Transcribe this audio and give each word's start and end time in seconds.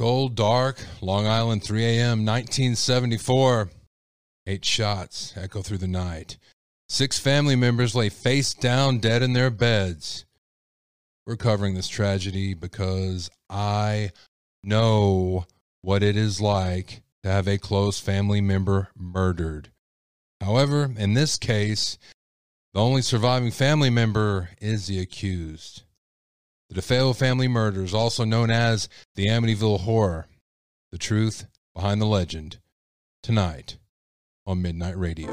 Gold 0.00 0.34
Dark, 0.34 0.78
Long 1.02 1.26
Island, 1.26 1.62
3 1.62 1.84
a.m., 1.84 2.24
1974. 2.24 3.68
Eight 4.46 4.64
shots 4.64 5.34
echo 5.36 5.60
through 5.60 5.76
the 5.76 5.86
night. 5.86 6.38
Six 6.88 7.18
family 7.18 7.54
members 7.54 7.94
lay 7.94 8.08
face 8.08 8.54
down 8.54 9.00
dead 9.00 9.22
in 9.22 9.34
their 9.34 9.50
beds. 9.50 10.24
We're 11.26 11.36
covering 11.36 11.74
this 11.74 11.86
tragedy 11.86 12.54
because 12.54 13.30
I 13.50 14.12
know 14.64 15.44
what 15.82 16.02
it 16.02 16.16
is 16.16 16.40
like 16.40 17.02
to 17.22 17.28
have 17.28 17.46
a 17.46 17.58
close 17.58 18.00
family 18.00 18.40
member 18.40 18.88
murdered. 18.96 19.68
However, 20.40 20.94
in 20.96 21.12
this 21.12 21.36
case, 21.36 21.98
the 22.72 22.80
only 22.80 23.02
surviving 23.02 23.50
family 23.50 23.90
member 23.90 24.48
is 24.62 24.86
the 24.86 24.98
accused. 24.98 25.82
The 26.70 26.80
DeFeo 26.80 27.16
family 27.16 27.48
murders, 27.48 27.92
also 27.92 28.24
known 28.24 28.48
as 28.48 28.88
the 29.16 29.26
Amityville 29.26 29.80
Horror. 29.80 30.28
The 30.92 30.98
truth 30.98 31.48
behind 31.74 32.00
the 32.00 32.06
legend. 32.06 32.58
Tonight 33.24 33.78
on 34.46 34.62
Midnight 34.62 34.96
Radio. 34.96 35.26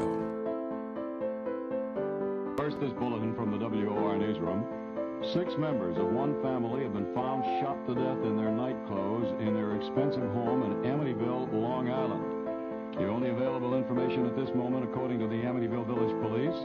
First, 2.56 2.80
this 2.80 2.90
bulletin 2.98 3.36
from 3.36 3.52
the 3.52 3.58
WOR 3.58 4.18
newsroom. 4.18 4.66
Six 5.32 5.54
members 5.56 5.96
of 5.96 6.10
one 6.10 6.42
family 6.42 6.82
have 6.82 6.92
been 6.92 7.14
found 7.14 7.44
shot 7.62 7.86
to 7.86 7.94
death 7.94 8.26
in 8.26 8.36
their 8.36 8.50
night 8.50 8.76
clothes 8.88 9.30
in 9.38 9.54
their 9.54 9.76
expensive 9.76 10.28
home 10.34 10.64
in 10.64 10.90
Amityville, 10.90 11.52
Long 11.52 11.88
Island. 11.88 12.27
The 12.98 13.06
only 13.06 13.30
available 13.30 13.76
information 13.76 14.26
at 14.26 14.34
this 14.34 14.50
moment, 14.56 14.82
according 14.82 15.20
to 15.20 15.28
the 15.28 15.46
Amityville 15.46 15.86
Village 15.86 16.10
Police, 16.20 16.58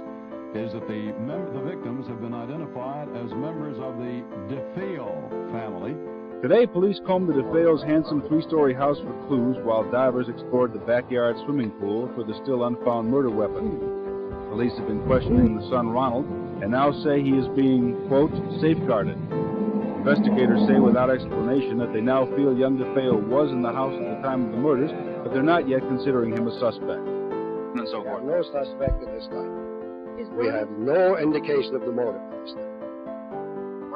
is 0.57 0.73
that 0.73 0.87
the, 0.87 1.13
the 1.53 1.61
victims 1.61 2.07
have 2.07 2.21
been 2.21 2.33
identified 2.33 3.07
as 3.09 3.29
members 3.37 3.77
of 3.77 3.97
the 4.01 4.25
DeFeo 4.49 5.51
family. 5.53 5.93
Today, 6.41 6.65
police 6.65 6.99
combed 7.05 7.29
the 7.29 7.33
DeFeo's 7.33 7.83
handsome 7.83 8.27
three-story 8.27 8.73
house 8.73 8.97
for 8.97 9.13
clues 9.27 9.57
while 9.61 9.89
divers 9.91 10.27
explored 10.27 10.73
the 10.73 10.79
backyard 10.79 11.37
swimming 11.45 11.69
pool 11.77 12.09
for 12.15 12.23
the 12.23 12.33
still 12.41 12.65
unfound 12.65 13.09
murder 13.09 13.29
weapon. 13.29 13.77
Police 14.49 14.73
have 14.77 14.87
been 14.87 15.05
questioning 15.05 15.55
the 15.55 15.69
son 15.69 15.89
Ronald 15.89 16.25
and 16.63 16.71
now 16.71 16.91
say 17.03 17.21
he 17.21 17.37
is 17.37 17.47
being, 17.55 18.07
quote, 18.07 18.33
safeguarded. 18.59 19.17
Investigators 20.03 20.59
say 20.67 20.79
without 20.83 21.07
explanation 21.09 21.79
that 21.79 21.93
they 21.95 22.01
now 22.03 22.27
feel 22.35 22.51
young 22.51 22.75
DeFeo 22.75 23.15
was 23.31 23.47
in 23.55 23.63
the 23.63 23.71
house 23.71 23.95
at 23.95 24.03
the 24.03 24.19
time 24.19 24.45
of 24.47 24.51
the 24.51 24.59
murders, 24.59 24.91
but 25.23 25.31
they're 25.31 25.39
not 25.47 25.63
yet 25.63 25.79
considering 25.87 26.35
him 26.35 26.43
a 26.43 26.51
suspect. 26.59 26.99
And 26.99 27.87
so 27.87 28.03
We 28.03 28.11
have 28.11 28.19
forth. 28.19 28.27
no 28.27 28.39
suspect 28.51 28.99
at 28.99 29.07
this 29.15 29.27
time. 29.31 29.47
We 30.35 30.51
have 30.51 30.67
no 30.75 31.15
indication 31.15 31.79
of 31.79 31.87
the 31.87 31.95
motive 31.95 32.19
at 32.19 32.35
this 32.43 32.51
time. 32.51 32.75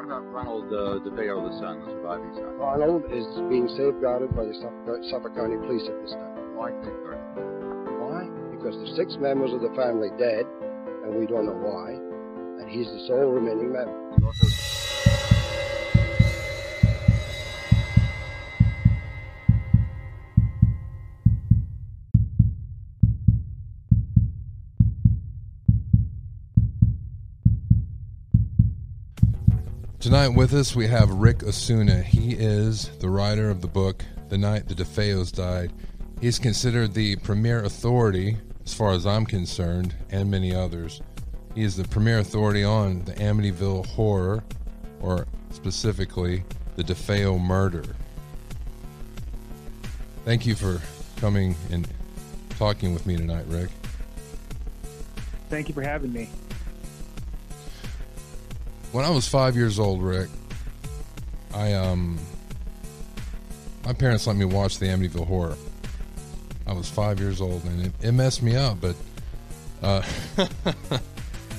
What 0.00 0.08
about 0.08 0.24
Ronald 0.32 0.72
uh, 0.72 1.04
DeFeo, 1.04 1.44
the 1.44 1.52
son, 1.60 1.84
the 1.84 1.92
surviving 2.00 2.32
son? 2.40 2.56
Ronald 2.56 3.04
is 3.12 3.28
being 3.52 3.68
safeguarded 3.76 4.32
by 4.32 4.48
the 4.48 4.56
Suffolk, 4.64 5.04
Suffolk 5.12 5.36
County 5.36 5.60
Police 5.60 5.84
at 5.92 5.96
this 6.00 6.16
time. 6.16 6.56
Why? 6.56 6.72
Why? 8.00 8.24
Because 8.56 8.72
there's 8.80 8.96
six 8.96 9.20
members 9.20 9.52
of 9.52 9.60
the 9.60 9.70
family 9.76 10.08
dead, 10.16 10.48
and 11.04 11.20
we 11.20 11.28
don't 11.28 11.44
know 11.44 11.60
why, 11.60 12.00
and 12.64 12.66
he's 12.72 12.88
the 12.88 13.04
sole 13.12 13.28
remaining 13.28 13.76
member. 13.76 13.92
Tonight 30.08 30.28
with 30.28 30.54
us, 30.54 30.74
we 30.74 30.86
have 30.86 31.10
Ric 31.10 31.42
Osuna. 31.42 32.00
He 32.00 32.32
is 32.32 32.88
the 32.98 33.10
writer 33.10 33.50
of 33.50 33.60
the 33.60 33.68
book, 33.68 34.02
The 34.30 34.38
Night 34.38 34.66
the 34.66 34.74
DeFeos 34.74 35.30
Died. 35.30 35.70
He's 36.18 36.38
considered 36.38 36.94
the 36.94 37.16
premier 37.16 37.62
authority, 37.62 38.38
as 38.64 38.72
far 38.72 38.92
as 38.92 39.06
I'm 39.06 39.26
concerned, 39.26 39.94
and 40.08 40.30
many 40.30 40.54
others. 40.54 41.02
He 41.54 41.62
is 41.62 41.76
the 41.76 41.84
premier 41.84 42.20
authority 42.20 42.64
on 42.64 43.04
the 43.04 43.12
Amityville 43.16 43.84
horror, 43.84 44.42
or 45.02 45.26
specifically, 45.50 46.42
the 46.76 46.84
DeFeo 46.84 47.38
murder. 47.38 47.84
Thank 50.24 50.46
you 50.46 50.54
for 50.54 50.80
coming 51.18 51.54
and 51.70 51.86
talking 52.58 52.94
with 52.94 53.04
me 53.04 53.18
tonight, 53.18 53.44
Ric. 53.46 53.68
Thank 55.50 55.68
you 55.68 55.74
for 55.74 55.82
having 55.82 56.14
me. 56.14 56.30
When 58.92 59.04
I 59.04 59.10
was 59.10 59.28
five 59.28 59.54
years 59.56 59.78
old, 59.78 60.02
Ric, 60.02 60.28
I 61.54 61.74
um, 61.74 62.18
my 63.84 63.92
parents 63.92 64.26
let 64.26 64.36
me 64.36 64.44
watch 64.44 64.78
the 64.78 64.86
Amityville 64.86 65.26
Horror. 65.26 65.56
I 66.66 66.72
was 66.72 66.88
five 66.88 67.18
years 67.20 67.40
old, 67.40 67.64
and 67.64 67.86
it, 67.86 67.92
it 68.02 68.12
messed 68.12 68.42
me 68.42 68.56
up. 68.56 68.80
But 68.80 68.96
uh, 69.82 70.02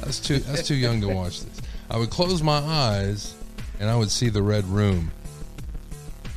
that's 0.02 0.20
too 0.20 0.40
that's 0.40 0.68
too 0.68 0.76
young 0.76 1.02
to 1.02 1.08
watch 1.10 1.42
this. 1.42 1.62
I 1.90 1.98
would 1.98 2.10
close 2.10 2.42
my 2.44 2.58
eyes, 2.60 3.36
and 3.80 3.90
I 3.90 3.96
would 3.96 4.12
see 4.12 4.30
the 4.30 4.42
red 4.44 4.66
room. 4.66 5.12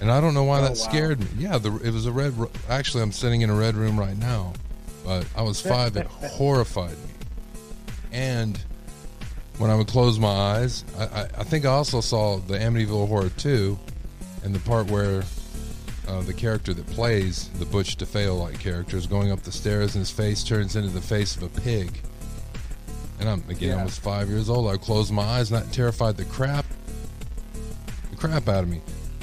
And 0.00 0.10
I 0.10 0.20
don't 0.20 0.34
know 0.34 0.44
why 0.44 0.58
Oh, 0.58 0.62
that 0.62 0.70
wow. 0.70 0.74
scared 0.74 1.20
me. 1.20 1.26
Yeah, 1.38 1.58
the, 1.58 1.74
it 1.76 1.92
was 1.92 2.06
a 2.06 2.12
red. 2.12 2.34
Actually, 2.68 3.02
I'm 3.04 3.12
sitting 3.12 3.42
in 3.42 3.50
a 3.50 3.54
red 3.54 3.76
room 3.76 3.98
right 4.00 4.16
now, 4.16 4.52
but 5.04 5.26
I 5.36 5.42
was 5.42 5.60
five. 5.60 5.96
it 5.96 6.06
horrified 6.06 6.98
me. 6.98 7.10
And 8.10 8.58
when 9.58 9.70
I 9.70 9.74
would 9.74 9.88
close 9.88 10.18
my 10.18 10.28
eyes, 10.28 10.84
I, 10.98 11.04
I, 11.04 11.20
I 11.38 11.44
think 11.44 11.64
I 11.64 11.70
also 11.70 12.00
saw 12.00 12.38
the 12.38 12.58
Amityville 12.58 13.08
Horror 13.08 13.30
2 13.30 13.78
and 14.44 14.54
the 14.54 14.58
part 14.60 14.90
where 14.90 15.22
uh, 16.08 16.20
the 16.22 16.34
character 16.34 16.74
that 16.74 16.86
plays 16.88 17.48
the 17.58 17.66
Butch 17.66 17.96
DeFeo 17.96 18.38
like 18.38 18.58
character 18.58 18.96
is 18.96 19.06
going 19.06 19.30
up 19.30 19.42
the 19.42 19.52
stairs 19.52 19.94
and 19.94 20.00
his 20.00 20.10
face 20.10 20.42
turns 20.42 20.74
into 20.74 20.88
the 20.88 21.00
face 21.00 21.36
of 21.36 21.42
a 21.42 21.60
pig. 21.60 22.00
And 23.20 23.28
I'm 23.28 23.44
again, 23.48 23.78
I 23.78 23.84
was 23.84 23.96
five 23.98 24.28
years 24.28 24.50
old. 24.50 24.68
I 24.68 24.76
closed 24.76 25.12
my 25.12 25.22
eyes, 25.22 25.50
not 25.52 25.72
terrified 25.72 26.16
the 26.16 26.24
crap, 26.24 26.66
the 28.10 28.16
crap 28.16 28.48
out 28.48 28.64
of 28.64 28.68
me. 28.68 28.80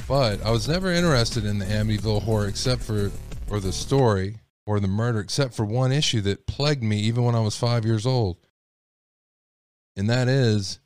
But 0.07 0.43
I 0.45 0.51
was 0.51 0.69
never 0.69 0.91
interested 0.91 1.43
in 1.43 1.59
the 1.59 1.65
Amityville 1.65 2.23
horror 2.23 2.47
except 2.47 2.81
for, 2.81 3.11
or 3.49 3.59
the 3.59 3.73
story, 3.73 4.37
or 4.65 4.79
the 4.79 4.87
murder, 4.87 5.19
except 5.19 5.53
for 5.53 5.65
one 5.65 5.91
issue 5.91 6.21
that 6.21 6.47
plagued 6.47 6.81
me 6.81 6.97
even 6.99 7.25
when 7.25 7.35
I 7.35 7.41
was 7.41 7.57
five 7.57 7.85
years 7.85 8.05
old 8.05 8.37
and 9.99 10.09
that 10.09 10.29
is 10.29 10.79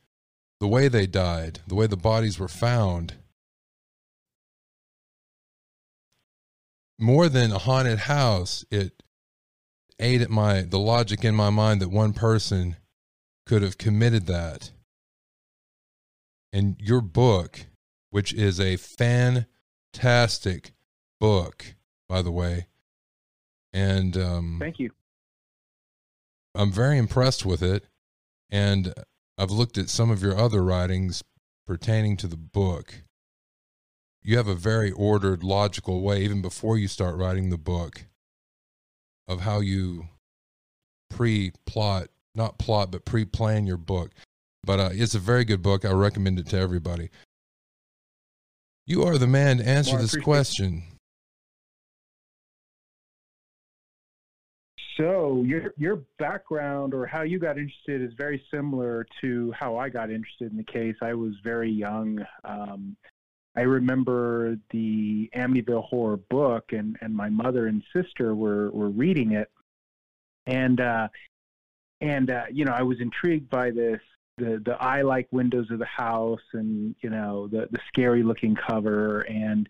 the 0.59 0.67
way 0.67 0.87
they 0.87 1.05
died, 1.05 1.59
the 1.67 1.75
way 1.75 1.85
the 1.85 1.95
bodies 1.95 2.39
were 2.39 2.47
found. 2.47 3.13
More 6.99 7.29
than 7.29 7.51
a 7.51 7.59
haunted 7.59 7.99
house, 7.99 8.65
it 8.71 9.03
aided 9.99 10.31
my 10.31 10.63
the 10.63 10.79
logic 10.79 11.23
in 11.23 11.35
my 11.35 11.51
mind 11.51 11.79
that 11.79 11.89
one 11.89 12.13
person 12.13 12.77
could 13.45 13.61
have 13.61 13.77
committed 13.77 14.25
that. 14.25 14.71
And 16.51 16.75
your 16.79 17.01
book, 17.01 17.67
which 18.09 18.33
is 18.33 18.59
a 18.59 18.77
fantastic 18.77 20.71
book, 21.19 21.75
by 22.09 22.23
the 22.23 22.31
way, 22.31 22.65
and 23.71 24.17
um, 24.17 24.57
Thank 24.59 24.79
you. 24.79 24.89
I'm 26.55 26.71
very 26.71 26.97
impressed 26.97 27.45
with 27.45 27.61
it, 27.61 27.85
and 28.49 28.93
I've 29.37 29.51
looked 29.51 29.77
at 29.77 29.89
some 29.89 30.11
of 30.11 30.21
your 30.21 30.37
other 30.37 30.63
writings 30.63 31.23
pertaining 31.65 32.17
to 32.17 32.27
the 32.27 32.37
book. 32.37 33.03
You 34.21 34.37
have 34.37 34.47
a 34.47 34.55
very 34.55 34.91
ordered, 34.91 35.43
logical 35.43 36.01
way, 36.01 36.23
even 36.23 36.41
before 36.41 36.77
you 36.77 36.87
start 36.87 37.15
writing 37.15 37.49
the 37.49 37.57
book, 37.57 38.05
of 39.27 39.41
how 39.41 39.59
you 39.59 40.07
pre-plot, 41.09 42.07
not 42.35 42.57
plot, 42.57 42.91
but 42.91 43.05
pre-plan 43.05 43.67
your 43.67 43.77
book. 43.77 44.11
But 44.65 44.79
uh, 44.79 44.89
it's 44.93 45.15
a 45.15 45.19
very 45.19 45.43
good 45.43 45.61
book. 45.61 45.83
I 45.83 45.91
recommend 45.91 46.39
it 46.39 46.47
to 46.47 46.57
everybody. 46.57 47.09
You 48.85 49.03
are 49.03 49.17
the 49.17 49.27
man 49.27 49.57
to 49.57 49.67
answer 49.67 49.93
Well, 49.93 50.01
this 50.01 50.15
question. 50.15 50.83
So 54.97 55.43
your 55.45 55.73
your 55.77 56.01
background 56.19 56.93
or 56.93 57.05
how 57.05 57.23
you 57.23 57.39
got 57.39 57.57
interested 57.57 58.01
is 58.01 58.13
very 58.17 58.43
similar 58.51 59.05
to 59.21 59.51
how 59.57 59.77
I 59.77 59.89
got 59.89 60.11
interested 60.11 60.51
in 60.51 60.57
the 60.57 60.63
case. 60.63 60.95
I 61.01 61.13
was 61.13 61.33
very 61.43 61.71
young. 61.71 62.23
Um, 62.43 62.95
I 63.55 63.61
remember 63.61 64.57
the 64.71 65.29
Amityville 65.35 65.85
horror 65.85 66.17
book, 66.17 66.73
and 66.73 66.97
and 67.01 67.15
my 67.15 67.29
mother 67.29 67.67
and 67.67 67.83
sister 67.91 68.35
were 68.35 68.69
were 68.71 68.89
reading 68.89 69.31
it, 69.31 69.49
and 70.45 70.79
uh, 70.79 71.07
and 72.01 72.29
uh, 72.29 72.45
you 72.51 72.65
know 72.65 72.73
I 72.73 72.83
was 72.83 72.99
intrigued 72.99 73.49
by 73.49 73.71
this 73.71 73.99
the 74.37 74.61
the 74.65 74.75
eye 74.79 75.01
like 75.01 75.27
windows 75.31 75.71
of 75.71 75.79
the 75.79 75.85
house, 75.85 76.41
and 76.53 76.95
you 77.01 77.09
know 77.09 77.47
the 77.47 77.67
the 77.71 77.79
scary 77.87 78.21
looking 78.21 78.55
cover, 78.55 79.21
and 79.21 79.67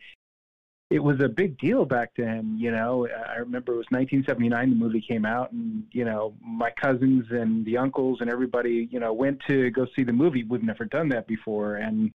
it 0.90 1.00
was 1.00 1.20
a 1.22 1.30
big 1.30 1.58
deal 1.58 1.86
back 1.86 2.12
then. 2.18 2.56
You 2.60 2.72
know, 2.72 3.08
I 3.08 3.38
remember 3.38 3.74
it 3.74 3.78
was 3.78 3.88
1979. 3.90 4.70
The 4.70 4.76
movie 4.76 5.06
came 5.08 5.26
out, 5.26 5.52
and 5.52 5.84
you 5.92 6.06
know, 6.06 6.36
my 6.42 6.72
cousins 6.72 7.26
and 7.32 7.66
the 7.66 7.78
uncles 7.78 8.20
and 8.22 8.30
everybody, 8.30 8.88
you 8.92 9.00
know, 9.00 9.14
went 9.14 9.40
to 9.48 9.72
go 9.72 9.88
see 9.96 10.04
the 10.04 10.14
movie. 10.14 10.44
We've 10.44 10.64
never 10.64 10.86
done 10.86 11.10
that 11.10 11.28
before, 11.28 11.76
and 11.76 12.12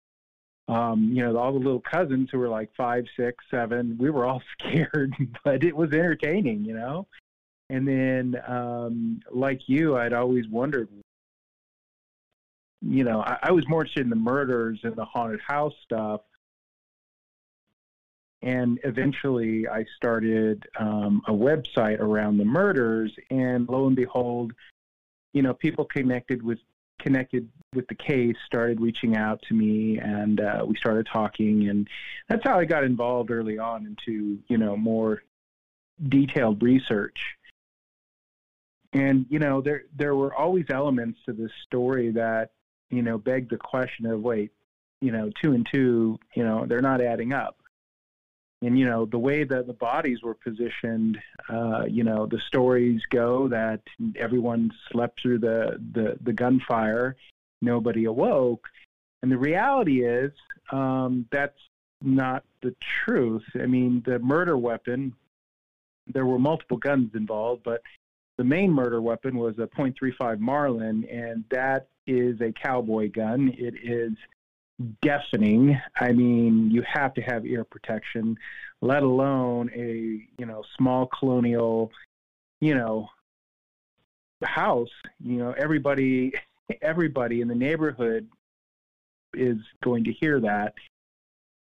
um, 0.68 1.12
you 1.14 1.24
know, 1.24 1.38
all 1.38 1.54
the 1.54 1.60
little 1.60 1.82
cousins 1.82 2.30
who 2.32 2.40
were 2.40 2.50
like 2.50 2.70
five, 2.76 3.06
six, 3.18 3.44
seven, 3.52 3.98
we 4.00 4.10
were 4.10 4.26
all 4.26 4.42
scared, 4.60 5.14
but 5.44 5.64
it 5.64 5.76
was 5.76 5.92
entertaining, 5.92 6.66
you 6.66 6.74
know. 6.74 7.08
And 7.70 7.88
then, 7.88 8.36
um, 8.48 9.20
like 9.32 9.62
you, 9.68 9.98
I'd 9.98 10.14
always 10.14 10.48
wondered, 10.50 10.88
you 12.82 13.04
know, 13.04 13.22
I, 13.22 13.38
I 13.44 13.52
was 13.52 13.68
more 13.68 13.82
interested 13.82 14.04
in 14.04 14.10
the 14.10 14.16
murders 14.16 14.80
and 14.84 14.96
the 14.96 15.06
haunted 15.06 15.40
house 15.48 15.74
stuff. 15.84 16.22
And 18.46 18.80
eventually, 18.84 19.68
I 19.68 19.86
started 19.98 20.66
um, 20.80 21.22
a 21.28 21.34
website 21.34 22.00
around 22.00 22.38
the 22.38 22.46
murders, 22.46 23.12
and 23.30 23.68
lo 23.68 23.88
and 23.88 23.96
behold, 23.96 24.54
you 25.34 25.42
know, 25.42 25.54
people 25.54 25.84
connected 25.86 26.42
with 26.42 26.60
connected 27.00 27.50
with 27.74 27.88
the 27.88 27.96
case 27.96 28.38
started 28.46 28.80
reaching 28.80 29.18
out 29.18 29.42
to 29.42 29.54
me 29.54 30.00
and 30.00 30.40
uh, 30.40 30.64
we 30.66 30.78
started 30.78 31.06
talking 31.12 31.68
and 31.68 31.90
that's 32.30 32.42
how 32.46 32.58
i 32.58 32.64
got 32.64 32.86
involved 32.86 33.30
early 33.30 33.60
on 33.60 33.86
into 33.86 34.40
you 34.48 34.58
know 34.58 34.78
more 34.78 35.22
detailed 36.10 36.62
research. 36.62 37.18
And 38.94 39.26
you 39.30 39.40
know 39.40 39.62
there 39.62 39.84
there 39.96 40.16
were 40.16 40.34
always 40.34 40.66
elements 40.70 41.20
to 41.26 41.34
this 41.34 41.52
story 41.66 42.12
that 42.12 42.52
you 42.90 43.02
know 43.02 43.18
begged 43.18 43.52
the 43.52 43.58
question 43.58 44.06
of 44.06 44.22
wait 44.22 44.52
you 45.02 45.12
know 45.12 45.30
two 45.42 45.52
and 45.52 45.68
two 45.70 46.18
you 46.34 46.44
know 46.44 46.66
they're 46.66 46.82
not 46.82 47.02
adding 47.02 47.34
up 47.34 47.58
and 48.62 48.78
you 48.80 48.86
know 48.86 49.06
the 49.06 49.20
way 49.20 49.44
that 49.44 49.68
the 49.68 49.74
bodies 49.74 50.22
were 50.24 50.34
positioned 50.34 51.18
uh, 51.50 51.84
you 51.88 52.04
know 52.04 52.26
the 52.26 52.40
stories 52.40 53.02
go 53.10 53.48
that 53.48 53.82
everyone 54.16 54.72
slept 54.92 55.22
through 55.22 55.40
the 55.40 55.80
the, 55.94 56.18
the 56.22 56.34
gunfire 56.34 57.16
nobody 57.62 58.06
awoke 58.06 58.68
and 59.22 59.32
the 59.32 59.38
reality 59.38 60.06
is 60.06 60.32
um, 60.72 61.26
that's 61.32 61.60
not 62.02 62.44
the 62.62 62.76
truth 63.06 63.44
i 63.62 63.66
mean 63.66 64.02
the 64.06 64.20
murder 64.20 64.58
weapon 64.58 65.14
there 66.14 66.26
were 66.26 66.40
multiple 66.40 66.78
guns 66.78 67.10
involved 67.16 67.64
but 67.64 67.82
the 68.38 68.44
main 68.44 68.72
murder 68.72 69.02
weapon 69.02 69.38
was 69.38 69.58
a 69.60 69.68
.35 69.68 70.40
Marlin, 70.40 71.06
and 71.06 71.44
that 71.52 71.88
is 72.06 72.40
a 72.42 72.52
cowboy 72.52 73.10
gun. 73.10 73.54
It 73.58 73.76
is 73.82 74.12
deafening. 75.02 75.80
I 76.00 76.12
mean, 76.12 76.70
you 76.72 76.84
have 76.84 77.14
to 77.16 77.22
have 77.22 77.46
ear 77.46 77.64
protection, 77.64 78.38
let 78.82 79.04
alone 79.04 79.70
a 79.74 80.28
you 80.38 80.46
know 80.46 80.64
small 80.78 81.08
colonial, 81.08 81.92
you 82.62 82.76
know, 82.76 83.10
house. 84.44 84.90
You 85.24 85.38
know, 85.38 85.52
everybody 85.52 86.34
everybody 86.82 87.42
in 87.42 87.48
the 87.48 87.56
neighborhood 87.56 88.28
is 89.34 89.58
going 89.84 90.04
to 90.06 90.14
hear 90.14 90.40
that. 90.40 90.74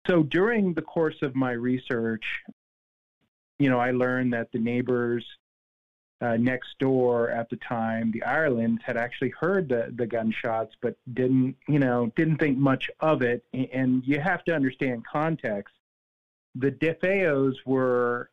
So 0.06 0.22
during 0.22 0.72
the 0.72 0.82
course 0.82 1.16
of 1.22 1.34
my 1.34 1.52
research, 1.52 2.24
you 3.58 3.68
know, 3.70 3.80
I 3.80 3.90
learned 3.90 4.32
that 4.34 4.52
the 4.52 4.58
neighbors 4.58 5.26
uh, 6.20 6.36
next 6.38 6.78
door 6.78 7.30
at 7.30 7.50
the 7.50 7.56
time, 7.56 8.10
the 8.10 8.22
Irelands 8.22 8.80
had 8.84 8.96
actually 8.96 9.32
heard 9.38 9.68
the, 9.68 9.92
the 9.96 10.06
gunshots, 10.06 10.74
but 10.80 10.96
didn't, 11.12 11.56
you 11.68 11.78
know, 11.78 12.10
didn't 12.16 12.38
think 12.38 12.56
much 12.56 12.90
of 13.00 13.22
it. 13.22 13.44
And 13.52 14.02
you 14.06 14.20
have 14.20 14.42
to 14.44 14.54
understand 14.54 15.04
context. 15.10 15.74
The 16.54 16.70
DeFeos 16.72 17.54
were, 17.66 18.30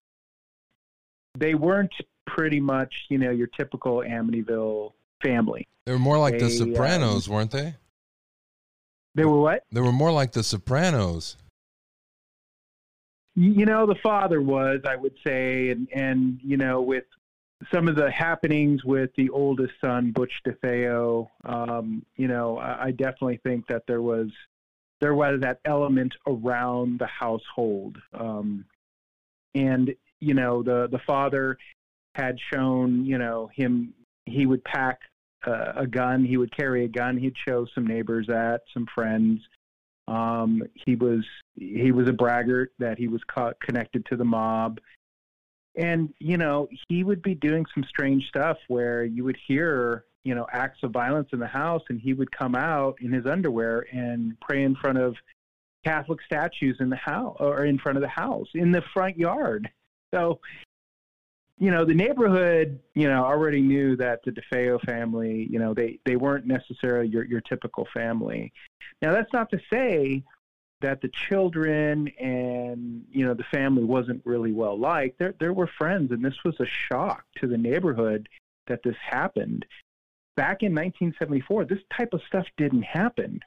they 1.37 1.55
weren't 1.55 1.93
pretty 2.25 2.61
much, 2.61 2.93
you 3.09 3.17
know, 3.17 3.31
your 3.31 3.47
typical 3.47 3.97
Amityville 3.97 4.93
family. 5.21 5.67
They 5.85 5.91
were 5.91 5.99
more 5.99 6.17
like 6.17 6.39
They, 6.39 6.45
the 6.45 6.49
Sopranos, 6.51 7.27
um, 7.27 7.33
weren't 7.33 7.51
they? 7.51 7.75
They 9.15 9.25
were 9.25 9.41
what? 9.41 9.65
They 9.73 9.81
were 9.81 9.91
more 9.91 10.11
like 10.11 10.31
the 10.31 10.43
Sopranos. 10.43 11.35
you 13.35 13.65
know 13.65 13.87
the 13.87 13.95
father 13.95 14.41
was 14.41 14.79
i 14.85 14.95
would 14.95 15.15
say 15.25 15.69
and 15.71 15.87
and 15.91 16.39
you 16.43 16.55
know 16.55 16.81
with 16.81 17.05
some 17.71 17.87
of 17.87 17.95
the 17.95 18.09
happenings 18.11 18.83
with 18.83 19.11
the 19.17 19.29
oldest 19.29 19.73
son 19.79 20.11
butch 20.11 20.33
defeo 20.45 21.27
um 21.45 22.03
you 22.15 22.27
know 22.27 22.57
I, 22.57 22.85
I 22.85 22.91
definitely 22.91 23.39
think 23.43 23.67
that 23.67 23.83
there 23.87 24.01
was 24.01 24.27
there 25.01 25.13
was 25.13 25.41
that 25.41 25.59
element 25.65 26.13
around 26.27 26.99
the 26.99 27.07
household. 27.07 27.97
Um 28.13 28.65
and 29.55 29.93
you 30.19 30.33
know 30.33 30.63
the 30.63 30.87
the 30.91 30.99
father 31.05 31.57
had 32.15 32.37
shown 32.53 33.05
you 33.05 33.17
know 33.17 33.49
him 33.53 33.93
he 34.25 34.45
would 34.45 34.63
pack 34.63 34.99
uh, 35.45 35.73
a 35.75 35.87
gun 35.87 36.23
he 36.23 36.37
would 36.37 36.55
carry 36.55 36.85
a 36.85 36.87
gun 36.87 37.17
he'd 37.17 37.35
show 37.47 37.65
some 37.75 37.85
neighbors 37.85 38.27
that 38.27 38.61
some 38.73 38.87
friends. 38.93 39.41
Um, 40.07 40.63
he 40.73 40.95
was 40.95 41.23
he 41.55 41.91
was 41.91 42.09
a 42.09 42.13
braggart 42.13 42.73
that 42.79 42.97
he 42.97 43.07
was 43.07 43.21
connected 43.61 44.05
to 44.07 44.17
the 44.17 44.25
mob, 44.25 44.79
and 45.75 46.13
you 46.19 46.37
know 46.37 46.67
he 46.87 47.03
would 47.03 47.21
be 47.21 47.35
doing 47.35 47.65
some 47.73 47.83
strange 47.83 48.27
stuff 48.27 48.57
where 48.67 49.03
you 49.03 49.23
would 49.23 49.37
hear 49.47 50.05
you 50.23 50.35
know 50.35 50.45
acts 50.51 50.79
of 50.83 50.91
violence 50.91 51.29
in 51.33 51.39
the 51.39 51.47
house, 51.47 51.83
and 51.89 51.99
he 51.99 52.13
would 52.13 52.31
come 52.31 52.55
out 52.55 52.97
in 53.01 53.11
his 53.11 53.25
underwear 53.25 53.85
and 53.91 54.39
pray 54.41 54.63
in 54.63 54.75
front 54.75 54.97
of 54.97 55.15
Catholic 55.83 56.19
statues 56.25 56.77
in 56.79 56.89
the 56.89 56.95
house 56.95 57.37
or 57.39 57.65
in 57.65 57.77
front 57.77 57.97
of 57.97 58.01
the 58.01 58.07
house 58.07 58.47
in 58.53 58.71
the 58.71 58.83
front 58.93 59.17
yard. 59.17 59.69
So 60.13 60.39
you 61.59 61.71
know 61.71 61.85
the 61.85 61.93
neighborhood 61.93 62.79
you 62.95 63.07
know 63.07 63.23
already 63.23 63.61
knew 63.61 63.95
that 63.95 64.21
the 64.25 64.31
DeFeo 64.31 64.81
family 64.81 65.47
you 65.49 65.59
know 65.59 65.73
they 65.73 65.99
they 66.05 66.15
weren't 66.15 66.47
necessarily 66.47 67.07
your 67.07 67.25
your 67.25 67.41
typical 67.41 67.87
family 67.93 68.51
now 69.01 69.11
that's 69.11 69.31
not 69.31 69.49
to 69.51 69.59
say 69.71 70.23
that 70.83 71.01
the 71.01 71.09
children 71.29 72.09
and 72.19 73.05
you 73.09 73.25
know 73.25 73.33
the 73.33 73.45
family 73.45 73.83
wasn't 73.83 74.21
really 74.25 74.51
well 74.51 74.77
liked 74.77 75.17
there 75.17 75.33
there 75.39 75.53
were 75.53 75.69
friends 75.77 76.11
and 76.11 76.23
this 76.23 76.35
was 76.43 76.55
a 76.59 76.65
shock 76.65 77.23
to 77.39 77.47
the 77.47 77.57
neighborhood 77.57 78.29
that 78.67 78.81
this 78.83 78.95
happened. 79.01 79.65
Back 80.35 80.61
in 80.61 80.73
1974 80.73 81.65
this 81.65 81.79
type 81.97 82.13
of 82.13 82.21
stuff 82.27 82.45
didn't 82.57 82.83
happen. 82.83 83.39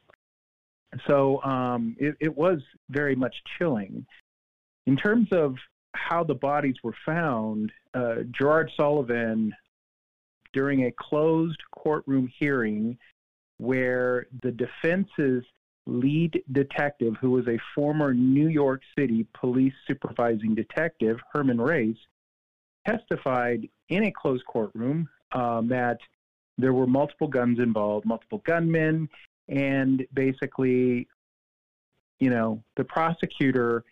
So 1.07 1.43
um 1.45 1.95
it, 1.99 2.17
it 2.21 2.37
was 2.37 2.61
very 2.89 3.15
much 3.15 3.37
chilling. 3.59 4.07
In 4.87 4.97
terms 4.97 5.29
of 5.31 5.57
how 5.95 6.25
the 6.25 6.35
bodies 6.35 6.77
were 6.83 6.95
found, 7.05 7.73
uh, 7.95 8.17
Gerard 8.31 8.71
Sullivan, 8.77 9.53
during 10.53 10.85
a 10.85 10.93
closed 10.93 11.61
courtroom 11.73 12.31
hearing 12.39 12.97
where 13.59 14.27
the 14.43 14.53
defense's 14.53 15.45
lead 15.87 16.43
detective, 16.53 17.15
who 17.21 17.31
was 17.31 17.47
a 17.47 17.59
former 17.75 18.13
New 18.13 18.49
York 18.49 18.83
City 18.99 19.27
police 19.35 19.75
supervising 19.87 20.55
detective, 20.55 21.19
Herman 21.33 21.61
Race, 21.61 21.97
testified 22.87 23.69
in 23.89 24.05
a 24.05 24.13
closed 24.13 24.45
courtroom 24.47 25.09
um, 25.33 25.69
that 25.69 25.99
there 26.59 26.73
were 26.73 26.87
multiple 26.87 27.29
guns 27.29 27.59
involved, 27.59 28.07
multiple 28.07 28.43
gunmen, 28.47 29.09
and 29.49 30.07
basically, 30.15 31.07
you 32.19 32.31
know, 32.31 32.63
the 32.77 32.85
prosecutor 32.85 33.85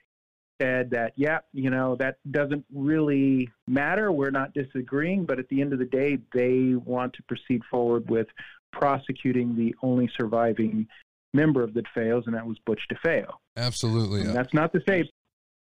said 0.60 0.90
that, 0.90 1.12
yeah, 1.16 1.38
you 1.52 1.70
know, 1.70 1.96
that 1.96 2.16
doesn't 2.30 2.64
really 2.72 3.48
matter. 3.66 4.12
We're 4.12 4.30
not 4.30 4.54
disagreeing, 4.54 5.24
but 5.24 5.38
at 5.38 5.48
the 5.48 5.60
end 5.60 5.72
of 5.72 5.78
the 5.78 5.84
day, 5.84 6.18
they 6.32 6.74
want 6.74 7.12
to 7.14 7.22
proceed 7.24 7.62
forward 7.70 8.08
with 8.08 8.28
prosecuting 8.72 9.54
the 9.56 9.74
only 9.82 10.10
surviving 10.16 10.88
member 11.34 11.62
of 11.62 11.74
the 11.74 11.82
DeFeos, 11.82 12.26
and 12.26 12.34
that 12.34 12.46
was 12.46 12.58
Butch 12.64 12.86
DeFeo. 12.90 13.26
Absolutely. 13.56 14.22
And 14.22 14.34
that's 14.34 14.54
not 14.54 14.72
to 14.72 14.80
say 14.86 15.10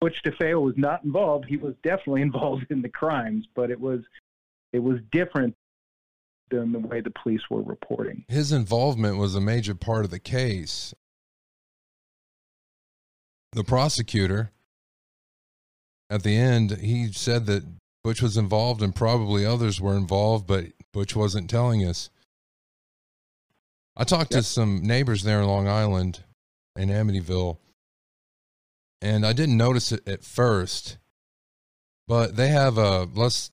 Butch 0.00 0.22
DeFeo 0.24 0.62
was 0.62 0.74
not 0.76 1.04
involved. 1.04 1.44
He 1.46 1.56
was 1.56 1.74
definitely 1.82 2.22
involved 2.28 2.66
in 2.70 2.82
the 2.82 2.88
crimes, 2.88 3.46
but 3.54 3.70
it 3.70 3.80
was 3.80 4.00
it 4.72 4.80
was 4.80 4.98
different 5.12 5.54
than 6.50 6.72
the 6.72 6.78
way 6.78 7.00
the 7.00 7.10
police 7.10 7.42
were 7.50 7.62
reporting. 7.62 8.24
His 8.28 8.52
involvement 8.52 9.18
was 9.18 9.34
a 9.34 9.40
major 9.40 9.74
part 9.74 10.04
of 10.04 10.10
the 10.10 10.18
case. 10.18 10.94
The 13.52 13.64
prosecutor, 13.64 14.50
at 16.10 16.22
the 16.22 16.36
end, 16.36 16.78
he 16.78 17.12
said 17.12 17.46
that 17.46 17.64
Butch 18.04 18.22
was 18.22 18.36
involved 18.36 18.82
and 18.82 18.94
probably 18.94 19.44
others 19.44 19.80
were 19.80 19.96
involved, 19.96 20.46
but 20.46 20.66
Butch 20.92 21.16
wasn't 21.16 21.50
telling 21.50 21.84
us. 21.84 22.10
I 24.00 24.04
talked 24.04 24.30
to 24.30 24.44
some 24.44 24.82
neighbors 24.84 25.24
there 25.24 25.40
in 25.40 25.48
Long 25.48 25.66
Island 25.66 26.22
in 26.76 26.88
Amityville, 26.88 27.58
and 29.02 29.26
I 29.26 29.32
didn't 29.32 29.56
notice 29.56 29.90
it 29.90 30.06
at 30.06 30.22
first, 30.22 30.98
but 32.06 32.36
they 32.36 32.48
have 32.48 32.78
a 32.78 33.08
let's 33.12 33.50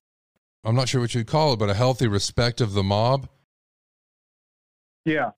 I'm 0.62 0.76
not 0.76 0.88
sure 0.88 1.00
what 1.00 1.14
you'd 1.14 1.26
call 1.26 1.54
it, 1.54 1.58
but 1.58 1.68
a 1.68 1.74
healthy 1.74 2.06
respect 2.06 2.60
of 2.60 2.74
the 2.74 2.84
mob. 2.84 3.28
Yeah. 5.04 5.32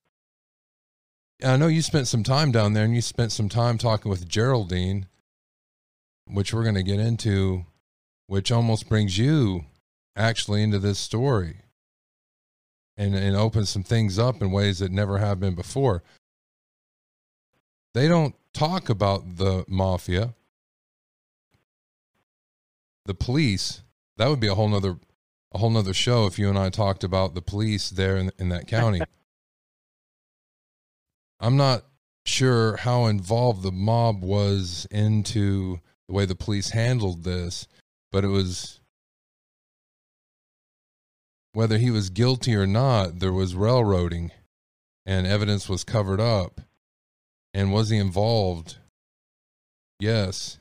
I 1.43 1.57
know 1.57 1.69
you 1.69 1.81
spent 1.81 2.07
some 2.07 2.23
time 2.23 2.53
down 2.53 2.75
there 2.75 2.85
and 2.85 2.95
you 2.95 3.01
spent 3.01 3.33
some 3.33 3.49
time 3.49 3.79
talking 3.79 4.11
with 4.11 4.29
Geraldine, 4.29 5.07
which 6.27 6.53
we're 6.53 6.65
going 6.65 6.75
to 6.75 6.83
get 6.83 7.01
into, 7.01 7.65
which 8.27 8.53
almost 8.53 8.89
brings 8.89 9.17
you 9.17 9.65
actually 10.17 10.63
into 10.63 10.79
this 10.79 10.99
story 10.99 11.61
and, 12.99 13.15
and 13.15 13.37
opens 13.37 13.71
some 13.71 13.85
things 13.85 14.19
up 14.19 14.43
in 14.43 14.51
ways 14.51 14.81
that 14.81 14.93
never 14.93 15.19
have 15.19 15.41
been 15.41 15.55
before. 15.55 16.03
They 17.95 18.09
don't 18.09 18.35
talk 18.53 18.91
about 18.91 19.37
the 19.37 19.65
mafia, 19.69 20.35
the 23.07 23.15
police, 23.15 23.83
that 24.19 24.29
would 24.29 24.41
be 24.41 24.49
a 24.49 24.55
whole 24.55 24.69
nother 24.69 24.97
a 25.53 25.59
whole 25.59 25.71
nother 25.71 25.95
show 25.95 26.27
if 26.27 26.39
you 26.39 26.51
and 26.51 26.59
I 26.59 26.69
talked 26.69 27.03
about 27.03 27.35
the 27.35 27.41
police 27.41 27.89
there 27.89 28.19
in, 28.19 28.31
in 28.39 28.51
that 28.51 28.67
county. 28.67 29.01
I'm 31.41 31.57
not 31.57 31.85
sure 32.27 32.77
how 32.77 33.07
involved 33.07 33.63
the 33.63 33.73
mob 33.73 34.23
was 34.23 34.87
into 34.91 35.81
the 36.07 36.15
way 36.15 36.27
the 36.27 36.35
police 36.35 36.71
handled 36.71 37.25
this, 37.25 37.67
but 38.13 38.25
it 38.25 38.29
was 38.29 38.78
whether 41.59 41.79
he 41.79 41.91
was 41.91 42.09
guilty 42.09 42.55
or 42.55 42.69
not, 42.69 43.19
there 43.19 43.33
was 43.33 43.57
railroading 43.57 44.31
and 45.05 45.27
evidence 45.27 45.69
was 45.69 45.83
covered 45.83 46.21
up. 46.21 46.61
And 47.53 47.73
was 47.73 47.91
he 47.91 47.97
involved? 47.97 48.77
Yes. 49.99 50.61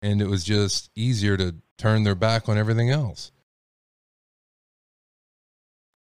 And 0.00 0.22
it 0.22 0.28
was 0.28 0.44
just 0.44 0.92
easier 0.94 1.36
to 1.38 1.56
turn 1.76 2.04
their 2.04 2.14
back 2.14 2.48
on 2.48 2.56
everything 2.56 2.90
else. 2.90 3.32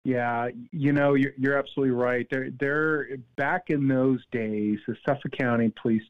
Yeah, 0.04 0.50
you 0.72 0.92
know, 0.92 1.14
you're, 1.14 1.34
you're 1.38 1.60
absolutely 1.60 1.94
right. 1.94 2.26
They're, 2.32 2.50
they're 2.60 3.10
back 3.38 3.66
in 3.68 3.88
those 3.88 4.24
days, 4.32 4.80
the 4.88 4.96
Suffolk 5.06 5.34
County 5.38 5.72
Police 5.80 6.02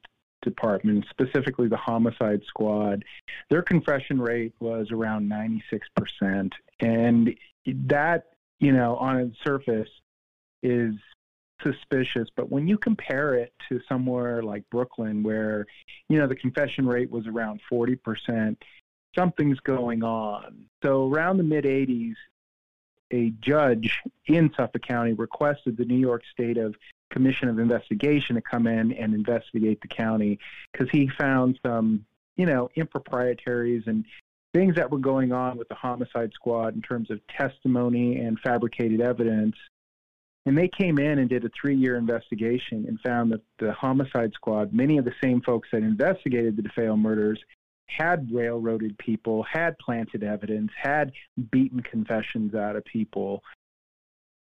Department, 0.44 1.06
specifically 1.10 1.68
the 1.68 1.78
homicide 1.78 2.42
squad, 2.46 3.04
their 3.50 3.62
confession 3.62 4.22
rate 4.22 4.54
was 4.60 4.92
around 4.92 5.30
96%. 5.30 6.52
And 6.80 7.36
that, 7.66 8.34
you 8.60 8.72
know, 8.72 8.96
on 8.98 9.18
its 9.18 9.38
surface 9.44 9.90
is 10.62 10.94
suspicious. 11.62 12.28
But 12.36 12.52
when 12.52 12.68
you 12.68 12.78
compare 12.78 13.36
it 13.36 13.54
to 13.70 13.80
somewhere 13.88 14.44
like 14.44 14.70
Brooklyn, 14.70 15.24
where, 15.24 15.66
you 16.10 16.20
know, 16.20 16.28
the 16.28 16.36
confession 16.36 16.86
rate 16.86 17.10
was 17.10 17.26
around 17.28 17.62
40%, 17.72 18.58
something's 19.16 19.60
going 19.62 20.04
on. 20.04 20.66
So 20.84 21.10
around 21.10 21.38
the 21.38 21.44
mid 21.44 21.66
80s, 21.66 22.16
a 23.12 23.32
judge 23.42 24.02
in 24.26 24.52
Suffolk 24.58 24.82
County 24.82 25.14
requested 25.14 25.78
the 25.78 25.86
New 25.86 25.98
York 25.98 26.24
State 26.32 26.58
of 26.58 26.76
Commission 27.14 27.48
of 27.48 27.60
Investigation 27.60 28.36
to 28.36 28.42
come 28.42 28.68
in 28.68 28.92
and 28.94 29.14
investigate 29.14 29.80
the 29.82 29.88
county 29.88 30.40
because 30.72 30.90
he 30.92 31.10
found 31.18 31.60
some, 31.66 32.06
you 32.36 32.46
know, 32.46 32.70
improprieties 32.76 33.84
and 33.86 34.04
things 34.54 34.76
that 34.76 34.90
were 34.90 35.00
going 35.00 35.32
on 35.32 35.58
with 35.58 35.68
the 35.68 35.76
homicide 35.76 36.32
squad 36.34 36.76
in 36.76 36.82
terms 36.82 37.10
of 37.12 37.20
testimony 37.28 38.18
and 38.18 38.40
fabricated 38.40 39.02
evidence. 39.02 39.56
And 40.46 40.58
they 40.58 40.68
came 40.68 41.00
in 41.00 41.20
and 41.20 41.30
did 41.30 41.46
a 41.46 41.50
three 41.60 41.76
year 41.76 41.96
investigation 41.96 42.86
and 42.88 43.00
found 43.02 43.32
that 43.32 43.42
the 43.60 43.72
homicide 43.74 44.34
squad, 44.34 44.74
many 44.74 44.98
of 44.98 45.06
the 45.06 45.14
same 45.24 45.42
folks 45.42 45.70
that 45.72 45.84
investigated 45.84 46.58
the 46.58 46.64
DeFeo 46.64 47.00
murders, 47.00 47.40
had 47.88 48.28
railroaded 48.32 48.98
people, 48.98 49.44
had 49.44 49.78
planted 49.78 50.24
evidence, 50.24 50.72
had 50.82 51.12
beaten 51.52 51.82
confessions 51.82 52.56
out 52.56 52.76
of 52.76 52.84
people. 52.86 53.42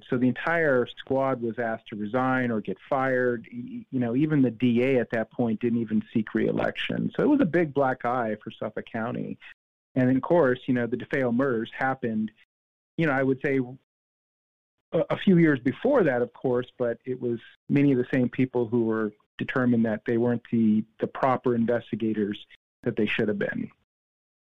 So 0.08 0.16
the 0.16 0.28
entire 0.28 0.86
squad 0.86 1.42
was 1.42 1.58
asked 1.58 1.88
to 1.88 1.96
resign 1.96 2.50
or 2.50 2.60
get 2.60 2.78
fired. 2.88 3.46
You 3.50 3.84
know, 3.92 4.16
even 4.16 4.42
the 4.42 4.50
DA 4.50 4.98
at 4.98 5.10
that 5.10 5.30
point 5.30 5.60
didn't 5.60 5.80
even 5.80 6.02
seek 6.12 6.34
reelection. 6.34 7.12
So 7.16 7.22
it 7.22 7.28
was 7.28 7.40
a 7.40 7.46
big 7.46 7.74
black 7.74 8.04
eye 8.04 8.36
for 8.42 8.50
Suffolk 8.50 8.86
County. 8.90 9.38
And 9.94 10.14
of 10.14 10.22
course, 10.22 10.60
you 10.66 10.74
know, 10.74 10.86
the 10.86 10.96
DeFeo 10.96 11.34
murders 11.34 11.70
happened, 11.76 12.30
you 12.96 13.06
know, 13.06 13.12
I 13.12 13.22
would 13.22 13.40
say 13.42 13.58
a, 14.92 14.98
a 15.10 15.16
few 15.16 15.38
years 15.38 15.58
before 15.60 16.04
that, 16.04 16.22
of 16.22 16.32
course, 16.32 16.66
but 16.78 16.98
it 17.04 17.20
was 17.20 17.40
many 17.68 17.92
of 17.92 17.98
the 17.98 18.06
same 18.12 18.28
people 18.28 18.66
who 18.66 18.84
were 18.84 19.12
determined 19.38 19.86
that 19.86 20.02
they 20.06 20.18
weren't 20.18 20.42
the, 20.52 20.84
the 21.00 21.06
proper 21.06 21.54
investigators 21.54 22.46
that 22.82 22.96
they 22.96 23.06
should 23.06 23.28
have 23.28 23.38
been. 23.38 23.70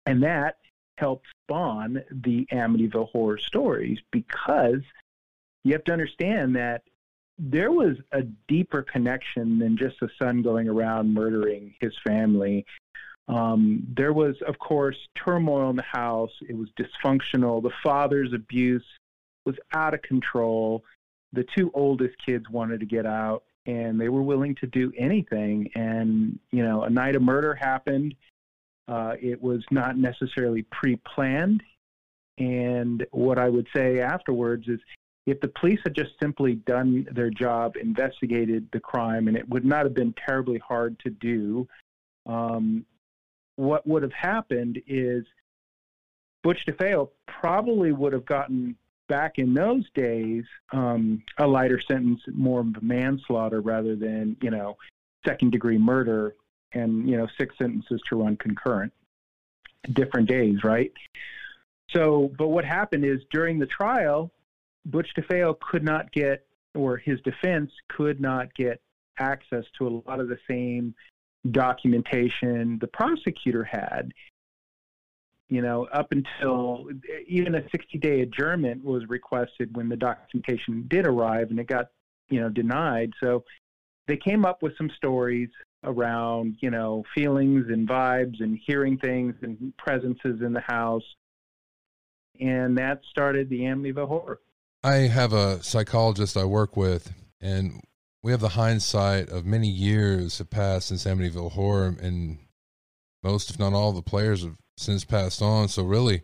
And 0.06 0.22
that 0.22 0.58
helped 0.98 1.26
spawn 1.42 2.02
the 2.10 2.46
Amityville 2.52 3.10
horror 3.10 3.38
stories 3.38 3.98
because 4.10 4.82
you 5.64 5.72
have 5.72 5.84
to 5.84 5.92
understand 5.92 6.54
that 6.56 6.82
there 7.38 7.72
was 7.72 7.96
a 8.12 8.22
deeper 8.48 8.82
connection 8.82 9.58
than 9.58 9.76
just 9.76 9.96
a 10.02 10.08
son 10.22 10.42
going 10.42 10.68
around 10.68 11.12
murdering 11.12 11.74
his 11.80 11.92
family. 12.06 12.64
Um, 13.26 13.86
there 13.96 14.12
was, 14.12 14.36
of 14.46 14.58
course, 14.58 14.96
turmoil 15.16 15.70
in 15.70 15.76
the 15.76 15.82
house. 15.82 16.30
It 16.48 16.56
was 16.56 16.68
dysfunctional. 16.78 17.62
The 17.62 17.72
father's 17.82 18.32
abuse 18.32 18.84
was 19.44 19.56
out 19.74 19.94
of 19.94 20.02
control. 20.02 20.84
The 21.32 21.44
two 21.56 21.70
oldest 21.74 22.14
kids 22.24 22.48
wanted 22.50 22.80
to 22.80 22.86
get 22.86 23.06
out 23.06 23.42
and 23.66 24.00
they 24.00 24.08
were 24.08 24.22
willing 24.22 24.54
to 24.56 24.66
do 24.66 24.92
anything. 24.96 25.70
And, 25.74 26.38
you 26.50 26.62
know, 26.62 26.82
a 26.82 26.90
night 26.90 27.16
of 27.16 27.22
murder 27.22 27.54
happened. 27.54 28.14
Uh, 28.86 29.14
it 29.20 29.40
was 29.40 29.64
not 29.70 29.96
necessarily 29.96 30.66
pre 30.70 30.96
planned. 30.96 31.62
And 32.38 33.06
what 33.12 33.38
I 33.38 33.48
would 33.48 33.66
say 33.74 34.00
afterwards 34.00 34.68
is 34.68 34.80
if 35.26 35.40
the 35.40 35.48
police 35.48 35.80
had 35.84 35.94
just 35.94 36.12
simply 36.20 36.56
done 36.66 37.08
their 37.12 37.30
job, 37.30 37.76
investigated 37.76 38.68
the 38.72 38.80
crime, 38.80 39.28
and 39.28 39.36
it 39.36 39.48
would 39.48 39.64
not 39.64 39.84
have 39.84 39.94
been 39.94 40.14
terribly 40.26 40.58
hard 40.58 40.98
to 41.00 41.10
do, 41.10 41.66
um, 42.26 42.84
what 43.56 43.86
would 43.86 44.02
have 44.02 44.12
happened 44.12 44.82
is 44.86 45.24
Butch 46.42 46.60
DeFeo 46.68 47.08
probably 47.26 47.92
would 47.92 48.12
have 48.12 48.26
gotten 48.26 48.76
back 49.08 49.38
in 49.38 49.54
those 49.54 49.84
days 49.94 50.44
um, 50.72 51.22
a 51.38 51.46
lighter 51.46 51.80
sentence, 51.80 52.20
more 52.32 52.60
of 52.60 52.66
a 52.76 52.80
manslaughter 52.84 53.60
rather 53.60 53.96
than 53.96 54.36
you 54.42 54.50
know 54.50 54.76
second 55.26 55.52
degree 55.52 55.78
murder, 55.78 56.34
and 56.72 57.08
you 57.08 57.16
know 57.16 57.26
six 57.38 57.56
sentences 57.56 58.00
to 58.08 58.16
run 58.16 58.36
concurrent, 58.36 58.92
different 59.92 60.28
days, 60.28 60.62
right? 60.64 60.92
So, 61.90 62.30
but 62.36 62.48
what 62.48 62.64
happened 62.64 63.04
is 63.04 63.20
during 63.30 63.58
the 63.58 63.66
trial, 63.66 64.30
Butch 64.86 65.08
DeFeo 65.16 65.58
could 65.60 65.84
not 65.84 66.12
get, 66.12 66.46
or 66.74 66.96
his 66.96 67.20
defense 67.22 67.70
could 67.88 68.20
not 68.20 68.54
get 68.54 68.80
access 69.18 69.64
to 69.78 69.86
a 69.86 69.92
lot 70.08 70.20
of 70.20 70.28
the 70.28 70.38
same 70.48 70.94
documentation 71.50 72.78
the 72.80 72.86
prosecutor 72.86 73.64
had 73.64 74.12
you 75.48 75.62
know, 75.62 75.86
up 75.92 76.12
until 76.12 76.88
even 77.28 77.54
a 77.54 77.62
60 77.70 77.98
day 77.98 78.22
adjournment 78.22 78.82
was 78.84 79.02
requested 79.08 79.76
when 79.76 79.88
the 79.88 79.96
documentation 79.96 80.86
did 80.88 81.06
arrive 81.06 81.50
and 81.50 81.58
it 81.58 81.66
got, 81.66 81.90
you 82.28 82.40
know, 82.40 82.48
denied. 82.48 83.12
So 83.20 83.44
they 84.08 84.16
came 84.16 84.44
up 84.44 84.62
with 84.62 84.76
some 84.76 84.90
stories 84.96 85.50
around, 85.84 86.56
you 86.60 86.70
know, 86.70 87.04
feelings 87.14 87.66
and 87.68 87.86
vibes 87.86 88.40
and 88.40 88.58
hearing 88.66 88.98
things 88.98 89.34
and 89.42 89.72
presences 89.76 90.40
in 90.40 90.52
the 90.52 90.62
house. 90.62 91.04
And 92.40 92.76
that 92.78 93.02
started 93.10 93.48
the 93.48 93.60
Amityville 93.60 94.08
horror. 94.08 94.40
I 94.84 95.08
have 95.08 95.32
a 95.32 95.62
psychologist 95.62 96.36
I 96.36 96.44
work 96.44 96.76
with, 96.76 97.10
and 97.40 97.80
we 98.22 98.32
have 98.32 98.40
the 98.42 98.50
hindsight 98.50 99.30
of 99.30 99.46
many 99.46 99.66
years 99.66 100.36
have 100.38 100.50
passed 100.50 100.88
since 100.88 101.06
Amityville 101.06 101.52
horror, 101.52 101.96
and 102.02 102.36
most, 103.22 103.48
if 103.48 103.58
not 103.58 103.72
all, 103.72 103.92
the 103.92 104.02
players 104.02 104.42
have 104.42 104.56
since 104.76 105.02
passed 105.06 105.40
on. 105.40 105.68
So 105.68 105.84
really, 105.84 106.22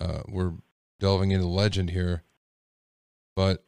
uh, 0.00 0.22
we're 0.26 0.54
delving 0.98 1.30
into 1.30 1.46
legend 1.46 1.90
here. 1.90 2.24
But 3.36 3.64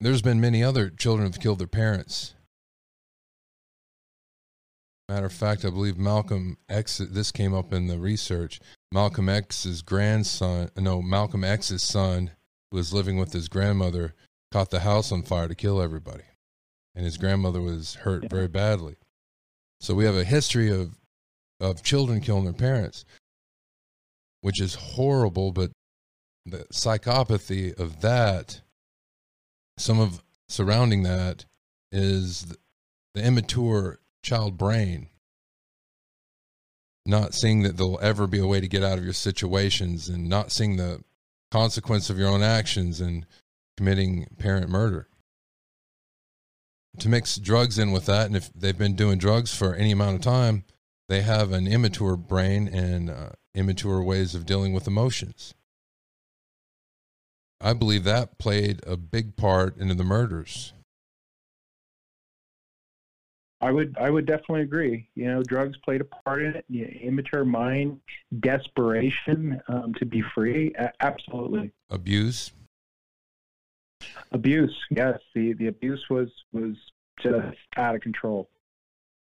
there's 0.00 0.22
been 0.22 0.40
many 0.40 0.64
other 0.64 0.88
children 0.88 1.30
have 1.30 1.38
killed 1.40 1.58
their 1.58 1.66
parents. 1.66 2.34
Matter 5.06 5.26
of 5.26 5.34
fact, 5.34 5.66
I 5.66 5.70
believe 5.70 5.98
Malcolm 5.98 6.56
X. 6.70 6.96
This 6.96 7.30
came 7.30 7.52
up 7.52 7.74
in 7.74 7.88
the 7.88 7.98
research. 7.98 8.58
Malcolm 8.90 9.28
X's 9.28 9.82
grandson, 9.82 10.70
no, 10.78 11.02
Malcolm 11.02 11.44
X's 11.44 11.82
son, 11.82 12.30
was 12.74 12.92
living 12.92 13.16
with 13.16 13.32
his 13.32 13.48
grandmother, 13.48 14.14
caught 14.52 14.70
the 14.70 14.80
house 14.80 15.10
on 15.10 15.22
fire 15.22 15.48
to 15.48 15.54
kill 15.54 15.80
everybody, 15.80 16.24
and 16.94 17.06
his 17.06 17.16
grandmother 17.16 17.62
was 17.62 17.94
hurt 17.94 18.24
yeah. 18.24 18.28
very 18.30 18.48
badly. 18.48 18.96
So 19.80 19.94
we 19.94 20.04
have 20.04 20.16
a 20.16 20.24
history 20.24 20.70
of 20.70 20.98
of 21.60 21.82
children 21.82 22.20
killing 22.20 22.44
their 22.44 22.52
parents 22.52 23.06
which 24.44 24.60
is 24.60 24.74
horrible, 24.74 25.52
but 25.52 25.70
the 26.44 26.66
psychopathy 26.70 27.74
of 27.80 28.02
that, 28.02 28.60
some 29.78 29.98
of 29.98 30.22
surrounding 30.50 31.02
that 31.02 31.46
is 31.90 32.54
the 33.14 33.24
immature 33.24 34.00
child 34.22 34.58
brain 34.58 35.08
not 37.06 37.32
seeing 37.32 37.62
that 37.62 37.78
there'll 37.78 37.98
ever 38.02 38.26
be 38.26 38.38
a 38.38 38.46
way 38.46 38.60
to 38.60 38.68
get 38.68 38.84
out 38.84 38.98
of 38.98 39.04
your 39.04 39.14
situations 39.14 40.10
and 40.10 40.28
not 40.28 40.52
seeing 40.52 40.76
the 40.76 41.02
consequence 41.54 42.10
of 42.10 42.18
your 42.18 42.26
own 42.26 42.42
actions 42.42 43.00
and 43.00 43.24
committing 43.76 44.26
parent 44.38 44.68
murder. 44.68 45.06
To 46.98 47.08
mix 47.08 47.36
drugs 47.36 47.78
in 47.78 47.92
with 47.92 48.06
that, 48.06 48.26
and 48.26 48.34
if 48.34 48.52
they've 48.52 48.76
been 48.76 48.96
doing 48.96 49.18
drugs 49.18 49.54
for 49.54 49.72
any 49.72 49.92
amount 49.92 50.16
of 50.16 50.22
time, 50.22 50.64
they 51.08 51.20
have 51.20 51.52
an 51.52 51.68
immature 51.68 52.16
brain 52.16 52.66
and 52.66 53.08
uh, 53.08 53.28
immature 53.54 54.02
ways 54.02 54.34
of 54.34 54.46
dealing 54.46 54.72
with 54.72 54.88
emotions. 54.88 55.54
I 57.60 57.72
believe 57.72 58.02
that 58.02 58.36
played 58.36 58.80
a 58.84 58.96
big 58.96 59.36
part 59.36 59.78
into 59.78 59.94
the 59.94 60.02
murders. 60.02 60.72
I 63.60 63.70
would 63.70 63.96
I 63.98 64.10
would 64.10 64.26
definitely 64.26 64.62
agree. 64.62 65.08
You 65.14 65.26
know, 65.26 65.42
drugs 65.42 65.76
played 65.78 66.00
a 66.00 66.04
part 66.04 66.42
in 66.42 66.56
it. 66.56 66.64
Know, 66.68 66.84
immature 66.84 67.44
mind, 67.44 68.00
desperation 68.40 69.60
um, 69.68 69.94
to 69.94 70.04
be 70.04 70.22
free. 70.34 70.72
A- 70.78 70.92
absolutely. 71.00 71.72
Abuse. 71.90 72.52
Abuse. 74.32 74.76
Yes, 74.90 75.18
the 75.34 75.54
the 75.54 75.68
abuse 75.68 76.04
was 76.10 76.28
was 76.52 76.74
just 77.20 77.56
out 77.76 77.94
of 77.94 78.00
control, 78.00 78.50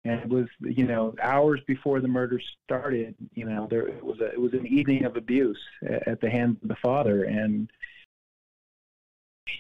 and 0.04 0.20
it 0.20 0.28
was 0.28 0.46
you 0.60 0.86
know 0.86 1.14
hours 1.22 1.60
before 1.66 2.00
the 2.00 2.08
murder 2.08 2.40
started. 2.64 3.14
You 3.34 3.44
know, 3.44 3.68
there 3.70 3.86
it 3.86 4.04
was 4.04 4.20
a 4.20 4.32
it 4.32 4.40
was 4.40 4.54
an 4.54 4.66
evening 4.66 5.04
of 5.04 5.16
abuse 5.16 5.60
at, 5.88 6.08
at 6.08 6.20
the 6.20 6.30
hands 6.30 6.56
of 6.62 6.68
the 6.68 6.76
father, 6.76 7.24
and 7.24 7.70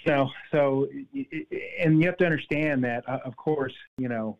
you 0.04 0.12
know 0.12 0.30
so 0.50 0.88
and 1.78 2.00
you 2.00 2.06
have 2.06 2.16
to 2.16 2.24
understand 2.24 2.82
that 2.84 3.08
uh, 3.08 3.18
of 3.24 3.36
course 3.36 3.74
you 3.98 4.08
know 4.08 4.38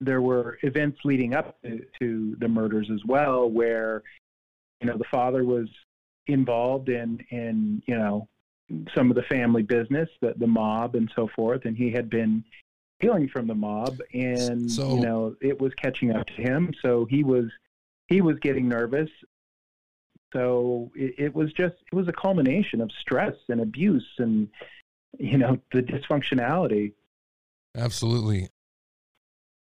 there 0.00 0.20
were 0.20 0.58
events 0.62 0.98
leading 1.04 1.34
up 1.34 1.60
to, 1.62 1.84
to 2.00 2.36
the 2.40 2.48
murders 2.48 2.88
as 2.92 3.00
well, 3.06 3.48
where 3.48 4.02
you 4.80 4.86
know 4.86 4.98
the 4.98 5.04
father 5.10 5.44
was 5.44 5.68
involved 6.26 6.88
in 6.88 7.24
in 7.30 7.82
you 7.86 7.96
know 7.96 8.28
some 8.94 9.10
of 9.10 9.16
the 9.16 9.22
family 9.22 9.62
business, 9.62 10.08
the 10.20 10.34
the 10.36 10.46
mob 10.46 10.94
and 10.94 11.10
so 11.14 11.28
forth, 11.36 11.64
and 11.64 11.76
he 11.76 11.90
had 11.90 12.08
been 12.10 12.44
stealing 13.00 13.28
from 13.28 13.46
the 13.46 13.54
mob, 13.54 14.00
and 14.12 14.70
So- 14.70 14.94
you 14.94 15.00
know 15.00 15.36
it 15.40 15.60
was 15.60 15.72
catching 15.74 16.14
up 16.14 16.26
to 16.26 16.32
him, 16.34 16.72
so 16.82 17.04
he 17.04 17.24
was 17.24 17.46
he 18.08 18.20
was 18.20 18.38
getting 18.40 18.68
nervous. 18.68 19.10
So 20.32 20.90
it, 20.96 21.14
it 21.18 21.34
was 21.34 21.52
just 21.52 21.76
it 21.92 21.94
was 21.94 22.08
a 22.08 22.12
culmination 22.12 22.80
of 22.80 22.90
stress 23.00 23.34
and 23.48 23.60
abuse 23.60 24.06
and 24.18 24.48
you 25.18 25.38
know 25.38 25.58
the 25.72 25.80
dysfunctionality. 25.82 26.92
Absolutely. 27.76 28.48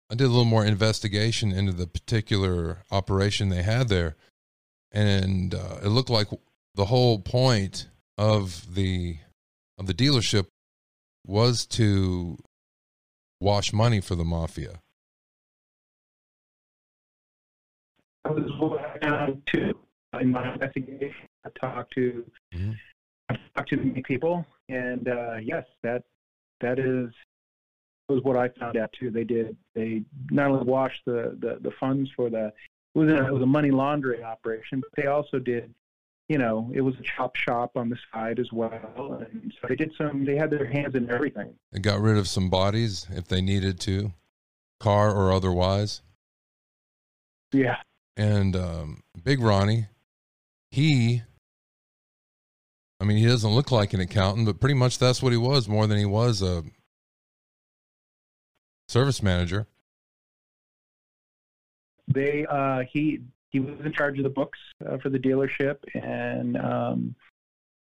I 0.09 0.15
did 0.15 0.25
a 0.25 0.29
little 0.29 0.45
more 0.45 0.65
investigation 0.65 1.51
into 1.51 1.73
the 1.73 1.87
particular 1.87 2.83
operation 2.91 3.49
they 3.49 3.63
had 3.63 3.89
there, 3.89 4.15
and 4.91 5.53
uh, 5.53 5.79
it 5.83 5.89
looked 5.89 6.09
like 6.09 6.27
the 6.75 6.85
whole 6.85 7.19
point 7.19 7.87
of 8.17 8.73
the 8.75 9.17
of 9.77 9.85
the 9.87 9.93
dealership 9.93 10.47
was 11.25 11.65
to 11.65 12.37
wash 13.41 13.73
money 13.73 13.99
for 13.99 14.15
the 14.15 14.23
mafia. 14.23 14.79
That 18.23 18.33
was 18.35 18.49
what 18.59 19.01
found 19.01 19.41
too 19.45 19.77
in 20.19 20.31
my 20.31 20.53
investigation. 20.53 21.27
I 21.45 21.49
talked 21.59 21.93
to 21.95 22.29
Mhm. 22.53 22.77
I 23.29 23.37
talked 23.55 23.69
to 23.69 23.77
many 23.77 24.01
people, 24.03 24.45
and 24.69 25.07
uh, 25.07 25.35
yes, 25.41 25.65
that 25.83 26.03
that 26.61 26.79
is 26.79 27.13
was 28.09 28.23
what 28.23 28.37
I 28.37 28.49
found 28.59 28.77
out 28.77 28.93
too. 28.93 29.11
They 29.11 29.23
did 29.23 29.55
they 29.75 30.03
not 30.31 30.51
only 30.51 30.65
washed 30.65 31.01
the 31.05 31.37
the, 31.39 31.57
the 31.61 31.71
funds 31.79 32.09
for 32.15 32.29
the 32.29 32.51
it 32.95 32.99
was, 32.99 33.11
a, 33.11 33.27
it 33.27 33.33
was 33.33 33.43
a 33.43 33.47
money 33.47 33.69
laundering 33.69 34.23
operation, 34.23 34.81
but 34.81 34.89
they 34.95 35.07
also 35.07 35.39
did. 35.39 35.73
You 36.29 36.37
know, 36.37 36.69
it 36.73 36.81
was 36.81 36.95
a 36.95 37.03
chop 37.03 37.37
shop 37.37 37.77
on 37.77 37.89
the 37.89 37.97
side 38.13 38.37
as 38.37 38.51
well, 38.51 39.23
and 39.31 39.53
so 39.61 39.67
they 39.69 39.75
did 39.75 39.93
some. 39.97 40.25
They 40.25 40.35
had 40.35 40.49
their 40.49 40.65
hands 40.65 40.95
in 40.95 41.09
everything. 41.09 41.53
It 41.71 41.81
got 41.83 42.01
rid 42.01 42.17
of 42.17 42.27
some 42.27 42.49
bodies 42.49 43.07
if 43.11 43.29
they 43.29 43.39
needed 43.39 43.79
to, 43.81 44.11
car 44.79 45.15
or 45.15 45.31
otherwise. 45.31 46.01
Yeah, 47.53 47.77
And 48.17 48.57
um, 48.57 49.03
Big 49.23 49.39
Ronnie, 49.39 49.87
he, 50.69 51.21
I 52.99 53.05
mean, 53.05 53.17
he 53.17 53.25
doesn't 53.25 53.49
look 53.49 53.71
like 53.71 53.93
an 53.93 54.01
accountant, 54.01 54.47
but 54.47 54.59
pretty 54.59 54.73
much 54.73 54.99
that's 54.99 55.23
what 55.23 55.31
he 55.31 55.37
was 55.37 55.69
more 55.69 55.87
than 55.87 55.97
he 55.97 56.05
was 56.05 56.41
a 56.41 56.65
service 58.87 59.21
manager. 59.21 59.67
they 62.07 62.45
uh 62.49 62.83
he 62.91 63.19
he 63.49 63.59
was 63.59 63.75
in 63.83 63.91
charge 63.91 64.17
of 64.17 64.23
the 64.23 64.29
books 64.29 64.57
uh, 64.87 64.97
for 64.97 65.09
the 65.09 65.19
dealership 65.19 65.77
and 65.93 66.57
um 66.57 67.13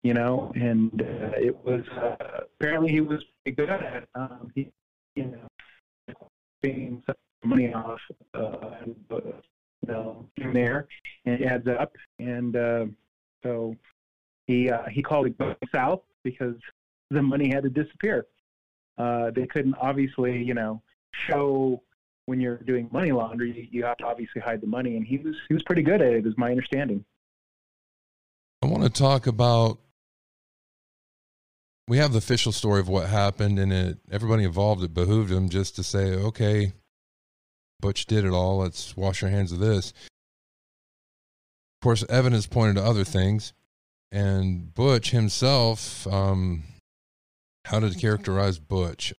you 0.02 0.12
know 0.14 0.52
and 0.54 1.00
uh, 1.02 1.32
it 1.38 1.56
was 1.64 1.82
uh, 1.96 2.16
apparently 2.60 2.90
he 2.90 3.00
was 3.00 3.22
pretty 3.42 3.56
good 3.56 3.70
at 3.70 3.82
it. 3.94 4.08
Um 4.14 4.50
he 4.54 4.70
you 5.14 5.24
know 5.24 6.14
paying 6.62 7.02
money 7.44 7.72
off 7.72 8.00
uh 8.34 8.76
and, 8.82 8.94
uh, 9.10 9.16
you 9.80 9.88
know 9.88 10.28
in 10.36 10.52
there 10.52 10.86
and 11.24 11.40
it 11.40 11.46
adds 11.46 11.66
up. 11.66 11.96
And 12.18 12.54
so 13.42 13.74
he 14.46 14.70
he 14.90 15.02
called 15.02 15.26
it 15.28 15.38
going 15.38 15.56
south 15.74 16.02
because 16.24 16.56
the 17.10 17.22
money 17.22 17.48
had 17.48 17.62
to 17.62 17.70
disappear. 17.70 18.26
They 18.98 19.46
couldn't 19.46 19.76
obviously 19.80 20.42
you 20.42 20.52
know 20.52 20.82
show 21.12 21.82
when 22.26 22.40
you're 22.40 22.58
doing 22.58 22.88
money 22.92 23.10
laundering, 23.12 23.68
you, 23.70 23.84
have 23.84 23.96
to 23.98 24.06
obviously 24.06 24.40
hide 24.40 24.60
the 24.60 24.66
money, 24.66 24.96
and 24.96 25.06
he 25.06 25.18
was 25.18 25.34
he 25.48 25.54
was 25.54 25.62
pretty 25.64 25.82
good 25.82 26.00
at 26.00 26.12
it, 26.12 26.26
is 26.26 26.34
my 26.36 26.50
understanding. 26.50 27.04
I 28.62 28.66
want 28.66 28.84
to 28.84 28.90
talk 28.90 29.26
about. 29.26 29.78
We 31.88 31.98
have 31.98 32.12
the 32.12 32.18
official 32.18 32.52
story 32.52 32.78
of 32.78 32.88
what 32.88 33.08
happened, 33.08 33.58
and 33.58 33.72
it 33.72 33.98
everybody 34.10 34.44
involved 34.44 34.84
it 34.84 34.94
behooved 34.94 35.32
him 35.32 35.48
just 35.48 35.74
to 35.76 35.82
say, 35.82 36.14
"Okay, 36.14 36.72
Butch 37.80 38.06
did 38.06 38.24
it 38.24 38.32
all. 38.32 38.58
Let's 38.58 38.96
wash 38.96 39.22
our 39.22 39.28
hands 39.28 39.50
of 39.50 39.58
this." 39.58 39.90
Of 39.90 41.82
course, 41.82 42.04
evidence 42.08 42.46
pointed 42.46 42.76
to 42.76 42.84
other 42.84 43.04
things, 43.04 43.52
and 44.12 44.72
Butch 44.72 45.10
himself. 45.10 46.06
Um, 46.06 46.62
how 47.64 47.80
to 47.80 47.90
characterize 47.90 48.58
Butch? 48.58 49.12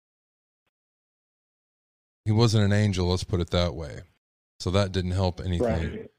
He 2.26 2.32
wasn't 2.32 2.66
an 2.66 2.74
angel. 2.74 3.08
Let's 3.08 3.24
put 3.24 3.40
it 3.42 3.50
that 3.52 3.74
way. 3.74 4.02
So 4.60 4.70
that 4.72 4.92
didn't 4.92 5.12
help 5.12 5.40
anything 5.40 5.62
Right. 5.92 6.12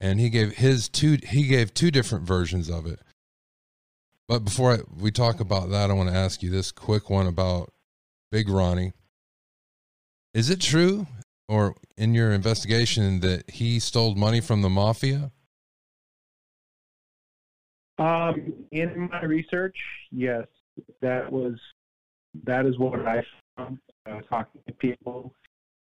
and 0.00 0.20
he 0.20 0.30
gave 0.30 0.52
his 0.56 0.88
two 0.88 1.18
he 1.26 1.48
gave 1.48 1.74
two 1.74 1.90
different 1.90 2.24
versions 2.24 2.70
of 2.70 2.86
it 2.86 3.00
but 4.28 4.44
before 4.44 4.74
I, 4.74 4.78
we 4.96 5.10
talk 5.10 5.40
about 5.40 5.70
that 5.70 5.90
i 5.90 5.92
want 5.94 6.08
to 6.08 6.14
ask 6.14 6.40
you 6.40 6.48
this 6.50 6.70
quick 6.70 7.10
one 7.10 7.26
about 7.26 7.72
big 8.30 8.48
ronnie 8.48 8.92
is 10.32 10.48
it 10.48 10.60
true 10.60 11.08
or 11.48 11.74
in 11.96 12.14
your 12.14 12.30
investigation 12.30 13.18
that 13.18 13.50
he 13.50 13.80
stole 13.80 14.14
money 14.14 14.40
from 14.40 14.62
the 14.62 14.70
mafia 14.70 15.32
Um, 17.98 18.52
in 18.70 19.08
my 19.10 19.22
research, 19.24 19.76
yes, 20.12 20.46
that 21.00 21.32
was 21.32 21.58
that 22.44 22.64
is 22.64 22.78
what 22.78 23.00
I 23.06 23.24
found. 23.56 23.78
Uh, 24.08 24.20
talking 24.28 24.60
to 24.68 24.72
people, 24.74 25.34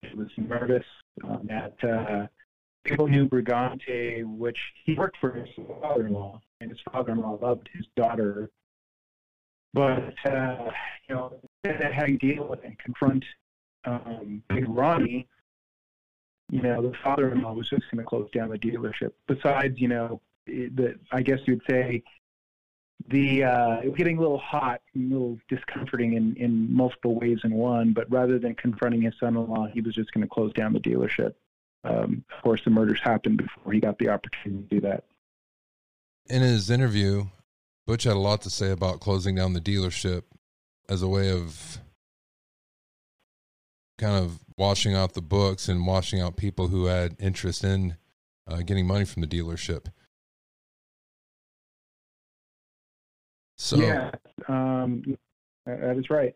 I 0.03 0.15
was 0.15 0.29
nervous 0.37 0.85
um, 1.23 1.47
that 1.47 1.75
uh, 1.83 2.27
people 2.83 3.07
knew 3.07 3.27
Brigante, 3.27 4.23
which 4.25 4.57
he 4.85 4.95
worked 4.95 5.17
for 5.19 5.31
his 5.31 5.47
father-in-law, 5.81 6.41
and 6.61 6.69
his 6.69 6.79
father-in-law 6.91 7.39
loved 7.41 7.69
his 7.73 7.85
daughter. 7.95 8.49
But 9.73 10.13
uh, 10.25 10.69
you 11.09 11.15
know, 11.15 11.33
that 11.63 11.93
how 11.93 12.05
you 12.05 12.17
deal 12.17 12.47
with 12.47 12.63
and 12.63 12.77
confront 12.77 13.23
um, 13.85 14.43
Big 14.49 14.67
Ronnie, 14.67 15.27
you 16.51 16.61
know, 16.61 16.81
the 16.81 16.93
father-in-law 17.03 17.53
was 17.53 17.69
just 17.69 17.83
going 17.91 18.03
to 18.03 18.07
close 18.07 18.29
down 18.31 18.49
the 18.49 18.59
dealership. 18.59 19.11
Besides, 19.27 19.79
you 19.79 19.87
know, 19.87 20.21
it- 20.45 20.75
the 20.75 20.99
I 21.11 21.21
guess 21.21 21.39
you'd 21.45 21.63
say 21.69 22.03
the 23.09 23.43
uh, 23.43 23.77
it 23.83 23.89
was 23.89 23.97
getting 23.97 24.17
a 24.17 24.21
little 24.21 24.37
hot, 24.37 24.81
and 24.93 25.11
a 25.11 25.15
little 25.15 25.37
discomforting 25.49 26.13
in 26.13 26.35
in 26.35 26.73
multiple 26.73 27.15
ways 27.19 27.39
in 27.43 27.53
one. 27.53 27.93
But 27.93 28.09
rather 28.11 28.39
than 28.39 28.55
confronting 28.55 29.01
his 29.01 29.13
son-in-law, 29.19 29.67
he 29.73 29.81
was 29.81 29.93
just 29.95 30.11
going 30.13 30.21
to 30.21 30.27
close 30.27 30.53
down 30.53 30.73
the 30.73 30.79
dealership. 30.79 31.33
Um, 31.83 32.23
of 32.35 32.43
course, 32.43 32.61
the 32.63 32.69
murders 32.69 33.01
happened 33.01 33.37
before 33.37 33.73
he 33.73 33.79
got 33.79 33.99
the 33.99 34.09
opportunity 34.09 34.63
to 34.63 34.69
do 34.75 34.81
that. 34.81 35.03
in 36.29 36.41
his 36.41 36.69
interview 36.69 37.25
butch 37.85 38.03
had 38.05 38.15
a 38.15 38.19
lot 38.19 38.41
to 38.41 38.49
say 38.49 38.71
about 38.71 39.01
closing 39.01 39.35
down 39.35 39.51
the 39.53 39.59
dealership 39.59 40.23
as 40.87 41.01
a 41.01 41.07
way 41.07 41.29
of 41.29 41.79
kind 43.97 44.15
of 44.15 44.39
washing 44.57 44.95
out 44.95 45.13
the 45.13 45.21
books 45.21 45.67
and 45.67 45.85
washing 45.85 46.21
out 46.21 46.37
people 46.37 46.67
who 46.69 46.85
had 46.85 47.15
interest 47.19 47.63
in 47.63 47.97
uh, 48.47 48.57
getting 48.57 48.87
money 48.87 49.05
from 49.05 49.21
the 49.21 49.27
dealership 49.27 49.87
so 53.63 53.77
yeah, 53.77 54.11
um, 54.49 55.17
that 55.65 55.95
is 55.97 56.09
right. 56.09 56.35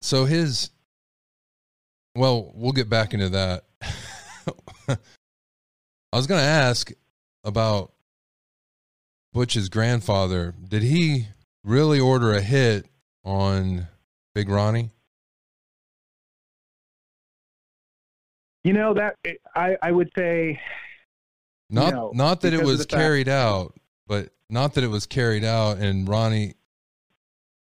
So 0.00 0.24
his, 0.24 0.70
well, 2.16 2.50
we'll 2.54 2.72
get 2.72 2.88
back 2.88 3.12
into 3.12 3.28
that. 3.28 3.64
I 4.88 4.96
was 6.16 6.26
going 6.26 6.40
to 6.40 6.46
ask 6.46 6.90
about 7.44 7.92
Butch's 9.34 9.68
grandfather. 9.68 10.54
Did 10.66 10.82
he 10.82 11.26
really 11.64 12.00
order 12.00 12.32
a 12.32 12.40
hit 12.40 12.86
on 13.26 13.88
Big 14.34 14.48
Ronnie? 14.48 14.88
You 18.64 18.72
know 18.72 18.94
that 18.94 19.16
I 19.54 19.76
I 19.82 19.92
would 19.92 20.10
say 20.16 20.58
Not 21.68 21.92
No, 21.92 22.10
not 22.14 22.40
that 22.40 22.54
it 22.54 22.64
was 22.64 22.80
fact- 22.80 22.92
carried 22.92 23.28
out, 23.28 23.74
but 24.06 24.30
not 24.48 24.74
that 24.74 24.84
it 24.84 24.90
was 24.90 25.06
carried 25.06 25.44
out 25.44 25.78
and 25.78 26.08
Ronnie 26.08 26.54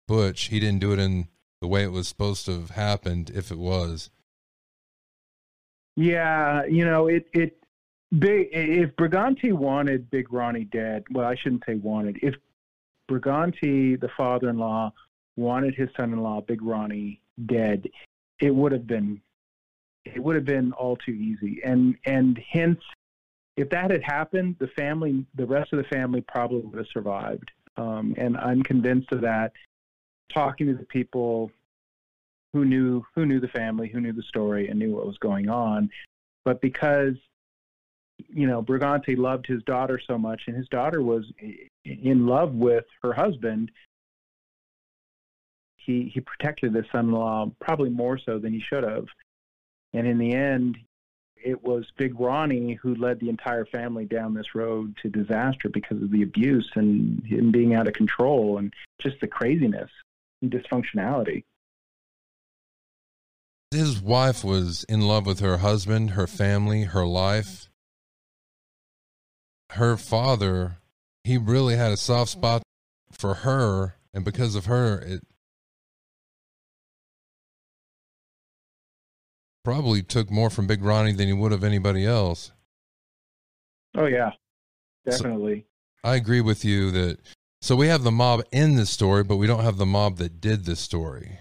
Butch, 0.07 0.43
he 0.43 0.59
didn't 0.59 0.79
do 0.79 0.93
it 0.93 0.99
in 0.99 1.27
the 1.61 1.67
way 1.67 1.83
it 1.83 1.91
was 1.91 2.07
supposed 2.07 2.45
to 2.45 2.51
have 2.53 2.71
happened 2.71 3.29
if 3.33 3.51
it 3.51 3.57
was. 3.57 4.09
Yeah, 5.95 6.63
you 6.65 6.85
know, 6.85 7.07
it 7.07 7.27
it 7.33 7.63
big 8.17 8.49
if 8.51 8.95
Brigante 8.95 9.51
wanted 9.51 10.09
Big 10.09 10.31
Ronnie 10.31 10.65
dead, 10.65 11.03
well, 11.11 11.25
I 11.25 11.35
shouldn't 11.35 11.63
say 11.65 11.75
wanted. 11.75 12.19
If 12.21 12.35
Brigante, 13.09 13.99
the 13.99 14.09
father-in-law, 14.15 14.93
wanted 15.35 15.75
his 15.75 15.89
son-in-law 15.97 16.41
Big 16.41 16.61
Ronnie 16.61 17.21
dead, 17.45 17.87
it 18.39 18.53
would 18.53 18.71
have 18.71 18.85
been 18.85 19.21
it 20.05 20.23
would 20.23 20.35
have 20.35 20.45
been 20.45 20.71
all 20.73 20.97
too 20.97 21.11
easy. 21.11 21.61
And 21.65 21.97
and 22.05 22.39
hence 22.47 22.79
if 23.57 23.69
that 23.71 23.89
had 23.89 24.03
happened, 24.03 24.55
the 24.59 24.67
family 24.67 25.25
the 25.35 25.45
rest 25.45 25.73
of 25.73 25.77
the 25.77 25.89
family 25.89 26.21
probably 26.21 26.61
would 26.61 26.77
have 26.77 26.87
survived. 26.93 27.51
Um, 27.75 28.15
and 28.17 28.37
I'm 28.37 28.63
convinced 28.63 29.11
of 29.11 29.21
that 29.21 29.51
talking 30.33 30.67
to 30.67 30.75
the 30.75 30.85
people 30.85 31.51
who 32.53 32.65
knew 32.65 33.03
who 33.15 33.25
knew 33.25 33.39
the 33.39 33.47
family, 33.49 33.89
who 33.89 33.99
knew 33.99 34.13
the 34.13 34.23
story, 34.23 34.69
and 34.69 34.79
knew 34.79 34.95
what 34.95 35.07
was 35.07 35.17
going 35.17 35.49
on. 35.49 35.89
But 36.45 36.61
because 36.61 37.15
you 38.29 38.47
know 38.47 38.61
Brigante 38.61 39.17
loved 39.17 39.47
his 39.47 39.63
daughter 39.63 39.99
so 40.07 40.17
much, 40.17 40.43
and 40.47 40.55
his 40.55 40.67
daughter 40.69 41.01
was 41.01 41.25
in 41.83 42.27
love 42.27 42.53
with 42.53 42.85
her 43.01 43.13
husband, 43.13 43.71
he 45.77 46.11
he 46.13 46.19
protected 46.21 46.75
his 46.75 46.85
son-in-law 46.91 47.51
probably 47.59 47.89
more 47.89 48.19
so 48.23 48.37
than 48.37 48.53
he 48.53 48.61
should 48.61 48.83
have. 48.83 49.05
And 49.93 50.05
in 50.05 50.19
the 50.19 50.33
end, 50.33 50.77
it 51.43 51.63
was 51.63 51.85
Big 51.97 52.19
Ronnie 52.19 52.73
who 52.73 52.95
led 52.95 53.19
the 53.19 53.29
entire 53.29 53.65
family 53.65 54.05
down 54.05 54.33
this 54.33 54.55
road 54.55 54.95
to 55.01 55.09
disaster 55.09 55.69
because 55.69 56.01
of 56.01 56.11
the 56.11 56.23
abuse 56.23 56.69
and 56.75 57.23
him 57.25 57.51
being 57.51 57.73
out 57.73 57.87
of 57.87 57.93
control 57.93 58.57
and 58.57 58.73
just 58.99 59.19
the 59.21 59.27
craziness 59.27 59.89
and 60.41 60.51
dysfunctionality 60.51 61.43
his 63.71 64.01
wife 64.01 64.43
was 64.43 64.85
in 64.87 65.01
love 65.01 65.25
with 65.25 65.39
her 65.41 65.57
husband, 65.57 66.11
her 66.11 66.27
family, 66.27 66.83
her 66.83 67.05
life. 67.05 67.69
Her 69.71 69.97
father, 69.97 70.77
he 71.23 71.37
really 71.37 71.75
had 71.75 71.91
a 71.91 71.97
soft 71.97 72.31
spot 72.31 72.63
for 73.11 73.33
her, 73.35 73.95
and 74.13 74.23
because 74.23 74.55
of 74.55 74.65
her, 74.65 74.99
it 74.99 75.21
probably 79.67 80.01
took 80.01 80.31
more 80.31 80.49
from 80.49 80.65
Big 80.65 80.81
Ronnie 80.81 81.11
than 81.11 81.27
he 81.27 81.33
would 81.33 81.51
of 81.51 81.61
anybody 81.61 82.05
else. 82.05 82.53
Oh 83.97 84.05
yeah, 84.05 84.31
definitely. 85.05 85.65
So, 86.05 86.09
I 86.09 86.15
agree 86.15 86.39
with 86.39 86.63
you 86.63 86.89
that. 86.91 87.19
So 87.61 87.75
we 87.75 87.87
have 87.87 88.03
the 88.03 88.11
mob 88.11 88.43
in 88.53 88.77
this 88.77 88.89
story, 88.89 89.25
but 89.25 89.35
we 89.35 89.45
don't 89.45 89.65
have 89.65 89.75
the 89.75 89.85
mob 89.85 90.19
that 90.19 90.39
did 90.39 90.63
this 90.63 90.79
story. 90.79 91.37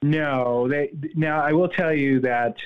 No, 0.00 0.66
they 0.66 0.92
now 1.14 1.42
I 1.42 1.52
will 1.52 1.68
tell 1.68 1.92
you 1.92 2.20
that 2.20 2.56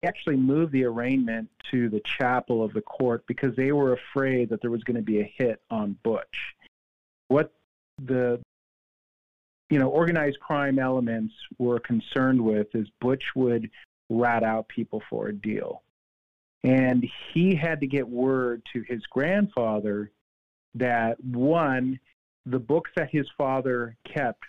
they 0.00 0.08
actually 0.08 0.36
moved 0.36 0.72
the 0.72 0.86
arraignment 0.86 1.50
to 1.72 1.90
the 1.90 2.00
chapel 2.00 2.64
of 2.64 2.72
the 2.72 2.80
court 2.80 3.22
because 3.26 3.54
they 3.54 3.72
were 3.72 3.92
afraid 3.92 4.48
that 4.48 4.62
there 4.62 4.70
was 4.70 4.82
going 4.82 4.96
to 4.96 5.02
be 5.02 5.20
a 5.20 5.34
hit 5.36 5.60
on 5.70 5.98
Butch. 6.02 6.54
What 7.28 7.52
the 8.02 8.40
you 9.72 9.78
know 9.78 9.88
organized 9.88 10.38
crime 10.38 10.78
elements 10.78 11.32
were 11.56 11.80
concerned 11.80 12.38
with 12.38 12.66
is 12.74 12.88
Butch 13.00 13.24
would 13.34 13.70
rat 14.10 14.44
out 14.44 14.68
people 14.68 15.02
for 15.08 15.28
a 15.28 15.34
deal. 15.34 15.82
And 16.62 17.08
he 17.32 17.54
had 17.54 17.80
to 17.80 17.86
get 17.86 18.06
word 18.06 18.62
to 18.74 18.82
his 18.82 19.00
grandfather 19.06 20.10
that 20.74 21.18
one, 21.24 21.98
the 22.44 22.58
books 22.58 22.90
that 22.96 23.08
his 23.10 23.26
father 23.38 23.96
kept 24.04 24.44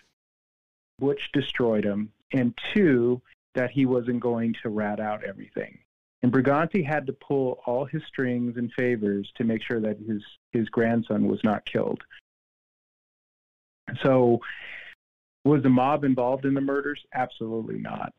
Butch 0.98 1.30
destroyed 1.32 1.84
them, 1.84 2.12
and 2.34 2.52
two, 2.74 3.22
that 3.54 3.70
he 3.70 3.86
wasn't 3.86 4.20
going 4.20 4.54
to 4.62 4.68
rat 4.68 5.00
out 5.00 5.24
everything. 5.24 5.78
And 6.22 6.30
Brigante 6.30 6.84
had 6.84 7.06
to 7.06 7.14
pull 7.14 7.60
all 7.64 7.86
his 7.86 8.02
strings 8.06 8.58
and 8.58 8.70
favors 8.74 9.32
to 9.36 9.44
make 9.44 9.62
sure 9.62 9.80
that 9.80 9.98
his, 10.06 10.22
his 10.52 10.68
grandson 10.68 11.28
was 11.28 11.42
not 11.42 11.64
killed. 11.64 12.02
So, 14.02 14.40
was 15.44 15.62
the 15.62 15.68
mob 15.68 16.04
involved 16.04 16.44
in 16.44 16.54
the 16.54 16.60
murders? 16.60 17.00
Absolutely 17.14 17.78
not. 17.78 18.12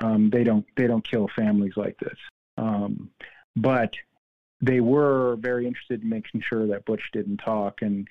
Um, 0.00 0.30
they 0.30 0.44
don't 0.44 0.66
they 0.76 0.86
don't 0.86 1.06
kill 1.06 1.28
families 1.28 1.76
like 1.76 1.98
this. 1.98 2.18
Um, 2.56 3.10
but 3.56 3.94
they 4.60 4.80
were 4.80 5.36
very 5.36 5.66
interested 5.66 6.02
in 6.02 6.08
making 6.08 6.40
sure 6.40 6.66
that 6.68 6.84
Butch 6.84 7.10
didn't 7.12 7.38
talk. 7.38 7.82
And 7.82 8.08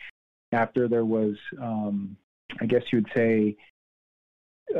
after 0.51 0.87
there 0.87 1.05
was, 1.05 1.35
um, 1.59 2.15
I 2.61 2.65
guess 2.65 2.83
you 2.91 2.99
would 2.99 3.11
say, 3.15 3.57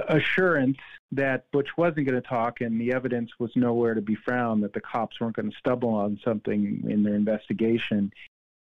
assurance 0.08 0.78
that 1.12 1.50
Butch 1.52 1.70
wasn't 1.78 2.08
going 2.08 2.22
to 2.22 2.28
talk 2.28 2.62
and 2.62 2.80
the 2.80 2.94
evidence 2.94 3.32
was 3.40 3.52
nowhere 3.56 3.94
to 3.94 4.02
be 4.02 4.16
found, 4.16 4.64
that 4.64 4.74
the 4.74 4.82
cops 4.82 5.20
weren't 5.20 5.36
going 5.36 5.52
to 5.52 5.58
stumble 5.58 5.94
on 5.94 6.20
something 6.24 6.84
in 6.88 7.04
their 7.04 7.16
investigation, 7.16 8.12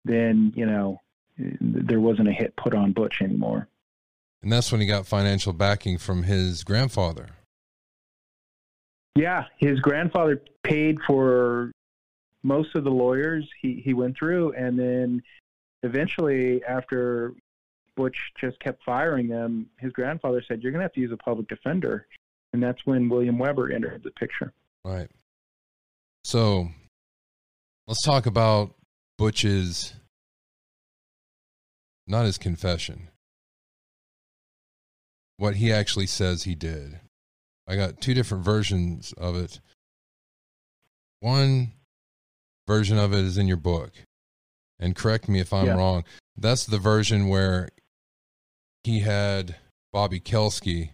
then, 0.06 0.52
you 0.56 0.66
know, 0.66 1.00
there 1.38 2.00
wasn't 2.00 2.28
a 2.28 2.34
hit 2.34 2.56
put 2.56 2.74
on 2.74 2.92
Butch 2.92 3.22
anymore. 3.22 3.68
And 4.44 4.52
that's 4.52 4.72
when 4.72 4.82
he 4.82 4.88
got 4.88 5.06
financial 5.06 5.54
backing 5.54 5.98
from 5.98 6.24
his 6.24 6.64
grandfather. 6.64 7.28
Yeah, 9.16 9.46
his 9.58 9.80
grandfather 9.80 10.42
paid 10.64 10.98
for 11.06 11.72
most 12.44 12.76
of 12.76 12.84
the 12.84 12.90
lawyers 12.90 13.48
he, 13.62 13.82
he 13.84 13.94
went 13.94 14.18
through, 14.18 14.54
and 14.54 14.80
then 14.80 15.22
eventually, 15.84 16.64
after 16.64 17.34
Butch 17.96 18.18
just 18.40 18.60
kept 18.60 18.84
firing 18.84 19.28
them, 19.28 19.68
his 19.80 19.92
grandfather 19.92 20.42
said, 20.48 20.62
You're 20.62 20.72
going 20.72 20.80
to 20.80 20.86
have 20.86 20.94
to 20.94 21.02
use 21.02 21.12
a 21.12 21.18
public 21.18 21.48
defender. 21.48 22.08
And 22.54 22.62
that's 22.62 22.86
when 22.86 23.10
William 23.10 23.38
Weber 23.38 23.72
entered 23.72 24.04
the 24.04 24.12
picture. 24.12 24.52
Right. 24.84 25.10
So 26.24 26.70
let's 27.88 28.04
talk 28.04 28.26
about 28.26 28.76
Butch's, 29.18 29.94
not 32.08 32.26
his 32.26 32.38
confession, 32.38 33.08
what 35.42 35.56
he 35.56 35.74
actually 35.74 36.06
says 36.06 36.44
he 36.44 36.54
did. 36.54 37.00
I 37.68 37.76
got 37.76 38.00
two 38.00 38.14
different 38.14 38.46
versions 38.46 39.12
of 39.18 39.36
it. 39.36 39.60
One 41.20 41.72
version 42.68 43.00
of 43.00 43.12
it 43.12 43.26
is 43.26 43.40
in 43.40 43.48
your 43.48 43.58
book. 43.58 43.92
And 44.80 44.96
correct 44.96 45.28
me 45.28 45.40
if 45.40 45.52
I'm 45.52 45.66
yeah. 45.66 45.78
wrong. 45.78 46.04
That's 46.38 46.68
the 46.68 46.78
version 46.78 47.28
where 47.28 47.70
he 48.84 49.00
had 49.00 49.56
Bobby 49.92 50.20
Kelske 50.20 50.92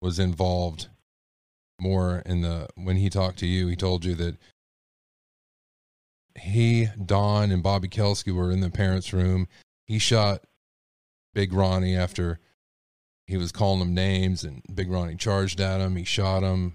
was 0.00 0.20
involved 0.20 0.86
more 1.80 2.22
in 2.24 2.42
the 2.42 2.68
when 2.76 2.96
he 2.96 3.10
talked 3.10 3.38
to 3.40 3.46
you 3.46 3.66
he 3.66 3.74
told 3.74 4.04
you 4.04 4.14
that 4.14 4.36
he 6.38 6.86
Dawn 7.02 7.50
and 7.50 7.62
Bobby 7.62 7.88
Kelske 7.88 8.32
were 8.32 8.52
in 8.52 8.60
the 8.60 8.70
parents 8.70 9.12
room 9.12 9.48
he 9.86 9.98
shot 9.98 10.44
Big 11.34 11.52
Ronnie 11.52 11.96
after 11.96 12.38
he 13.30 13.36
was 13.36 13.52
calling 13.52 13.78
them 13.78 13.94
names 13.94 14.44
and 14.44 14.62
Big 14.74 14.90
Ronnie 14.90 15.16
charged 15.16 15.60
at 15.60 15.80
him 15.80 15.96
he 15.96 16.04
shot 16.04 16.42
him 16.42 16.74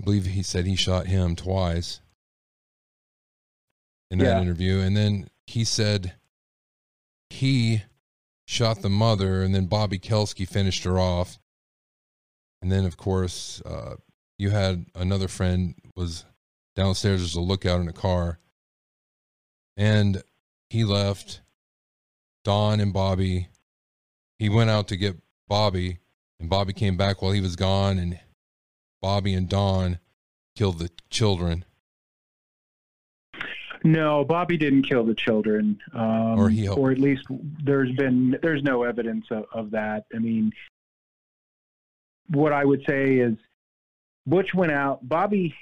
I 0.00 0.04
believe 0.04 0.26
he 0.26 0.42
said 0.42 0.66
he 0.66 0.76
shot 0.76 1.06
him 1.06 1.36
twice 1.36 2.00
in 4.10 4.18
that 4.18 4.24
yeah. 4.24 4.40
interview 4.40 4.80
and 4.80 4.96
then 4.96 5.28
he 5.46 5.64
said 5.64 6.14
he 7.30 7.82
shot 8.50 8.82
the 8.82 8.90
mother, 8.90 9.42
and 9.42 9.54
then 9.54 9.66
Bobby 9.66 9.98
Kelske 9.98 10.46
finished 10.46 10.82
her 10.82 10.98
off. 10.98 11.38
And 12.60 12.70
then, 12.70 12.84
of 12.84 12.96
course, 12.96 13.62
uh, 13.64 13.94
you 14.38 14.50
had 14.50 14.86
another 14.94 15.28
friend 15.28 15.76
was 15.96 16.24
downstairs 16.74 17.22
as 17.22 17.36
a 17.36 17.40
lookout 17.40 17.80
in 17.80 17.88
a 17.88 17.92
car, 17.92 18.40
and 19.76 20.22
he 20.68 20.84
left. 20.84 21.40
Dawn 22.42 22.80
and 22.80 22.92
Bobby, 22.92 23.48
he 24.40 24.48
went 24.48 24.70
out 24.70 24.88
to 24.88 24.96
get 24.96 25.16
Bobby, 25.48 25.98
and 26.40 26.48
Bobby 26.48 26.72
came 26.72 26.96
back 26.96 27.20
while 27.20 27.32
he 27.32 27.42
was 27.42 27.56
gone, 27.56 27.98
and 27.98 28.18
Bobby 29.02 29.34
and 29.34 29.46
Dawn 29.46 29.98
killed 30.56 30.78
the 30.78 30.90
children. 31.10 31.66
No, 33.84 34.24
Bobby 34.24 34.56
didn't 34.56 34.84
kill 34.84 35.04
the 35.04 35.14
children, 35.14 35.78
um, 35.92 36.38
or 36.38 36.48
he, 36.48 36.66
or 36.68 36.90
at 36.90 36.98
least 36.98 37.26
there's 37.62 37.92
been 37.92 38.38
there's 38.42 38.62
no 38.62 38.82
evidence 38.82 39.26
of, 39.30 39.44
of 39.52 39.70
that. 39.72 40.06
I 40.14 40.18
mean, 40.18 40.52
what 42.28 42.52
I 42.52 42.64
would 42.64 42.82
say 42.88 43.16
is 43.16 43.34
Butch 44.26 44.54
went 44.54 44.72
out. 44.72 45.06
Bobby 45.06 45.54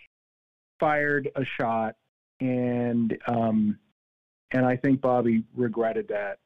fired 0.79 1.29
a 1.35 1.45
shot, 1.45 1.97
and 2.41 3.17
um, 3.27 3.79
and 4.53 4.65
I 4.65 4.77
think 4.77 5.01
Bobby 5.01 5.43
regretted 5.57 6.09
that. 6.09 6.39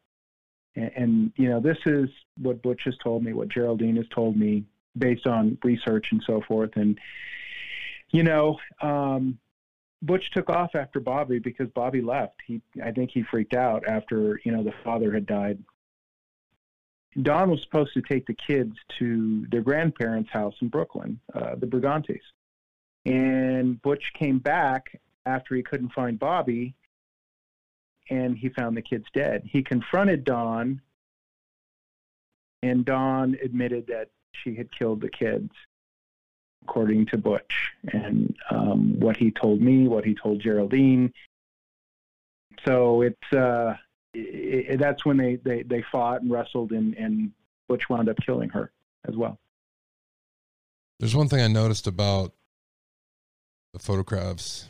And, 0.77 0.91
and 0.97 1.33
you 1.37 1.49
know, 1.49 1.61
this 1.61 1.79
is 1.87 2.09
what 2.41 2.63
Butch 2.63 2.83
has 2.85 2.97
told 3.03 3.23
me, 3.23 3.33
what 3.33 3.49
Geraldine 3.49 3.97
has 3.97 4.09
told 4.15 4.37
me, 4.37 4.65
based 4.97 5.27
on 5.27 5.59
research 5.63 6.07
and 6.13 6.23
so 6.27 6.43
forth. 6.47 6.71
And 6.77 6.99
you 8.11 8.23
know, 8.23 8.59
um, 8.81 9.39
Butch 10.03 10.31
took 10.33 10.51
off 10.51 10.75
after 10.75 11.01
Bobby 11.01 11.39
because 11.39 11.69
Bobby 11.75 12.03
left. 12.03 12.35
He, 12.47 12.61
I 12.85 12.91
think, 12.91 13.11
he 13.13 13.23
freaked 13.23 13.55
out 13.55 13.85
after 13.87 14.41
you 14.45 14.53
know 14.53 14.63
the 14.63 14.75
father 14.85 15.13
had 15.13 15.27
died. 15.27 15.59
Dawn 17.21 17.51
was 17.51 17.61
supposed 17.63 17.93
to 17.95 18.03
take 18.03 18.27
the 18.27 18.35
kids 18.35 18.75
to 18.99 19.47
their 19.51 19.61
grandparents' 19.61 20.31
house 20.31 20.55
in 20.63 20.69
Brooklyn, 20.69 21.21
uh, 21.35 21.57
the 21.57 21.67
Brigantes. 21.67 22.23
And 23.05 23.81
Butch 23.83 24.03
came 24.19 24.39
back 24.39 24.99
after 25.27 25.55
he 25.55 25.63
couldn't 25.63 25.93
find 25.93 26.19
Bobby, 26.19 26.75
and 28.13 28.37
he 28.37 28.51
found 28.51 28.77
the 28.77 28.83
kids 28.83 29.07
dead. 29.15 29.49
He 29.51 29.63
confronted 29.63 30.25
Dawn, 30.25 30.83
and 32.63 32.85
Dawn 32.85 33.39
admitted 33.43 33.87
that 33.87 34.11
she 34.33 34.55
had 34.55 34.71
killed 34.71 35.01
the 35.01 35.09
kids, 35.09 35.51
according 36.63 37.07
to 37.07 37.17
Butch, 37.17 37.73
and 37.91 38.37
um, 38.51 39.01
what 39.01 39.17
he 39.17 39.31
told 39.31 39.63
me, 39.63 39.89
what 39.89 40.05
he 40.05 40.15
told 40.15 40.41
Geraldine. 40.41 41.11
So 42.67 43.01
it's 43.01 43.33
uh, 43.33 43.77
it, 44.13 44.73
it, 44.73 44.79
that's 44.79 45.07
when 45.07 45.17
they, 45.17 45.37
they, 45.37 45.63
they 45.63 45.83
fought 45.91 46.21
and 46.21 46.31
wrestled, 46.31 46.73
and, 46.73 46.95
and 46.97 47.33
Butch 47.67 47.89
wound 47.89 48.11
up 48.11 48.19
killing 48.25 48.51
her 48.51 48.71
as 49.09 49.17
well. 49.17 49.39
There's 51.01 51.17
one 51.17 51.29
thing 51.29 51.41
I 51.41 51.49
noticed 51.49 51.87
about 51.87 52.35
the 53.73 53.79
photographs 53.79 54.69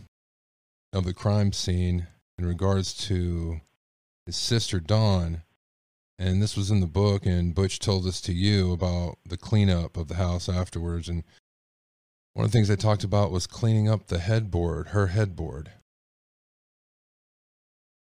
of 0.92 1.04
the 1.04 1.12
crime 1.12 1.52
scene 1.52 2.06
in 2.42 2.48
regards 2.48 2.92
to 2.92 3.60
his 4.26 4.34
sister 4.34 4.80
Dawn. 4.80 5.42
And 6.18 6.42
this 6.42 6.56
was 6.56 6.70
in 6.70 6.80
the 6.80 6.86
book, 6.86 7.24
and 7.24 7.54
Butch 7.54 7.78
told 7.78 8.04
this 8.04 8.20
to 8.22 8.32
you 8.32 8.72
about 8.72 9.18
the 9.24 9.36
cleanup 9.36 9.96
of 9.96 10.08
the 10.08 10.16
house 10.16 10.48
afterwards. 10.48 11.08
And 11.08 11.22
one 12.34 12.44
of 12.44 12.50
the 12.50 12.56
things 12.56 12.68
they 12.68 12.76
talked 12.76 13.04
about 13.04 13.30
was 13.30 13.46
cleaning 13.46 13.88
up 13.88 14.08
the 14.08 14.18
headboard, 14.18 14.88
her 14.88 15.08
headboard. 15.08 15.70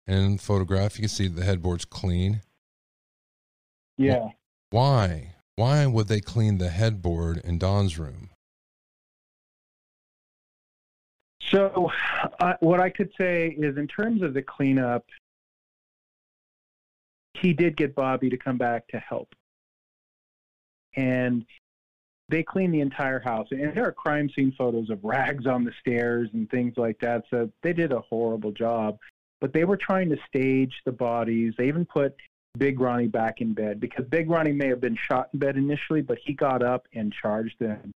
And 0.06 0.26
in 0.26 0.32
the 0.34 0.42
photograph, 0.42 0.98
you 0.98 1.04
can 1.04 1.10
see 1.10 1.28
the 1.28 1.44
headboard's 1.44 1.86
clean. 1.86 2.42
Yeah. 3.98 4.30
Why? 4.70 5.36
Why 5.56 5.86
would 5.86 6.08
they 6.08 6.22
clean 6.22 6.58
the 6.58 6.70
headboard 6.70 7.38
in 7.44 7.58
Dawn's 7.58 7.98
room? 7.98 8.30
So, 11.50 11.92
uh, 12.40 12.54
what 12.60 12.80
I 12.80 12.90
could 12.90 13.12
say 13.18 13.56
is, 13.58 13.78
in 13.78 13.88
terms 13.88 14.22
of 14.22 14.34
the 14.34 14.42
cleanup, 14.42 15.06
he 17.34 17.54
did 17.54 17.78
get 17.78 17.96
Bobby 17.96 18.30
to 18.30 18.38
come 18.38 18.58
back 18.58 18.88
to 18.90 19.00
help, 19.00 19.34
and 20.96 21.46
they 22.30 22.44
cleaned 22.44 22.74
the 22.74 22.82
entire 22.82 23.20
house. 23.20 23.48
And 23.52 23.74
there 23.74 23.86
are 23.86 23.92
crime 23.92 24.30
scene 24.36 24.54
photos 24.58 24.90
of 24.90 25.04
rags 25.04 25.46
on 25.46 25.64
the 25.64 25.72
stairs 25.80 26.30
and 26.34 26.50
things 26.50 26.74
like 26.78 27.00
that. 27.00 27.24
So 27.30 27.50
they 27.64 27.74
did 27.74 27.92
a 27.92 28.02
horrible 28.02 28.52
job. 28.52 28.98
But 29.40 29.54
they 29.54 29.66
were 29.66 29.78
trying 29.78 30.10
to 30.10 30.18
stage 30.28 30.74
the 30.84 30.92
bodies. 30.92 31.54
They 31.58 31.68
even 31.68 31.86
put 31.86 32.16
Big 32.58 32.80
Ronnie 32.80 33.08
back 33.08 33.40
in 33.40 33.54
bed 33.54 33.80
because 33.80 34.06
Big 34.06 34.30
Ronnie 34.30 34.52
may 34.52 34.68
have 34.68 34.82
been 34.82 34.98
shot 34.98 35.30
in 35.32 35.40
bed 35.40 35.58
initially, 35.58 36.02
but 36.02 36.18
he 36.26 36.34
got 36.34 36.64
up 36.64 36.88
and 36.94 37.14
charged 37.14 37.60
them. 37.60 37.92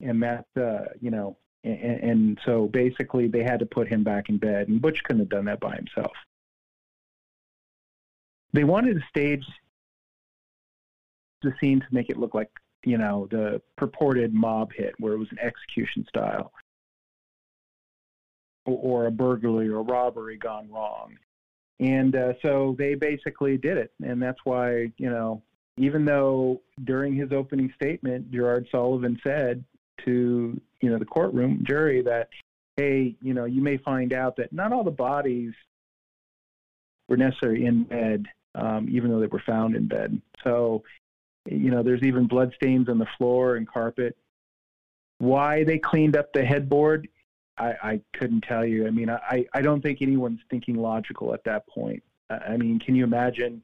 And 0.00 0.22
that, 0.22 0.46
uh, 0.56 0.86
you 1.00 1.10
know, 1.10 1.36
and, 1.64 2.00
and 2.02 2.38
so 2.44 2.68
basically 2.68 3.26
they 3.26 3.42
had 3.42 3.58
to 3.60 3.66
put 3.66 3.88
him 3.88 4.04
back 4.04 4.28
in 4.28 4.38
bed, 4.38 4.68
and 4.68 4.80
Butch 4.80 5.02
couldn't 5.04 5.20
have 5.20 5.28
done 5.30 5.46
that 5.46 5.60
by 5.60 5.74
himself. 5.74 6.12
They 8.52 8.64
wanted 8.64 8.94
to 8.94 9.00
stage 9.08 9.44
the 11.42 11.52
scene 11.60 11.80
to 11.80 11.86
make 11.90 12.10
it 12.10 12.16
look 12.16 12.34
like, 12.34 12.50
you 12.84 12.98
know, 12.98 13.26
the 13.30 13.60
purported 13.76 14.32
mob 14.32 14.72
hit 14.72 14.94
where 14.98 15.14
it 15.14 15.18
was 15.18 15.28
an 15.32 15.38
execution 15.40 16.06
style 16.08 16.52
or, 18.66 19.06
a 19.06 19.10
burglary 19.10 19.68
or 19.68 19.82
robbery 19.82 20.36
gone 20.36 20.70
wrong. 20.70 21.16
And 21.80 22.14
uh, 22.14 22.34
so 22.40 22.76
they 22.78 22.94
basically 22.94 23.58
did 23.58 23.76
it. 23.76 23.92
And 24.02 24.22
that's 24.22 24.38
why, 24.44 24.92
you 24.96 25.10
know, 25.10 25.42
even 25.76 26.04
though 26.04 26.62
during 26.84 27.14
his 27.14 27.32
opening 27.32 27.72
statement, 27.74 28.30
Gerard 28.30 28.66
Sullivan 28.70 29.18
said 29.22 29.64
to 30.04 30.60
you 30.80 30.90
know 30.90 30.98
the 30.98 31.04
courtroom 31.04 31.62
jury 31.66 32.02
that 32.02 32.28
hey 32.76 33.14
you 33.20 33.34
know 33.34 33.44
you 33.44 33.60
may 33.62 33.76
find 33.78 34.12
out 34.12 34.36
that 34.36 34.52
not 34.52 34.72
all 34.72 34.84
the 34.84 34.90
bodies 34.90 35.52
were 37.08 37.16
necessarily 37.16 37.66
in 37.66 37.84
bed 37.84 38.26
um, 38.54 38.88
even 38.90 39.10
though 39.10 39.20
they 39.20 39.26
were 39.26 39.42
found 39.46 39.76
in 39.76 39.86
bed 39.86 40.20
so 40.42 40.82
you 41.48 41.70
know 41.70 41.82
there's 41.82 42.02
even 42.02 42.26
blood 42.26 42.52
stains 42.54 42.88
on 42.88 42.98
the 42.98 43.06
floor 43.18 43.56
and 43.56 43.68
carpet 43.68 44.16
why 45.18 45.64
they 45.64 45.78
cleaned 45.78 46.16
up 46.16 46.32
the 46.32 46.44
headboard 46.44 47.08
I, 47.56 47.74
I 47.82 48.00
couldn't 48.14 48.42
tell 48.42 48.64
you. 48.64 48.86
I 48.86 48.90
mean, 48.90 49.10
I, 49.10 49.44
I 49.54 49.62
don't 49.62 49.80
think 49.80 50.02
anyone's 50.02 50.40
thinking 50.50 50.76
logical 50.76 51.32
at 51.34 51.44
that 51.44 51.66
point. 51.68 52.02
I 52.30 52.56
mean, 52.56 52.78
can 52.78 52.94
you 52.94 53.04
imagine? 53.04 53.62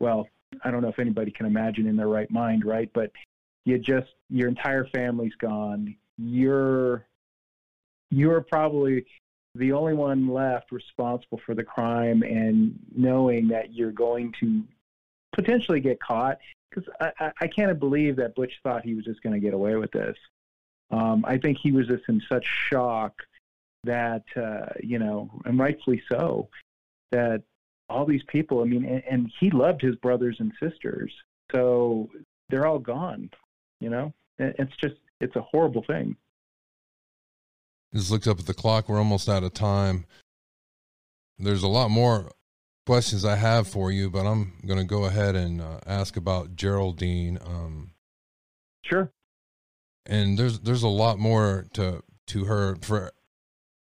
Well, 0.00 0.28
I 0.62 0.70
don't 0.70 0.82
know 0.82 0.88
if 0.88 0.98
anybody 0.98 1.30
can 1.30 1.46
imagine 1.46 1.86
in 1.86 1.96
their 1.96 2.08
right 2.08 2.30
mind, 2.30 2.64
right? 2.64 2.90
But 2.92 3.10
you 3.66 3.78
just 3.78 4.14
your 4.30 4.48
entire 4.48 4.86
family's 4.86 5.34
gone. 5.34 5.94
You're 6.16 7.04
you're 8.10 8.40
probably 8.40 9.04
the 9.56 9.72
only 9.72 9.92
one 9.92 10.28
left 10.28 10.70
responsible 10.70 11.40
for 11.44 11.54
the 11.54 11.64
crime 11.64 12.22
and 12.22 12.78
knowing 12.94 13.48
that 13.48 13.74
you're 13.74 13.92
going 13.92 14.32
to 14.40 14.62
potentially 15.32 15.80
get 15.80 15.98
caught 16.00 16.38
because 16.70 16.88
I, 17.00 17.32
I 17.40 17.46
can't 17.48 17.78
believe 17.78 18.16
that 18.16 18.34
Butch 18.34 18.52
thought 18.62 18.84
he 18.84 18.94
was 18.94 19.04
just 19.04 19.22
going 19.22 19.32
to 19.32 19.40
get 19.40 19.54
away 19.54 19.74
with 19.76 19.90
this. 19.90 20.16
Um, 20.90 21.24
I 21.26 21.36
think 21.38 21.58
he 21.58 21.72
was 21.72 21.88
just 21.88 22.04
in 22.08 22.22
such 22.28 22.46
shock 22.68 23.14
that, 23.84 24.24
uh, 24.36 24.66
you 24.82 24.98
know, 24.98 25.30
and 25.44 25.58
rightfully 25.58 26.02
so, 26.08 26.48
that 27.10 27.42
all 27.88 28.04
these 28.04 28.22
people, 28.28 28.60
I 28.60 28.64
mean, 28.64 28.84
and, 28.84 29.02
and 29.08 29.32
he 29.40 29.50
loved 29.50 29.80
his 29.80 29.96
brothers 29.96 30.36
and 30.38 30.52
sisters. 30.60 31.12
So 31.50 32.10
they're 32.48 32.66
all 32.66 32.78
gone. 32.78 33.30
You 33.80 33.90
know, 33.90 34.12
it's 34.38 34.76
just 34.76 34.96
it's 35.20 35.36
a 35.36 35.42
horrible 35.42 35.84
thing. 35.86 36.16
Just 37.94 38.10
looked 38.10 38.26
up 38.26 38.38
at 38.38 38.46
the 38.46 38.54
clock. 38.54 38.88
We're 38.88 38.98
almost 38.98 39.28
out 39.28 39.42
of 39.42 39.54
time. 39.54 40.06
There's 41.38 41.62
a 41.62 41.68
lot 41.68 41.90
more 41.90 42.30
questions 42.86 43.24
I 43.24 43.36
have 43.36 43.66
for 43.68 43.90
you, 43.90 44.10
but 44.10 44.26
I'm 44.26 44.54
going 44.64 44.78
to 44.78 44.84
go 44.84 45.04
ahead 45.04 45.34
and 45.34 45.60
uh, 45.60 45.80
ask 45.86 46.16
about 46.16 46.56
Geraldine. 46.56 47.38
Um, 47.44 47.90
sure. 48.84 49.10
And 50.06 50.38
there's 50.38 50.60
there's 50.60 50.84
a 50.84 50.88
lot 50.88 51.18
more 51.18 51.66
to 51.74 52.02
to 52.28 52.44
her. 52.44 52.76
For 52.80 53.12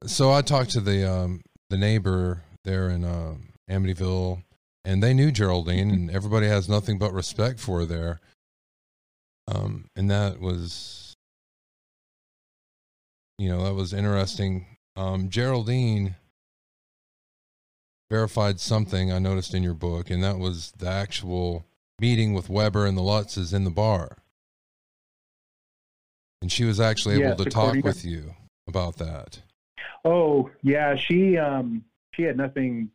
so 0.07 0.33
I 0.33 0.43
talked 0.43 0.71
to 0.71 0.81
the 0.81 1.11
um, 1.11 1.43
the 1.71 1.77
neighbor 1.77 2.43
there 2.65 2.89
in 2.89 3.05
um, 3.05 3.51
Amityville, 3.71 4.43
and 4.85 5.03
they 5.03 5.13
knew 5.13 5.31
Geraldine, 5.31 5.91
and 5.91 6.11
everybody 6.11 6.47
has 6.47 6.69
nothing 6.69 6.99
but 6.99 7.13
respect 7.13 7.61
for 7.61 7.81
her 7.81 7.87
there. 7.87 8.21
Um, 9.47 9.89
and 9.95 10.11
that 10.11 10.41
was, 10.41 11.15
you 13.39 13.49
know, 13.49 13.65
that 13.65 13.75
was 13.75 13.93
interesting. 13.93 14.67
Um, 14.97 15.29
Geraldine 15.29 16.17
verified 18.11 18.61
something 18.61 19.13
I 19.13 19.19
noticed 19.19 19.55
in 19.55 19.63
your 19.63 19.75
book, 19.75 20.11
and 20.11 20.23
that 20.23 20.39
was 20.39 20.73
the 20.79 20.89
actual 20.89 21.67
meeting 22.01 22.33
with 22.33 22.49
Weber 22.49 22.87
and 22.87 22.97
the 22.97 23.03
Lutzes 23.03 23.53
in 23.53 23.65
the 23.65 23.71
bar. 23.71 24.19
And 26.41 26.53
she 26.53 26.65
was 26.65 26.79
actually 26.81 27.23
able 27.23 27.37
to 27.37 27.51
talk 27.51 27.75
with 27.83 28.05
you 28.05 28.35
about 28.69 28.97
that. 28.97 29.41
Oh 30.05 30.51
yeah, 30.63 30.95
she 30.95 31.39
um, 31.39 31.85
she 32.13 32.23
had 32.23 32.37
nothing 32.37 32.91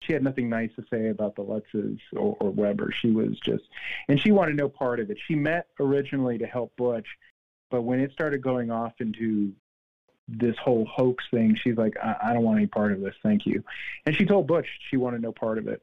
she 0.00 0.12
had 0.12 0.22
nothing 0.22 0.48
nice 0.48 0.70
to 0.76 0.84
say 0.90 1.08
about 1.08 1.34
the 1.34 1.42
Lutzes 1.42 1.98
or, 2.12 2.36
or 2.40 2.50
Weber. 2.50 2.92
She 2.92 3.10
was 3.10 3.38
just, 3.40 3.64
and 4.08 4.20
she 4.20 4.30
wanted 4.30 4.56
no 4.56 4.68
part 4.68 5.00
of 5.00 5.10
it. 5.10 5.18
She 5.26 5.34
met 5.34 5.66
originally 5.80 6.38
to 6.38 6.46
help 6.46 6.72
Butch, 6.76 7.08
but 7.70 7.82
when 7.82 8.00
it 8.00 8.12
started 8.12 8.42
going 8.42 8.70
off 8.70 8.92
into 9.00 9.52
this 10.28 10.56
whole 10.58 10.84
hoax 10.84 11.24
thing, 11.30 11.56
she's 11.56 11.76
like, 11.76 11.96
I, 12.02 12.16
I 12.22 12.32
don't 12.32 12.42
want 12.42 12.58
any 12.58 12.66
part 12.66 12.92
of 12.92 13.00
this. 13.00 13.14
Thank 13.22 13.46
you. 13.46 13.64
And 14.06 14.14
she 14.14 14.24
told 14.24 14.46
Butch 14.46 14.68
she 14.90 14.96
wanted 14.96 15.22
no 15.22 15.32
part 15.32 15.58
of 15.58 15.66
it 15.66 15.82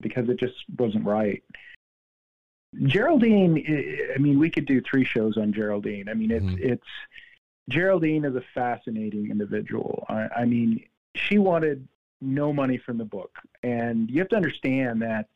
because 0.00 0.28
it 0.28 0.38
just 0.38 0.56
wasn't 0.76 1.06
right. 1.06 1.42
Geraldine, 2.82 4.10
I 4.14 4.18
mean, 4.18 4.38
we 4.38 4.50
could 4.50 4.66
do 4.66 4.80
three 4.80 5.04
shows 5.04 5.36
on 5.36 5.52
Geraldine. 5.52 6.08
I 6.08 6.14
mean, 6.14 6.32
it's 6.32 6.44
mm-hmm. 6.44 6.72
it's 6.72 6.86
Geraldine 7.68 8.24
is 8.24 8.34
a 8.34 8.42
fascinating 8.52 9.30
individual. 9.30 10.04
I, 10.08 10.28
I 10.38 10.44
mean, 10.44 10.84
she 11.14 11.38
wanted 11.38 11.86
no 12.24 12.52
money 12.52 12.78
from 12.78 12.98
the 12.98 13.04
book. 13.04 13.38
And 13.62 14.10
you 14.10 14.18
have 14.20 14.28
to 14.30 14.36
understand 14.36 15.02
that 15.02 15.28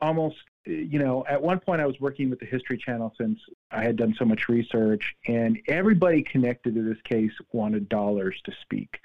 almost, 0.00 0.36
you 0.64 0.98
know, 0.98 1.24
at 1.28 1.40
one 1.40 1.60
point 1.60 1.80
I 1.80 1.86
was 1.86 1.98
working 2.00 2.30
with 2.30 2.40
the 2.40 2.46
History 2.46 2.78
Channel 2.78 3.14
since 3.18 3.38
I 3.70 3.82
had 3.82 3.96
done 3.96 4.14
so 4.18 4.24
much 4.24 4.48
research, 4.48 5.14
and 5.26 5.58
everybody 5.68 6.22
connected 6.22 6.74
to 6.74 6.82
this 6.82 7.00
case 7.04 7.32
wanted 7.52 7.88
dollars 7.88 8.40
to 8.44 8.52
speak. 8.62 8.98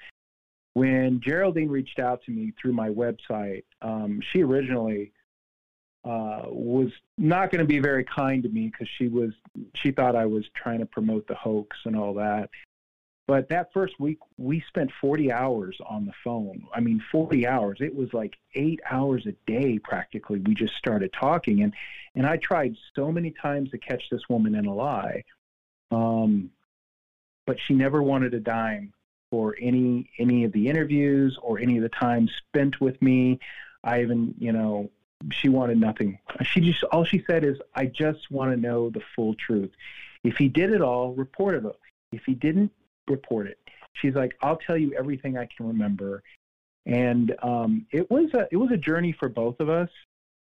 When 0.74 1.20
Geraldine 1.20 1.70
reached 1.70 1.98
out 1.98 2.22
to 2.24 2.30
me 2.30 2.52
through 2.60 2.74
my 2.74 2.90
website, 2.90 3.64
um, 3.80 4.20
she 4.32 4.42
originally 4.42 5.12
uh, 6.04 6.42
was 6.48 6.90
not 7.18 7.50
going 7.50 7.60
to 7.60 7.66
be 7.66 7.78
very 7.78 8.04
kind 8.04 8.42
to 8.42 8.48
me 8.48 8.70
because 8.70 8.88
she 8.96 9.08
was 9.08 9.32
she 9.74 9.90
thought 9.90 10.14
I 10.14 10.26
was 10.26 10.44
trying 10.54 10.78
to 10.78 10.86
promote 10.86 11.26
the 11.26 11.34
hoax 11.34 11.76
and 11.84 11.96
all 11.96 12.14
that. 12.14 12.50
But 13.26 13.48
that 13.48 13.72
first 13.72 13.98
week, 13.98 14.18
we 14.38 14.62
spent 14.68 14.92
40 15.00 15.32
hours 15.32 15.76
on 15.84 16.06
the 16.06 16.12
phone. 16.22 16.64
I 16.72 16.78
mean, 16.78 17.02
40 17.10 17.46
hours. 17.46 17.78
It 17.80 17.94
was 17.94 18.12
like 18.14 18.36
eight 18.54 18.80
hours 18.88 19.26
a 19.26 19.32
day 19.50 19.78
practically. 19.78 20.38
We 20.38 20.54
just 20.54 20.74
started 20.76 21.12
talking, 21.12 21.62
and 21.62 21.74
and 22.14 22.24
I 22.26 22.36
tried 22.36 22.76
so 22.94 23.10
many 23.10 23.32
times 23.32 23.70
to 23.72 23.78
catch 23.78 24.08
this 24.10 24.22
woman 24.28 24.54
in 24.54 24.66
a 24.66 24.74
lie, 24.74 25.24
um, 25.90 26.50
but 27.46 27.58
she 27.60 27.74
never 27.74 28.02
wanted 28.02 28.32
a 28.32 28.40
dime 28.40 28.92
for 29.30 29.56
any 29.60 30.08
any 30.18 30.44
of 30.44 30.52
the 30.52 30.68
interviews 30.68 31.36
or 31.42 31.58
any 31.58 31.76
of 31.76 31.82
the 31.82 31.88
time 31.88 32.28
spent 32.28 32.80
with 32.80 33.00
me. 33.02 33.40
I 33.82 34.02
even, 34.02 34.34
you 34.38 34.52
know, 34.52 34.90
she 35.32 35.48
wanted 35.48 35.78
nothing. 35.78 36.20
She 36.42 36.60
just 36.60 36.84
all 36.84 37.04
she 37.04 37.24
said 37.26 37.42
is, 37.44 37.58
"I 37.74 37.86
just 37.86 38.30
want 38.30 38.52
to 38.52 38.56
know 38.56 38.88
the 38.88 39.02
full 39.16 39.34
truth. 39.34 39.72
If 40.22 40.36
he 40.36 40.48
did 40.48 40.70
it 40.70 40.80
all, 40.80 41.12
report 41.12 41.56
it. 41.56 41.64
If 42.12 42.24
he 42.24 42.34
didn't, 42.34 42.72
report 43.08 43.46
it." 43.46 43.58
She's 43.94 44.14
like, 44.14 44.36
"I'll 44.42 44.58
tell 44.58 44.76
you 44.76 44.94
everything 44.94 45.36
I 45.36 45.48
can 45.56 45.66
remember." 45.66 46.22
And 46.84 47.34
um, 47.42 47.86
it 47.90 48.10
was 48.10 48.32
a 48.34 48.46
it 48.50 48.56
was 48.56 48.70
a 48.72 48.76
journey 48.76 49.12
for 49.12 49.28
both 49.28 49.60
of 49.60 49.68
us 49.68 49.90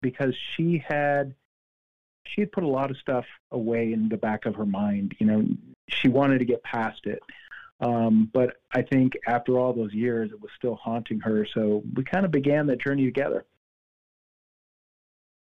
because 0.03 0.35
she 0.55 0.83
had 0.87 1.35
she 2.27 2.41
had 2.41 2.53
put 2.53 2.65
a 2.65 2.69
lot 2.69 2.91
of 2.91 2.97
stuff 2.99 3.25
away 3.53 3.93
in 3.93 4.09
the 4.09 4.17
back 4.17 4.47
of 4.47 4.55
her 4.57 4.67
mind. 4.67 5.15
You 5.19 5.27
know, 5.27 5.47
she 5.89 6.09
wanted 6.09 6.39
to 6.39 6.45
get 6.45 6.63
past 6.63 7.07
it. 7.07 7.23
Um, 7.81 8.31
but 8.33 8.57
I 8.73 8.83
think 8.83 9.15
after 9.27 9.59
all 9.59 9.73
those 9.73 9.93
years, 9.93 10.31
it 10.31 10.41
was 10.41 10.51
still 10.57 10.77
haunting 10.77 11.21
her. 11.21 11.47
So 11.55 11.83
we 11.95 12.05
kind 12.05 12.25
of 12.25 12.31
began 12.31 12.67
that 12.69 12.81
journey 12.81 13.05
together. 13.05 13.45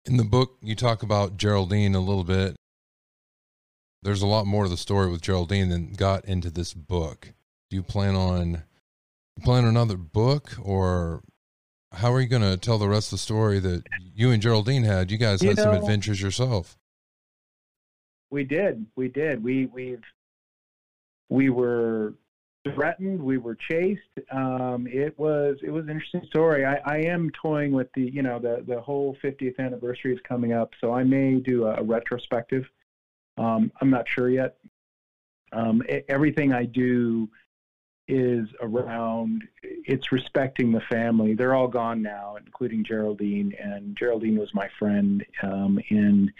In 0.04 0.16
the 0.16 0.24
book, 0.24 0.56
you 0.62 0.74
talk 0.74 1.02
about 1.02 1.36
Geraldine 1.36 1.94
a 1.94 2.00
little 2.00 2.24
bit. 2.24 2.56
There's 4.06 4.22
a 4.22 4.26
lot 4.28 4.46
more 4.46 4.62
to 4.62 4.70
the 4.70 4.76
story 4.76 5.10
with 5.10 5.20
Geraldine 5.20 5.68
than 5.68 5.92
got 5.92 6.24
into 6.26 6.48
this 6.48 6.72
book. 6.72 7.32
Do 7.68 7.76
you 7.76 7.82
plan 7.82 8.14
on 8.14 8.62
plan 9.42 9.64
another 9.64 9.96
book, 9.96 10.52
or 10.62 11.24
how 11.90 12.12
are 12.12 12.20
you 12.20 12.28
going 12.28 12.42
to 12.42 12.56
tell 12.56 12.78
the 12.78 12.88
rest 12.88 13.08
of 13.08 13.18
the 13.18 13.22
story 13.22 13.58
that 13.58 13.82
you 14.14 14.30
and 14.30 14.40
Geraldine 14.40 14.84
had? 14.84 15.10
You 15.10 15.18
guys 15.18 15.42
You 15.42 15.48
had 15.48 15.58
some 15.58 15.74
adventures 15.74 16.22
yourself. 16.22 16.78
We 18.30 18.44
did. 18.44 18.86
We 18.94 19.08
did. 19.08 19.42
We 19.42 19.66
we've 19.66 20.04
we 21.28 21.50
were 21.50 22.14
threatened. 22.74 23.20
We 23.20 23.38
were 23.38 23.56
chased. 23.68 24.02
Um, 24.30 24.86
it 24.88 25.18
was 25.18 25.56
it 25.64 25.70
was 25.70 25.82
an 25.82 25.90
interesting 25.90 26.22
story. 26.28 26.64
I, 26.64 26.76
I 26.84 26.98
am 26.98 27.32
toying 27.42 27.72
with 27.72 27.88
the 27.96 28.02
you 28.02 28.22
know 28.22 28.38
the 28.38 28.64
the 28.68 28.80
whole 28.80 29.16
50th 29.20 29.58
anniversary 29.58 30.14
is 30.14 30.20
coming 30.28 30.52
up, 30.52 30.70
so 30.80 30.92
I 30.92 31.02
may 31.02 31.40
do 31.40 31.66
a, 31.66 31.74
a 31.78 31.82
retrospective. 31.82 32.66
Um, 33.38 33.70
I'm 33.80 33.90
not 33.90 34.08
sure 34.08 34.28
yet. 34.28 34.56
Um, 35.52 35.82
everything 36.08 36.52
I 36.52 36.64
do 36.64 37.28
is 38.08 38.46
around 38.60 39.42
it's 39.62 40.12
respecting 40.12 40.70
the 40.72 40.80
family. 40.80 41.34
They're 41.34 41.54
all 41.54 41.68
gone 41.68 42.02
now, 42.02 42.36
including 42.36 42.84
Geraldine, 42.84 43.52
and 43.60 43.96
Geraldine 43.96 44.38
was 44.38 44.54
my 44.54 44.68
friend. 44.78 45.24
Um, 45.42 45.80
and 45.90 46.32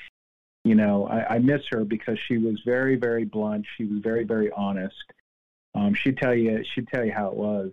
you 0.65 0.75
know, 0.75 1.07
I, 1.07 1.37
I 1.37 1.39
miss 1.39 1.63
her 1.71 1.85
because 1.85 2.19
she 2.27 2.39
was 2.39 2.61
very, 2.65 2.97
very 2.97 3.25
blunt. 3.25 3.65
She 3.77 3.85
was 3.85 4.03
very, 4.03 4.25
very 4.25 4.51
honest. 4.51 4.97
Um, 5.75 5.95
she'd 5.95 6.19
tell 6.19 6.35
you, 6.35 6.65
she'd 6.75 6.89
tell 6.89 7.05
you 7.05 7.13
how 7.13 7.29
it 7.29 7.35
was, 7.35 7.71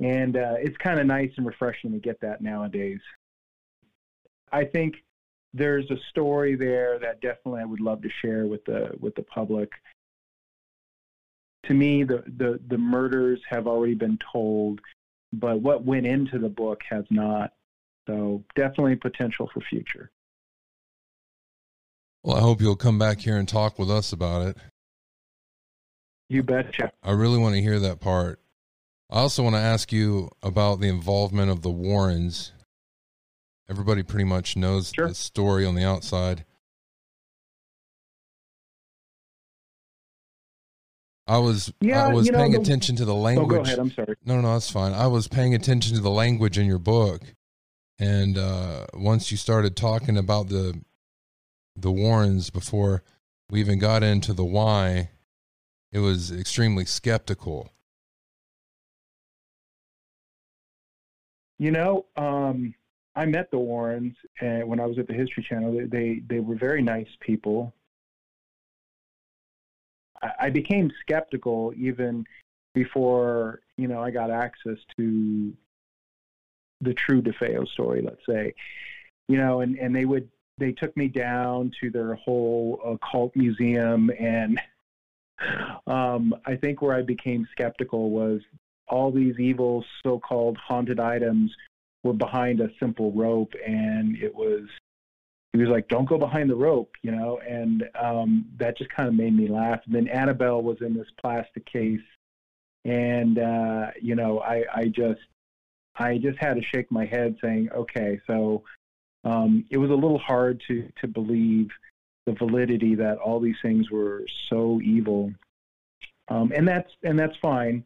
and 0.00 0.36
uh, 0.36 0.54
it's 0.58 0.76
kind 0.76 1.00
of 1.00 1.06
nice 1.06 1.32
and 1.36 1.46
refreshing 1.46 1.92
to 1.92 1.98
get 1.98 2.20
that 2.20 2.40
nowadays. 2.40 3.00
I 4.52 4.64
think 4.64 4.96
there's 5.54 5.90
a 5.90 5.96
story 6.10 6.54
there 6.54 6.98
that 6.98 7.20
definitely 7.20 7.62
I 7.62 7.64
would 7.64 7.80
love 7.80 8.02
to 8.02 8.10
share 8.22 8.46
with 8.46 8.64
the 8.64 8.90
with 9.00 9.14
the 9.14 9.22
public. 9.22 9.70
To 11.66 11.74
me, 11.74 12.04
the 12.04 12.22
the 12.26 12.60
the 12.68 12.78
murders 12.78 13.40
have 13.48 13.66
already 13.66 13.94
been 13.94 14.18
told, 14.32 14.80
but 15.32 15.60
what 15.60 15.84
went 15.84 16.06
into 16.06 16.38
the 16.38 16.48
book 16.48 16.82
has 16.88 17.04
not. 17.10 17.52
So 18.06 18.44
definitely 18.54 18.96
potential 18.96 19.50
for 19.52 19.60
future. 19.60 20.10
Well, 22.22 22.36
I 22.36 22.40
hope 22.40 22.60
you'll 22.60 22.76
come 22.76 22.98
back 22.98 23.20
here 23.20 23.36
and 23.36 23.48
talk 23.48 23.78
with 23.78 23.90
us 23.90 24.12
about 24.12 24.42
it. 24.42 24.56
You 26.28 26.42
betcha. 26.42 26.92
I 27.02 27.12
really 27.12 27.38
want 27.38 27.54
to 27.54 27.62
hear 27.62 27.78
that 27.78 28.00
part. 28.00 28.40
I 29.10 29.20
also 29.20 29.44
want 29.44 29.54
to 29.54 29.60
ask 29.60 29.92
you 29.92 30.30
about 30.42 30.80
the 30.80 30.88
involvement 30.88 31.50
of 31.50 31.62
the 31.62 31.70
Warrens. 31.70 32.52
Everybody 33.68 34.02
pretty 34.02 34.24
much 34.24 34.56
knows 34.56 34.92
Sure. 34.94 35.08
the 35.08 35.14
story 35.14 35.66
on 35.66 35.74
the 35.74 35.84
outside. 35.84 36.44
I 41.26 41.38
was 41.38 41.72
Yeah, 41.80 42.06
I 42.06 42.12
was 42.14 42.26
you 42.26 42.32
know, 42.32 42.38
paying 42.38 42.52
the- 42.52 42.60
attention 42.60 42.94
to 42.96 43.04
the 43.04 43.14
Oh, 43.14 43.20
language. 43.20 43.48
go 43.48 43.62
ahead. 43.62 43.80
I'm 43.80 43.90
sorry. 43.90 44.14
No, 44.24 44.40
no, 44.40 44.52
that's 44.52 44.70
fine. 44.70 44.92
I 44.92 45.08
was 45.08 45.26
paying 45.26 45.54
attention 45.54 45.94
to 45.96 46.00
the 46.00 46.10
language 46.10 46.56
in 46.56 46.66
your 46.66 46.78
book, 46.78 47.22
and 47.98 48.38
uh, 48.38 48.86
once 48.94 49.32
you 49.32 49.36
started 49.36 49.76
talking 49.76 50.16
about 50.16 50.48
the 50.48 50.80
the 51.78 51.90
Warrens 51.92 52.48
before 52.50 53.02
we 53.50 53.60
even 53.60 53.78
got 53.78 54.02
into 54.04 54.32
the 54.32 54.44
why, 54.44 55.10
it 55.92 55.98
was 55.98 56.30
extremely 56.32 56.84
skeptical. 56.86 57.70
You 61.58 61.70
know, 61.72 62.06
um, 62.16 62.74
I 63.16 63.24
met 63.24 63.50
the 63.50 63.58
Warrens 63.58 64.14
uh, 64.42 64.60
when 64.66 64.78
I 64.78 64.84
was 64.84 64.98
at 64.98 65.08
the 65.08 65.14
History 65.14 65.42
Channel. 65.42 65.72
They 65.72 65.84
they, 65.84 66.22
they 66.28 66.40
were 66.40 66.54
very 66.54 66.82
nice 66.82 67.08
people. 67.20 67.74
I, 70.22 70.30
I 70.40 70.50
became 70.50 70.92
skeptical 71.00 71.72
even 71.76 72.26
before 72.74 73.60
you 73.78 73.88
know 73.88 74.02
I 74.02 74.10
got 74.10 74.30
access 74.30 74.76
to 74.98 75.52
the 76.82 76.92
true 76.92 77.22
DeFeo 77.22 77.66
story. 77.68 78.02
Let's 78.02 78.24
say, 78.28 78.52
you 79.28 79.38
know, 79.38 79.60
and 79.62 79.76
and 79.78 79.96
they 79.96 80.04
would 80.04 80.28
they 80.58 80.72
took 80.72 80.94
me 80.96 81.08
down 81.08 81.72
to 81.80 81.90
their 81.90 82.14
whole 82.14 82.80
occult 82.84 83.34
museum 83.34 84.10
and. 84.20 84.60
Um, 85.86 86.34
I 86.46 86.56
think 86.56 86.80
where 86.80 86.94
I 86.94 87.02
became 87.02 87.46
skeptical 87.52 88.08
was 88.08 88.40
all 88.88 89.12
these 89.12 89.38
evil 89.38 89.84
so-called 90.02 90.56
haunted 90.56 90.98
items 90.98 91.54
were 92.06 92.12
behind 92.12 92.60
a 92.60 92.70
simple 92.80 93.12
rope 93.12 93.52
and 93.66 94.16
it 94.16 94.34
was 94.34 94.62
he 95.52 95.58
was 95.58 95.68
like 95.68 95.88
don't 95.88 96.08
go 96.08 96.18
behind 96.18 96.50
the 96.50 96.54
rope 96.54 96.94
you 97.02 97.10
know? 97.10 97.38
And 97.46 97.84
um 97.98 98.46
that 98.58 98.78
just 98.78 98.90
kind 98.90 99.08
of 99.08 99.14
made 99.14 99.36
me 99.36 99.48
laugh. 99.48 99.80
And 99.86 99.94
then 99.94 100.08
annabelle 100.08 100.62
was 100.62 100.78
in 100.80 100.94
this 100.94 101.08
plastic 101.20 101.64
case 101.66 102.00
and 102.84 103.38
uh 103.38 103.90
you 104.00 104.14
know 104.14 104.40
i 104.40 104.64
i 104.74 104.84
just 104.86 105.20
i 105.96 106.18
just 106.18 106.38
had 106.38 106.54
to 106.54 106.62
shake 106.62 106.90
my 106.92 107.04
head 107.04 107.36
saying 107.42 107.68
okay 107.74 108.20
so 108.28 108.62
um 109.24 109.64
it 109.70 109.78
was 109.78 109.90
a 109.90 109.94
little 109.94 110.18
hard 110.18 110.62
to 110.68 110.88
to 111.00 111.08
believe 111.08 111.68
the 112.26 112.32
validity 112.32 112.94
that 112.96 113.18
all 113.18 113.40
these 113.40 113.56
things 113.62 113.90
were 113.90 114.26
so 114.50 114.80
evil. 114.82 115.32
Um 116.28 116.52
and 116.54 116.66
that's 116.66 116.90
and 117.02 117.18
that's 117.18 117.36
fine. 117.40 117.84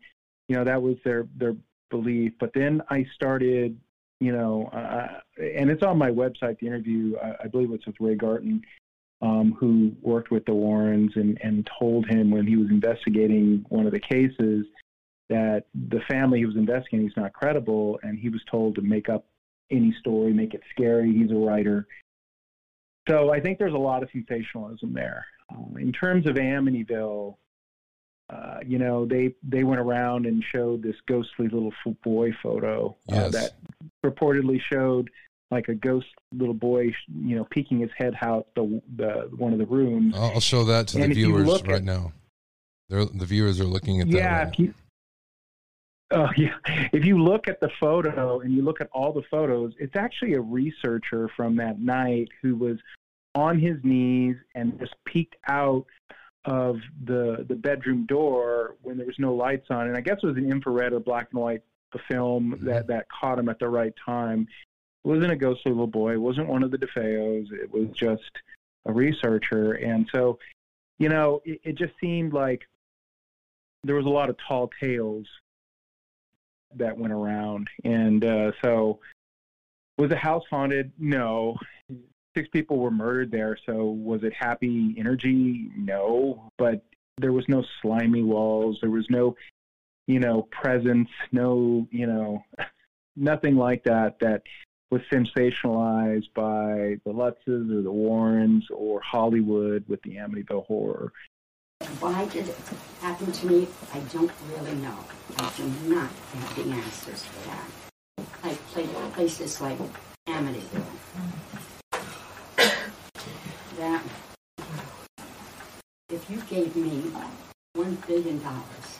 You 0.48 0.56
know 0.56 0.64
that 0.64 0.82
was 0.82 0.96
their 1.04 1.28
their 1.36 1.54
belief. 1.90 2.32
But 2.40 2.52
then 2.54 2.82
i 2.88 3.06
started 3.14 3.78
you 4.20 4.32
know 4.32 4.68
uh, 4.72 5.20
and 5.38 5.70
it's 5.70 5.82
on 5.82 5.98
my 5.98 6.10
website 6.10 6.58
the 6.60 6.66
interview 6.66 7.16
I, 7.16 7.44
I 7.44 7.48
believe 7.48 7.72
it's 7.72 7.86
with 7.86 7.96
ray 7.98 8.14
garton 8.14 8.62
um, 9.22 9.56
who 9.58 9.92
worked 10.00 10.30
with 10.30 10.44
the 10.44 10.54
warrens 10.54 11.12
and 11.16 11.38
and 11.42 11.68
told 11.78 12.06
him 12.08 12.30
when 12.30 12.46
he 12.46 12.56
was 12.56 12.68
investigating 12.70 13.64
one 13.68 13.86
of 13.86 13.92
the 13.92 14.00
cases 14.00 14.66
that 15.28 15.64
the 15.88 16.00
family 16.08 16.40
he 16.40 16.46
was 16.46 16.56
investigating 16.56 17.06
is 17.06 17.16
not 17.16 17.32
credible 17.32 17.98
and 18.02 18.18
he 18.18 18.28
was 18.28 18.42
told 18.50 18.74
to 18.74 18.82
make 18.82 19.08
up 19.08 19.26
any 19.70 19.94
story 20.00 20.32
make 20.32 20.54
it 20.54 20.62
scary 20.70 21.12
he's 21.12 21.30
a 21.30 21.34
writer. 21.34 21.86
So 23.08 23.32
i 23.32 23.40
think 23.40 23.58
there's 23.58 23.74
a 23.74 23.78
lot 23.78 24.02
of 24.02 24.10
sensationalism 24.12 24.92
there. 24.92 25.24
Um, 25.50 25.76
in 25.78 25.92
terms 25.92 26.28
of 26.28 26.36
amityville 26.36 27.36
uh, 28.30 28.60
you 28.64 28.78
know, 28.78 29.04
they 29.04 29.34
they 29.42 29.64
went 29.64 29.80
around 29.80 30.26
and 30.26 30.42
showed 30.52 30.82
this 30.82 30.96
ghostly 31.06 31.48
little 31.48 31.72
boy 32.02 32.32
photo 32.42 32.96
uh, 33.10 33.28
that 33.30 33.54
purportedly 34.04 34.60
showed 34.60 35.10
like 35.50 35.68
a 35.68 35.74
ghost 35.74 36.06
little 36.32 36.54
boy, 36.54 36.94
you 37.08 37.36
know, 37.36 37.44
peeking 37.50 37.80
his 37.80 37.90
head 37.96 38.14
out 38.22 38.46
the 38.54 38.80
the 38.96 39.28
one 39.36 39.52
of 39.52 39.58
the 39.58 39.66
rooms. 39.66 40.14
I'll 40.16 40.40
show 40.40 40.64
that 40.64 40.88
to 40.88 40.98
the 40.98 41.04
And 41.04 41.16
you 41.16 41.26
viewers 41.26 41.62
right 41.62 41.76
at- 41.76 41.84
now. 41.84 42.12
They're, 42.88 43.04
the 43.04 43.26
viewers 43.26 43.60
are 43.60 43.64
looking 43.64 44.00
at 44.00 44.10
that. 44.10 44.16
yeah, 44.16 44.42
right 44.44 44.58
you, 44.58 44.74
oh 46.10 46.28
yeah, 46.36 46.54
if 46.92 47.04
you 47.04 47.22
look 47.22 47.48
at 47.48 47.60
the 47.60 47.70
photo 47.80 48.40
and 48.40 48.52
you 48.52 48.62
look 48.62 48.80
at 48.80 48.88
all 48.92 49.12
the 49.12 49.22
photos, 49.30 49.72
it's 49.78 49.96
actually 49.96 50.34
a 50.34 50.40
researcher 50.40 51.28
from 51.36 51.56
that 51.56 51.80
night 51.80 52.28
who 52.42 52.56
was 52.56 52.78
on 53.34 53.58
his 53.58 53.76
knees 53.84 54.36
and 54.54 54.78
just 54.80 54.94
peeked 55.04 55.36
out 55.48 55.86
of 56.44 56.80
the 57.04 57.44
the 57.48 57.54
bedroom 57.54 58.06
door 58.06 58.76
when 58.82 58.96
there 58.96 59.06
was 59.06 59.18
no 59.18 59.34
lights 59.34 59.66
on, 59.70 59.88
and 59.88 59.96
I 59.96 60.00
guess 60.00 60.18
it 60.22 60.26
was 60.26 60.36
an 60.36 60.50
infrared 60.50 60.92
or 60.92 61.00
black 61.00 61.28
and 61.32 61.40
white 61.40 61.62
film 62.08 62.58
that 62.62 62.86
that 62.86 63.06
caught 63.10 63.38
him 63.38 63.48
at 63.48 63.58
the 63.58 63.68
right 63.68 63.92
time. 64.04 64.46
It 65.04 65.08
wasn't 65.08 65.32
a 65.32 65.36
ghostly 65.36 65.72
little 65.72 65.86
boy. 65.86 66.12
It 66.12 66.20
wasn't 66.20 66.48
one 66.48 66.62
of 66.62 66.70
the 66.70 66.78
DeFeos. 66.78 67.52
It 67.52 67.70
was 67.70 67.88
just 67.94 68.30
a 68.86 68.92
researcher, 68.92 69.72
and 69.74 70.08
so 70.12 70.38
you 70.98 71.08
know, 71.08 71.40
it, 71.44 71.60
it 71.64 71.74
just 71.76 71.92
seemed 72.00 72.32
like 72.32 72.62
there 73.84 73.96
was 73.96 74.06
a 74.06 74.10
lot 74.10 74.30
of 74.30 74.36
tall 74.46 74.70
tales 74.80 75.26
that 76.76 76.96
went 76.96 77.12
around, 77.12 77.68
and 77.84 78.24
uh, 78.24 78.52
so 78.62 79.00
was 79.98 80.08
the 80.10 80.16
house 80.16 80.44
haunted? 80.48 80.92
No. 80.98 81.56
Six 82.36 82.48
people 82.50 82.78
were 82.78 82.90
murdered 82.90 83.30
there, 83.30 83.58
so 83.66 83.86
was 83.86 84.22
it 84.22 84.32
happy 84.32 84.94
energy? 84.96 85.70
No, 85.76 86.50
but 86.58 86.82
there 87.18 87.32
was 87.32 87.44
no 87.48 87.64
slimy 87.82 88.22
walls. 88.22 88.78
There 88.80 88.90
was 88.90 89.06
no, 89.10 89.34
you 90.06 90.20
know, 90.20 90.42
presence. 90.50 91.08
No, 91.32 91.88
you 91.90 92.06
know, 92.06 92.44
nothing 93.16 93.56
like 93.56 93.82
that. 93.84 94.18
That 94.20 94.42
was 94.90 95.02
sensationalized 95.12 96.32
by 96.34 96.98
the 97.04 97.12
Lutzes 97.12 97.72
or 97.72 97.82
the 97.82 97.92
Warrens 97.92 98.66
or 98.70 99.00
Hollywood 99.00 99.84
with 99.88 100.02
the 100.02 100.16
Amityville 100.16 100.66
horror. 100.66 101.12
Why 102.00 102.26
did 102.26 102.48
it 102.48 102.56
happen 103.00 103.32
to 103.32 103.46
me? 103.46 103.68
I 103.94 104.00
don't 104.12 104.30
really 104.50 104.74
know. 104.76 104.98
I 105.38 105.50
do 105.56 105.64
not 105.88 106.10
have 106.10 106.56
the 106.56 106.70
answers 106.70 107.24
for 107.24 107.48
that. 107.48 107.70
I 108.42 108.54
played 108.72 108.90
places 109.12 109.60
like 109.60 109.78
Amityville. 110.28 111.69
That 113.80 114.04
if 116.10 116.28
you 116.28 116.38
gave 116.50 116.76
me 116.76 117.00
one 117.72 117.94
billion 118.06 118.42
dollars, 118.42 118.98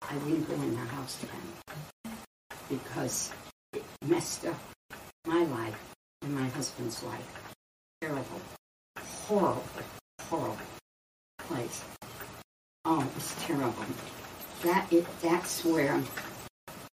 I 0.00 0.16
wouldn't 0.16 0.48
go 0.48 0.54
in 0.54 0.70
the 0.70 0.80
house 0.80 1.22
again 1.22 2.16
because 2.70 3.32
it 3.74 3.84
messed 4.02 4.46
up 4.46 4.58
my 5.26 5.44
life 5.44 5.78
and 6.22 6.34
my 6.34 6.48
husband's 6.48 7.02
life. 7.02 7.54
Terrible, 8.00 8.40
horrible, 9.28 9.62
horrible 10.22 10.56
place. 11.40 11.84
Oh, 12.86 13.02
it 13.02 13.14
was 13.14 13.34
terrible. 13.40 13.84
That 14.62 14.90
it 14.90 15.04
that's 15.20 15.62
where 15.66 16.02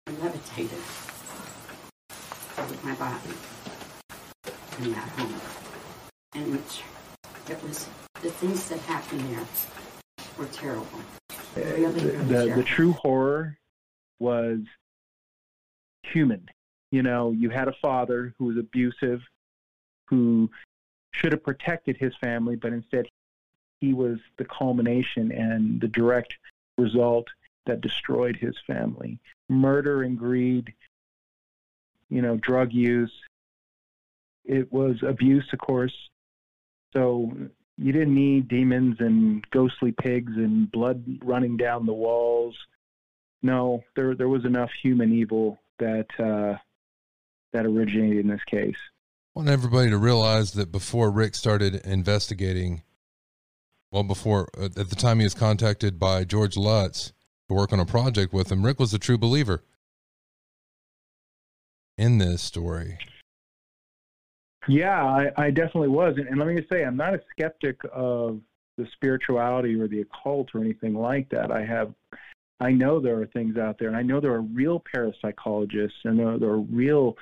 I 0.07 0.11
levitated 0.22 0.79
with 2.57 2.85
my 2.85 2.95
body 2.95 3.35
in 4.79 4.93
that 4.93 5.09
home. 5.18 5.41
And 6.35 6.53
it, 7.49 7.62
was 7.62 7.88
the 8.22 8.30
things 8.30 8.68
that 8.68 8.80
happened 8.80 9.20
there 9.30 9.47
were 10.38 10.47
terrible. 10.47 10.86
Uh, 11.30 11.61
really, 11.61 12.01
the, 12.01 12.18
really 12.18 12.49
the, 12.49 12.57
the 12.57 12.62
true 12.62 12.92
horror 12.92 13.57
was 14.18 14.61
human. 16.03 16.49
You 16.90 17.03
know, 17.03 17.32
you 17.32 17.51
had 17.51 17.68
a 17.68 17.74
father 17.82 18.34
who 18.38 18.47
was 18.47 18.57
abusive, 18.57 19.22
who 20.07 20.51
should 21.12 21.32
have 21.32 21.42
protected 21.42 21.97
his 21.97 22.14
family, 22.16 22.57
but 22.57 22.72
instead 22.72 23.07
he 23.80 23.92
was 23.92 24.18
the 24.38 24.44
culmination 24.44 25.32
and 25.32 25.80
the 25.80 25.88
direct 25.88 26.34
result 26.78 27.26
that 27.66 27.80
destroyed 27.80 28.36
his 28.36 28.55
family. 28.66 29.18
Murder 29.49 30.03
and 30.03 30.18
greed, 30.18 30.72
you 32.09 32.22
know, 32.22 32.36
drug 32.36 32.72
use. 32.72 33.12
It 34.44 34.72
was 34.72 35.03
abuse, 35.03 35.53
of 35.53 35.59
course. 35.59 35.94
So 36.93 37.32
you 37.76 37.93
didn't 37.93 38.14
need 38.14 38.49
demons 38.49 38.97
and 39.01 39.45
ghostly 39.51 39.93
pigs 39.93 40.32
and 40.37 40.70
blood 40.70 41.05
running 41.22 41.57
down 41.57 41.87
the 41.87 41.93
walls. 41.93 42.57
No, 43.43 43.82
there 43.95 44.14
there 44.14 44.28
was 44.28 44.45
enough 44.45 44.70
human 44.82 45.12
evil 45.12 45.59
that 45.78 46.07
uh, 46.18 46.59
that 47.53 47.66
originated 47.66 48.18
in 48.18 48.28
this 48.28 48.45
case. 48.45 48.76
I 49.34 49.41
want 49.41 49.51
everybody 49.51 49.91
to 49.91 49.99
realize 49.99 50.53
that 50.53 50.72
before 50.72 51.11
Ric 51.11 51.34
started 51.34 51.74
investigating, 51.84 52.82
well, 53.91 54.03
before 54.03 54.49
uh, 54.59 54.64
at 54.64 54.89
the 54.89 54.97
time 54.97 55.18
he 55.18 55.24
was 55.24 55.34
contacted 55.34 55.99
by 55.99 56.24
George 56.24 56.57
Lutz 56.57 57.12
to 57.49 57.55
work 57.55 57.72
on 57.72 57.80
a 57.80 57.84
project 57.84 58.32
with 58.32 58.51
him, 58.51 58.64
Ric 58.64 58.80
was 58.80 58.95
a 58.95 58.99
true 58.99 59.18
believer 59.18 59.62
in 61.99 62.18
this 62.18 62.43
story. 62.43 62.99
Yeah, 64.69 65.05
I, 65.05 65.31
I 65.37 65.51
definitely 65.51 65.89
was, 65.89 66.14
and, 66.17 66.27
and 66.27 66.39
let 66.39 66.49
me 66.49 66.57
just 66.57 66.69
say, 66.69 66.85
I'm 66.85 66.97
not 66.97 67.14
a 67.14 67.21
skeptic 67.31 67.81
of 67.93 68.41
the 68.77 68.87
spirituality 68.93 69.75
or 69.81 69.89
the 69.89 70.01
occult 70.01 70.55
or 70.55 70.61
anything 70.61 70.95
like 70.95 71.29
that. 71.31 71.51
I 71.51 71.64
have, 71.64 71.95
I 72.61 72.73
know 72.73 73.01
there 73.01 73.21
are 73.21 73.27
things 73.27 73.57
out 73.57 73.79
there, 73.79 73.89
and 73.89 73.97
I 73.97 74.03
know 74.03 74.21
there 74.21 74.35
are 74.35 74.43
real 74.43 74.83
parapsychologists, 74.95 76.05
and 76.05 76.19
there, 76.19 76.39
there 76.39 76.51
are 76.51 76.61
real, 76.61 77.17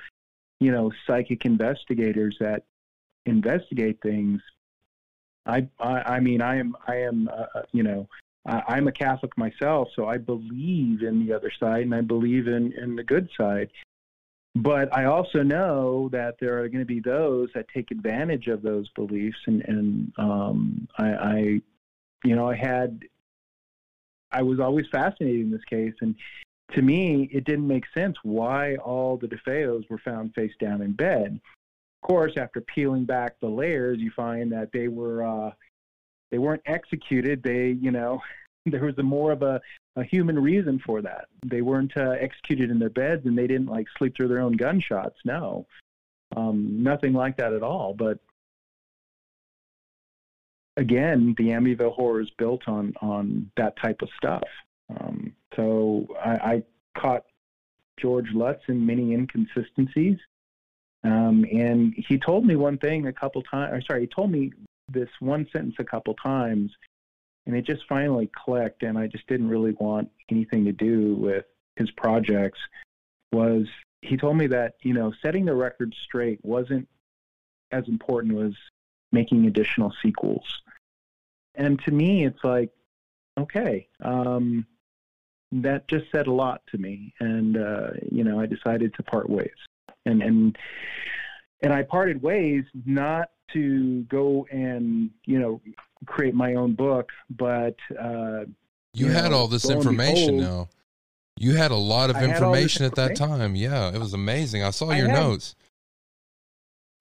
you 0.59 0.71
know, 0.71 0.91
psychic 1.05 1.45
investigators 1.45 2.35
that 2.39 2.63
investigate 3.25 3.99
things. 4.01 4.41
I, 5.45 5.67
I, 5.79 6.19
mean, 6.19 6.41
I 6.41 6.57
am, 6.57 6.75
I 6.87 6.95
am, 6.97 7.29
uh, 7.31 7.61
you 7.71 7.83
know, 7.83 8.09
I, 8.47 8.63
I'm 8.67 8.87
a 8.87 8.91
Catholic 8.91 9.37
myself, 9.37 9.89
so 9.95 10.07
I 10.07 10.17
believe 10.17 11.03
in 11.03 11.25
the 11.25 11.33
other 11.33 11.51
side, 11.59 11.83
and 11.83 11.93
I 11.93 12.01
believe 12.01 12.47
in 12.47 12.73
in 12.73 12.95
the 12.95 13.03
good 13.03 13.29
side. 13.37 13.69
But 14.55 14.95
I 14.95 15.05
also 15.05 15.43
know 15.43 16.07
that 16.13 16.35
there 16.39 16.57
are 16.61 16.69
going 16.69 16.79
to 16.79 16.85
be 16.85 17.01
those 17.01 17.49
that 17.53 17.67
take 17.73 17.91
advantage 17.91 18.47
of 18.47 18.61
those 18.61 18.87
beliefs, 18.95 19.37
and 19.47 19.61
and 19.67 20.13
um, 20.17 20.87
I, 20.97 21.07
I, 21.07 21.61
you 22.23 22.35
know, 22.35 22.49
I 22.49 22.55
had, 22.55 23.01
I 24.31 24.41
was 24.43 24.61
always 24.61 24.85
fascinated 24.93 25.41
in 25.41 25.51
this 25.51 25.63
case, 25.69 25.93
and 25.99 26.15
to 26.73 26.81
me, 26.81 27.29
it 27.33 27.43
didn't 27.43 27.67
make 27.67 27.83
sense 27.93 28.15
why 28.23 28.77
all 28.77 29.17
the 29.17 29.27
DeFeos 29.27 29.89
were 29.89 29.99
found 29.99 30.33
face 30.33 30.53
down 30.59 30.81
in 30.81 30.93
bed. 30.93 31.39
Of 32.01 32.07
course, 32.07 32.33
after 32.37 32.61
peeling 32.61 33.03
back 33.03 33.35
the 33.41 33.47
layers, 33.47 33.99
you 33.99 34.11
find 34.15 34.51
that 34.53 34.71
they 34.71 34.87
were 34.87 35.23
uh, 35.23 35.51
they 36.31 36.37
weren't 36.37 36.63
executed. 36.65 37.43
They, 37.43 37.71
you 37.71 37.91
know, 37.91 38.21
there 38.65 38.85
was 38.85 38.97
a 38.99 39.03
more 39.03 39.33
of 39.33 39.41
a, 39.41 39.59
a 39.95 40.03
human 40.03 40.37
reason 40.37 40.79
for 40.85 41.01
that. 41.01 41.25
They 41.45 41.61
weren't 41.61 41.95
uh, 41.95 42.11
executed 42.19 42.69
in 42.69 42.79
their 42.79 42.89
beds, 42.89 43.25
and 43.25 43.37
they 43.37 43.47
didn't 43.47 43.67
like 43.67 43.87
sleep 43.97 44.15
through 44.15 44.27
their 44.27 44.41
own 44.41 44.53
gunshots. 44.53 45.17
No, 45.25 45.65
um, 46.35 46.83
nothing 46.83 47.13
like 47.13 47.37
that 47.37 47.53
at 47.53 47.63
all. 47.63 47.93
But 47.93 48.19
again, 50.77 51.33
the 51.37 51.45
Amityville 51.45 51.93
horror 51.93 52.21
is 52.21 52.29
built 52.37 52.67
on 52.67 52.93
on 53.01 53.51
that 53.57 53.75
type 53.81 54.01
of 54.01 54.09
stuff. 54.17 54.43
Um, 54.89 55.33
so 55.55 56.07
I, 56.23 56.31
I 56.31 56.63
caught 56.97 57.23
George 57.99 58.27
Lutz 58.33 58.61
in 58.67 58.85
many 58.85 59.13
inconsistencies. 59.13 60.17
Um, 61.03 61.45
and 61.51 61.93
he 62.07 62.17
told 62.17 62.45
me 62.45 62.55
one 62.55 62.77
thing 62.79 63.07
a 63.07 63.13
couple 63.13 63.43
times, 63.43 63.73
or 63.73 63.81
sorry, 63.81 64.01
he 64.01 64.07
told 64.07 64.31
me 64.31 64.51
this 64.91 65.09
one 65.19 65.47
sentence 65.53 65.75
a 65.79 65.83
couple 65.83 66.15
times, 66.15 66.71
and 67.45 67.55
it 67.55 67.65
just 67.65 67.83
finally 67.87 68.29
clicked, 68.33 68.83
and 68.83 68.97
I 68.97 69.07
just 69.07 69.27
didn't 69.27 69.49
really 69.49 69.73
want 69.73 70.09
anything 70.29 70.65
to 70.65 70.71
do 70.71 71.15
with 71.15 71.45
his 71.75 71.91
projects. 71.91 72.59
Was 73.31 73.67
he 74.01 74.17
told 74.17 74.37
me 74.37 74.47
that 74.47 74.75
you 74.81 74.93
know 74.93 75.13
setting 75.21 75.45
the 75.45 75.55
record 75.55 75.93
straight 76.03 76.39
wasn't 76.43 76.87
as 77.71 77.87
important 77.87 78.39
as 78.39 78.53
making 79.11 79.45
additional 79.45 79.93
sequels, 80.01 80.61
and 81.55 81.79
to 81.83 81.91
me, 81.91 82.25
it's 82.25 82.43
like, 82.43 82.71
okay, 83.37 83.87
um, 84.01 84.65
that 85.51 85.87
just 85.87 86.05
said 86.11 86.27
a 86.27 86.31
lot 86.31 86.61
to 86.71 86.77
me, 86.77 87.13
and 87.19 87.57
uh, 87.57 87.89
you 88.11 88.23
know, 88.23 88.39
I 88.39 88.45
decided 88.45 88.93
to 88.95 89.03
part 89.03 89.29
ways, 89.29 89.55
and 90.05 90.21
and 90.21 90.57
and 91.61 91.73
I 91.73 91.83
parted 91.83 92.21
ways 92.21 92.63
not 92.85 93.29
to 93.53 94.03
go 94.03 94.47
and 94.51 95.09
you 95.25 95.39
know 95.39 95.61
create 96.05 96.33
my 96.33 96.55
own 96.55 96.73
book, 96.73 97.11
but 97.29 97.75
uh, 97.99 98.45
You 98.93 99.07
You 99.07 99.11
had 99.11 99.31
know, 99.31 99.37
all 99.37 99.47
this 99.47 99.69
information 99.69 100.37
behold- 100.37 100.67
now. 100.67 100.69
You 101.37 101.55
had 101.55 101.71
a 101.71 101.75
lot 101.75 102.09
of 102.09 102.15
I 102.15 102.21
this 102.21 102.29
information 102.29 102.85
at 102.85 102.95
that 102.95 103.15
time. 103.17 103.55
Yeah, 103.57 103.89
it 103.93 103.97
was 103.99 104.13
amazing. 104.13 104.63
I 104.63 104.69
saw 104.69 104.89
I 104.91 104.97
your 104.97 105.09
had- 105.09 105.19
notes. 105.19 105.55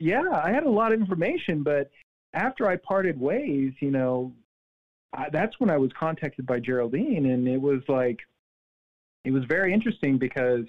yeah, 0.00 0.24
I 0.42 0.50
had 0.50 0.64
a 0.64 0.70
lot 0.70 0.92
of 0.92 1.00
information, 1.00 1.62
but 1.62 1.90
after 2.32 2.66
I 2.68 2.76
parted 2.76 3.18
ways, 3.20 3.72
you 3.80 3.90
know, 3.92 4.32
I, 5.12 5.28
that's 5.30 5.60
when 5.60 5.70
I 5.70 5.76
was 5.76 5.92
contacted 5.98 6.46
by 6.46 6.58
Geraldine, 6.58 7.26
and 7.26 7.46
it 7.46 7.60
was 7.60 7.82
like, 7.88 8.18
it 9.24 9.30
was 9.30 9.44
very 9.44 9.72
interesting 9.72 10.18
because 10.18 10.64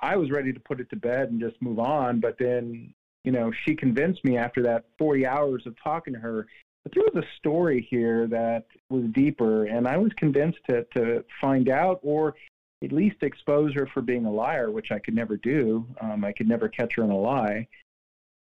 I 0.00 0.16
was 0.16 0.30
ready 0.30 0.52
to 0.52 0.60
put 0.60 0.78
it 0.80 0.88
to 0.90 0.96
bed 0.96 1.30
and 1.30 1.40
just 1.40 1.60
move 1.60 1.80
on, 1.80 2.20
but 2.20 2.36
then, 2.38 2.94
you 3.24 3.32
know, 3.32 3.50
she 3.64 3.74
convinced 3.74 4.24
me 4.24 4.36
after 4.36 4.62
that 4.62 4.84
40 4.98 5.26
hours 5.26 5.66
of 5.66 5.74
talking 5.82 6.12
to 6.14 6.20
her 6.20 6.46
that 6.84 6.92
there 6.94 7.02
was 7.12 7.24
a 7.24 7.38
story 7.38 7.86
here 7.90 8.26
that 8.28 8.66
was 8.90 9.04
deeper, 9.12 9.64
and 9.64 9.88
I 9.88 9.96
was 9.96 10.12
convinced 10.16 10.58
to 10.68 10.84
to 10.94 11.24
find 11.40 11.68
out 11.68 12.00
or 12.02 12.34
at 12.82 12.92
least 12.92 13.16
expose 13.22 13.72
her 13.74 13.88
for 13.92 14.02
being 14.02 14.26
a 14.26 14.30
liar, 14.30 14.70
which 14.70 14.92
I 14.92 14.98
could 14.98 15.14
never 15.14 15.36
do. 15.38 15.86
Um, 16.00 16.24
I 16.24 16.32
could 16.32 16.48
never 16.48 16.68
catch 16.68 16.94
her 16.96 17.04
in 17.04 17.10
a 17.10 17.18
lie 17.18 17.66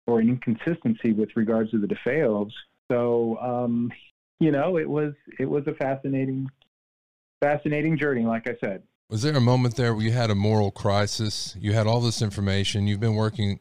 or 0.06 0.20
an 0.20 0.28
inconsistency 0.28 1.12
with 1.12 1.28
regards 1.36 1.70
to 1.72 1.78
the 1.78 1.86
DeFeos. 1.86 2.50
So, 2.90 3.36
um, 3.38 3.92
you 4.40 4.50
know, 4.50 4.78
it 4.78 4.88
was 4.88 5.12
it 5.38 5.48
was 5.48 5.66
a 5.66 5.74
fascinating, 5.74 6.48
fascinating 7.40 7.98
journey. 7.98 8.24
Like 8.24 8.48
I 8.48 8.56
said, 8.64 8.82
Was 9.10 9.22
there 9.22 9.36
a 9.36 9.40
moment 9.40 9.76
there 9.76 9.94
where 9.94 10.02
you 10.02 10.12
had 10.12 10.30
a 10.30 10.34
moral 10.34 10.70
crisis? 10.70 11.56
You 11.60 11.72
had 11.72 11.86
all 11.86 12.00
this 12.00 12.22
information. 12.22 12.86
You've 12.86 13.00
been 13.00 13.14
working 13.14 13.60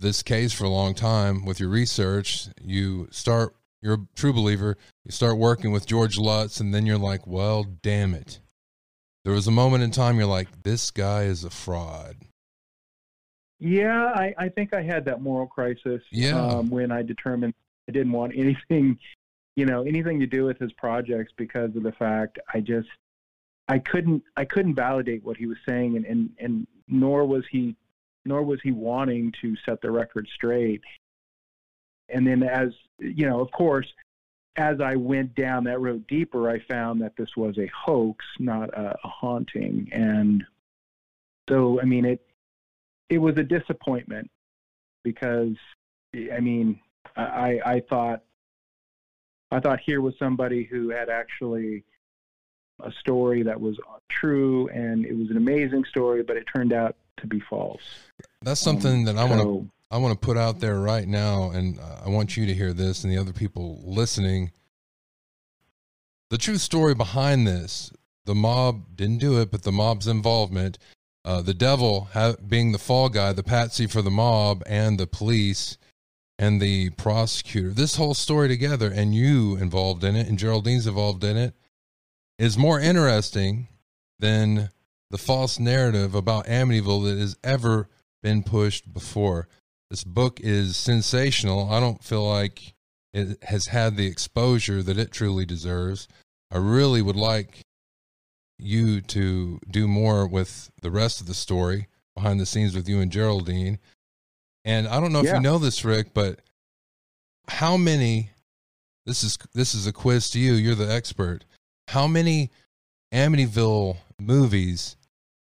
this 0.00 0.22
case 0.22 0.52
for 0.52 0.64
a 0.64 0.68
long 0.68 0.94
time 0.94 1.44
with 1.44 1.60
your 1.60 1.68
research. 1.68 2.48
You 2.60 3.08
start 3.10 3.54
you're 3.82 3.94
a 3.94 4.06
true 4.14 4.32
believer. 4.32 4.76
You 5.04 5.12
start 5.12 5.38
working 5.38 5.72
with 5.72 5.86
George 5.86 6.18
Lutz, 6.18 6.60
and 6.60 6.74
then 6.74 6.84
you're 6.84 6.98
like, 6.98 7.26
well, 7.26 7.64
damn 7.64 8.14
it. 8.14 8.40
There 9.24 9.32
was 9.32 9.46
a 9.46 9.52
moment 9.52 9.82
in 9.82 9.90
time 9.90 10.16
you're 10.18 10.26
like, 10.26 10.62
this 10.62 10.90
guy 10.90 11.24
is 11.24 11.44
a 11.44 11.50
fraud. 11.50 12.16
Yeah, 13.58 14.06
I, 14.14 14.34
I 14.38 14.48
think 14.48 14.74
I 14.74 14.82
had 14.82 15.04
that 15.04 15.20
moral 15.20 15.46
crisis. 15.46 16.02
Yeah. 16.10 16.40
Um, 16.40 16.70
when 16.70 16.90
I 16.90 17.02
determined 17.02 17.54
I 17.88 17.92
didn't 17.92 18.12
want 18.12 18.32
anything, 18.36 18.98
you 19.56 19.66
know, 19.66 19.82
anything 19.82 20.20
to 20.20 20.26
do 20.26 20.44
with 20.44 20.58
his 20.58 20.72
projects 20.72 21.32
because 21.36 21.74
of 21.76 21.82
the 21.82 21.92
fact 21.92 22.38
I 22.52 22.60
just 22.60 22.88
I 23.68 23.78
couldn't 23.78 24.22
I 24.36 24.46
couldn't 24.46 24.74
validate 24.74 25.22
what 25.24 25.36
he 25.36 25.46
was 25.46 25.58
saying, 25.68 25.96
and 25.96 26.06
and, 26.06 26.30
and 26.38 26.66
nor 26.88 27.26
was 27.26 27.44
he 27.50 27.76
nor 28.24 28.42
was 28.42 28.60
he 28.62 28.72
wanting 28.72 29.32
to 29.40 29.56
set 29.64 29.80
the 29.80 29.90
record 29.90 30.28
straight. 30.34 30.82
And 32.08 32.26
then, 32.26 32.42
as 32.42 32.70
you 32.98 33.28
know, 33.28 33.40
of 33.40 33.50
course, 33.52 33.86
as 34.56 34.80
I 34.80 34.96
went 34.96 35.34
down 35.34 35.64
that 35.64 35.80
road 35.80 36.06
deeper, 36.06 36.50
I 36.50 36.58
found 36.60 37.00
that 37.02 37.16
this 37.16 37.30
was 37.36 37.56
a 37.58 37.70
hoax, 37.74 38.24
not 38.38 38.68
a, 38.70 38.96
a 39.02 39.08
haunting. 39.08 39.88
And 39.92 40.44
so, 41.48 41.80
I 41.80 41.84
mean, 41.84 42.04
it 42.04 42.20
it 43.08 43.18
was 43.18 43.36
a 43.36 43.44
disappointment 43.44 44.30
because, 45.02 45.54
I 46.14 46.40
mean, 46.40 46.80
I 47.16 47.60
I 47.64 47.82
thought 47.88 48.22
I 49.50 49.60
thought 49.60 49.80
here 49.80 50.00
was 50.00 50.14
somebody 50.18 50.64
who 50.64 50.90
had 50.90 51.08
actually 51.08 51.84
a 52.84 52.92
story 52.92 53.42
that 53.42 53.60
was 53.60 53.78
true 54.08 54.68
and 54.68 55.04
it 55.04 55.16
was 55.16 55.30
an 55.30 55.36
amazing 55.36 55.84
story, 55.84 56.22
but 56.22 56.36
it 56.36 56.44
turned 56.54 56.72
out 56.72 56.96
to 57.18 57.26
be 57.26 57.40
false. 57.40 57.82
That's 58.42 58.60
something 58.60 59.00
Um, 59.00 59.04
that 59.04 59.16
I 59.18 59.24
want 59.24 59.40
to 59.40 59.44
so- 59.44 59.66
I 59.92 59.96
want 59.98 60.18
to 60.20 60.24
put 60.24 60.36
out 60.36 60.60
there 60.60 60.78
right 60.78 61.08
now, 61.08 61.50
and 61.50 61.78
uh, 61.80 62.02
I 62.06 62.10
want 62.10 62.36
you 62.36 62.46
to 62.46 62.54
hear 62.54 62.72
this 62.72 63.02
and 63.02 63.12
the 63.12 63.18
other 63.18 63.32
people 63.32 63.80
listening. 63.84 64.52
The 66.30 66.38
true 66.38 66.58
story 66.58 66.94
behind 66.94 67.46
this 67.46 67.92
the 68.26 68.34
mob 68.34 68.96
didn't 68.96 69.18
do 69.18 69.40
it, 69.40 69.50
but 69.50 69.62
the 69.62 69.72
mob's 69.72 70.06
involvement, 70.06 70.78
uh, 71.24 71.42
the 71.42 71.54
devil 71.54 72.08
ha- 72.12 72.34
being 72.46 72.70
the 72.70 72.78
fall 72.78 73.08
guy, 73.08 73.32
the 73.32 73.42
patsy 73.42 73.86
for 73.88 74.02
the 74.02 74.10
mob, 74.10 74.62
and 74.66 75.00
the 75.00 75.06
police 75.08 75.76
and 76.38 76.60
the 76.60 76.90
prosecutor. 76.90 77.70
This 77.70 77.96
whole 77.96 78.14
story 78.14 78.46
together, 78.46 78.92
and 78.92 79.14
you 79.14 79.56
involved 79.56 80.04
in 80.04 80.14
it, 80.14 80.28
and 80.28 80.38
Geraldine's 80.38 80.86
involved 80.86 81.24
in 81.24 81.36
it, 81.36 81.54
is 82.40 82.56
more 82.56 82.80
interesting 82.80 83.68
than 84.18 84.70
the 85.10 85.18
false 85.18 85.58
narrative 85.58 86.14
about 86.14 86.46
Amityville 86.46 87.04
that 87.04 87.18
has 87.18 87.36
ever 87.44 87.86
been 88.22 88.42
pushed 88.42 88.92
before. 88.94 89.46
This 89.90 90.04
book 90.04 90.40
is 90.40 90.76
sensational. 90.76 91.70
I 91.70 91.80
don't 91.80 92.02
feel 92.02 92.26
like 92.26 92.74
it 93.12 93.42
has 93.44 93.66
had 93.66 93.96
the 93.96 94.06
exposure 94.06 94.82
that 94.82 94.96
it 94.96 95.12
truly 95.12 95.44
deserves. 95.44 96.08
I 96.50 96.56
really 96.56 97.02
would 97.02 97.16
like 97.16 97.60
you 98.58 99.02
to 99.02 99.60
do 99.70 99.86
more 99.86 100.26
with 100.26 100.70
the 100.80 100.90
rest 100.90 101.20
of 101.20 101.26
the 101.26 101.34
story 101.34 101.88
behind 102.14 102.40
the 102.40 102.46
scenes 102.46 102.74
with 102.74 102.88
you 102.88 103.00
and 103.00 103.12
Geraldine. 103.12 103.78
And 104.64 104.88
I 104.88 104.98
don't 104.98 105.12
know 105.12 105.20
if 105.20 105.26
Yeah. 105.26 105.36
you 105.36 105.40
know 105.42 105.58
this, 105.58 105.84
Ric, 105.84 106.14
but 106.14 106.40
how 107.48 107.76
many 107.76 108.30
this 109.04 109.24
is 109.24 109.36
this 109.52 109.74
is 109.74 109.86
a 109.86 109.92
quiz 109.92 110.30
to 110.30 110.38
you, 110.38 110.54
you're 110.54 110.74
the 110.74 110.90
expert. 110.90 111.44
How 111.90 112.06
many 112.06 112.50
Amityville 113.12 113.96
movies, 114.20 114.96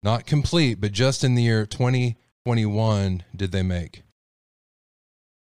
not 0.03 0.27
complete, 0.27 0.79
but 0.79 0.91
just 0.91 1.23
in 1.23 1.33
the 1.33 1.41
year 1.41 1.65
2021 1.65 3.23
did 3.35 3.51
they 3.51 3.63
make? 3.63 4.03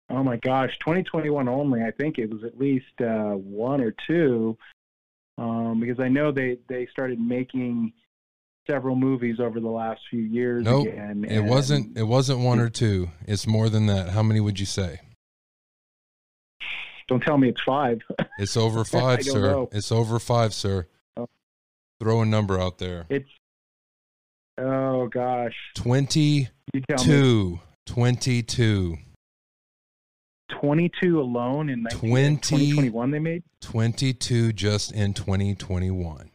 Oh 0.09 0.22
my 0.22 0.36
gosh, 0.36 0.70
2021 0.78 1.49
only. 1.49 1.82
I 1.82 1.90
think 1.90 2.18
it 2.18 2.30
was 2.30 2.45
at 2.45 2.61
least 2.61 3.01
uh, 3.01 3.32
one 3.32 3.80
or 3.80 3.92
two, 4.07 4.57
um, 5.36 5.80
because 5.80 5.99
I 5.99 6.07
know 6.07 6.30
they 6.30 6.59
they 6.68 6.86
started 6.92 7.18
making 7.18 7.92
several 8.70 8.95
movies 8.95 9.40
over 9.40 9.59
the 9.59 9.66
last 9.66 10.01
few 10.09 10.22
years. 10.22 10.64
Nope, 10.64 10.86
again, 10.86 11.26
It 11.28 11.42
wasn't 11.42 11.99
it 11.99 12.05
wasn't 12.05 12.38
one 12.38 12.61
or 12.61 12.70
two. 12.70 13.11
It's 13.26 13.49
more 13.49 13.68
than 13.68 13.86
that. 13.86 14.11
How 14.11 14.22
many 14.22 14.38
would 14.38 14.61
you 14.61 14.66
say? 14.66 15.01
Don't 17.09 17.20
tell 17.22 17.38
me 17.38 17.48
it's 17.48 17.62
five. 17.62 18.00
It's 18.38 18.57
over 18.57 18.84
5, 18.84 19.02
I 19.02 19.14
don't 19.16 19.24
sir. 19.24 19.40
know. 19.50 19.68
It's 19.72 19.92
over 19.92 20.18
5, 20.18 20.52
sir. 20.55 20.88
Oh. 21.16 21.28
Throw 22.00 22.22
a 22.22 22.26
number 22.26 22.59
out 22.61 22.78
there. 22.78 23.07
it's 23.09 23.28
oh 24.59 25.07
gosh, 25.09 25.55
22. 25.76 26.20
you 26.72 26.80
tell 26.88 27.05
me. 27.07 27.61
22. 27.86 28.96
22 30.61 31.20
alone 31.20 31.68
in 31.68 31.82
19, 31.82 32.00
20 32.00 32.36
2021 32.36 33.11
they 33.11 33.18
made. 33.18 33.42
22 33.61 34.52
just 34.52 34.92
in 34.92 35.12
2021. 35.14 36.30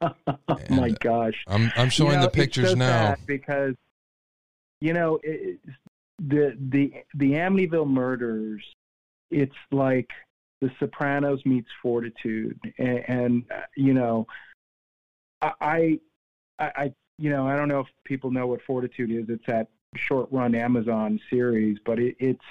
oh 0.00 0.10
my 0.70 0.90
gosh. 1.00 1.34
I'm 1.46 1.70
I'm 1.76 1.90
showing 1.90 2.12
You 2.12 2.16
know, 2.18 2.22
the 2.24 2.30
pictures 2.30 2.70
so 2.70 2.74
now. 2.76 3.16
because 3.26 3.74
you 4.80 4.92
know 4.92 5.18
it, 5.22 5.58
the 6.18 6.56
the 6.70 6.92
the 7.14 7.32
Amityville 7.32 7.88
murders. 7.88 8.62
It's 9.30 9.54
like 9.70 10.08
The 10.60 10.70
Sopranos 10.78 11.40
meets 11.44 11.68
Fortitude, 11.82 12.58
and, 12.78 13.04
and 13.08 13.44
uh, 13.54 13.60
you 13.76 13.94
know, 13.94 14.26
I, 15.42 15.52
I 15.60 16.00
I 16.58 16.92
you 17.18 17.30
know 17.30 17.46
I 17.46 17.56
don't 17.56 17.68
know 17.68 17.80
if 17.80 17.86
people 18.04 18.30
know 18.30 18.46
what 18.46 18.60
Fortitude 18.66 19.10
is. 19.10 19.26
It's 19.28 19.44
that 19.46 19.68
short 19.96 20.28
run 20.30 20.54
Amazon 20.54 21.20
series, 21.30 21.78
but 21.84 21.98
it, 21.98 22.16
it's 22.18 22.44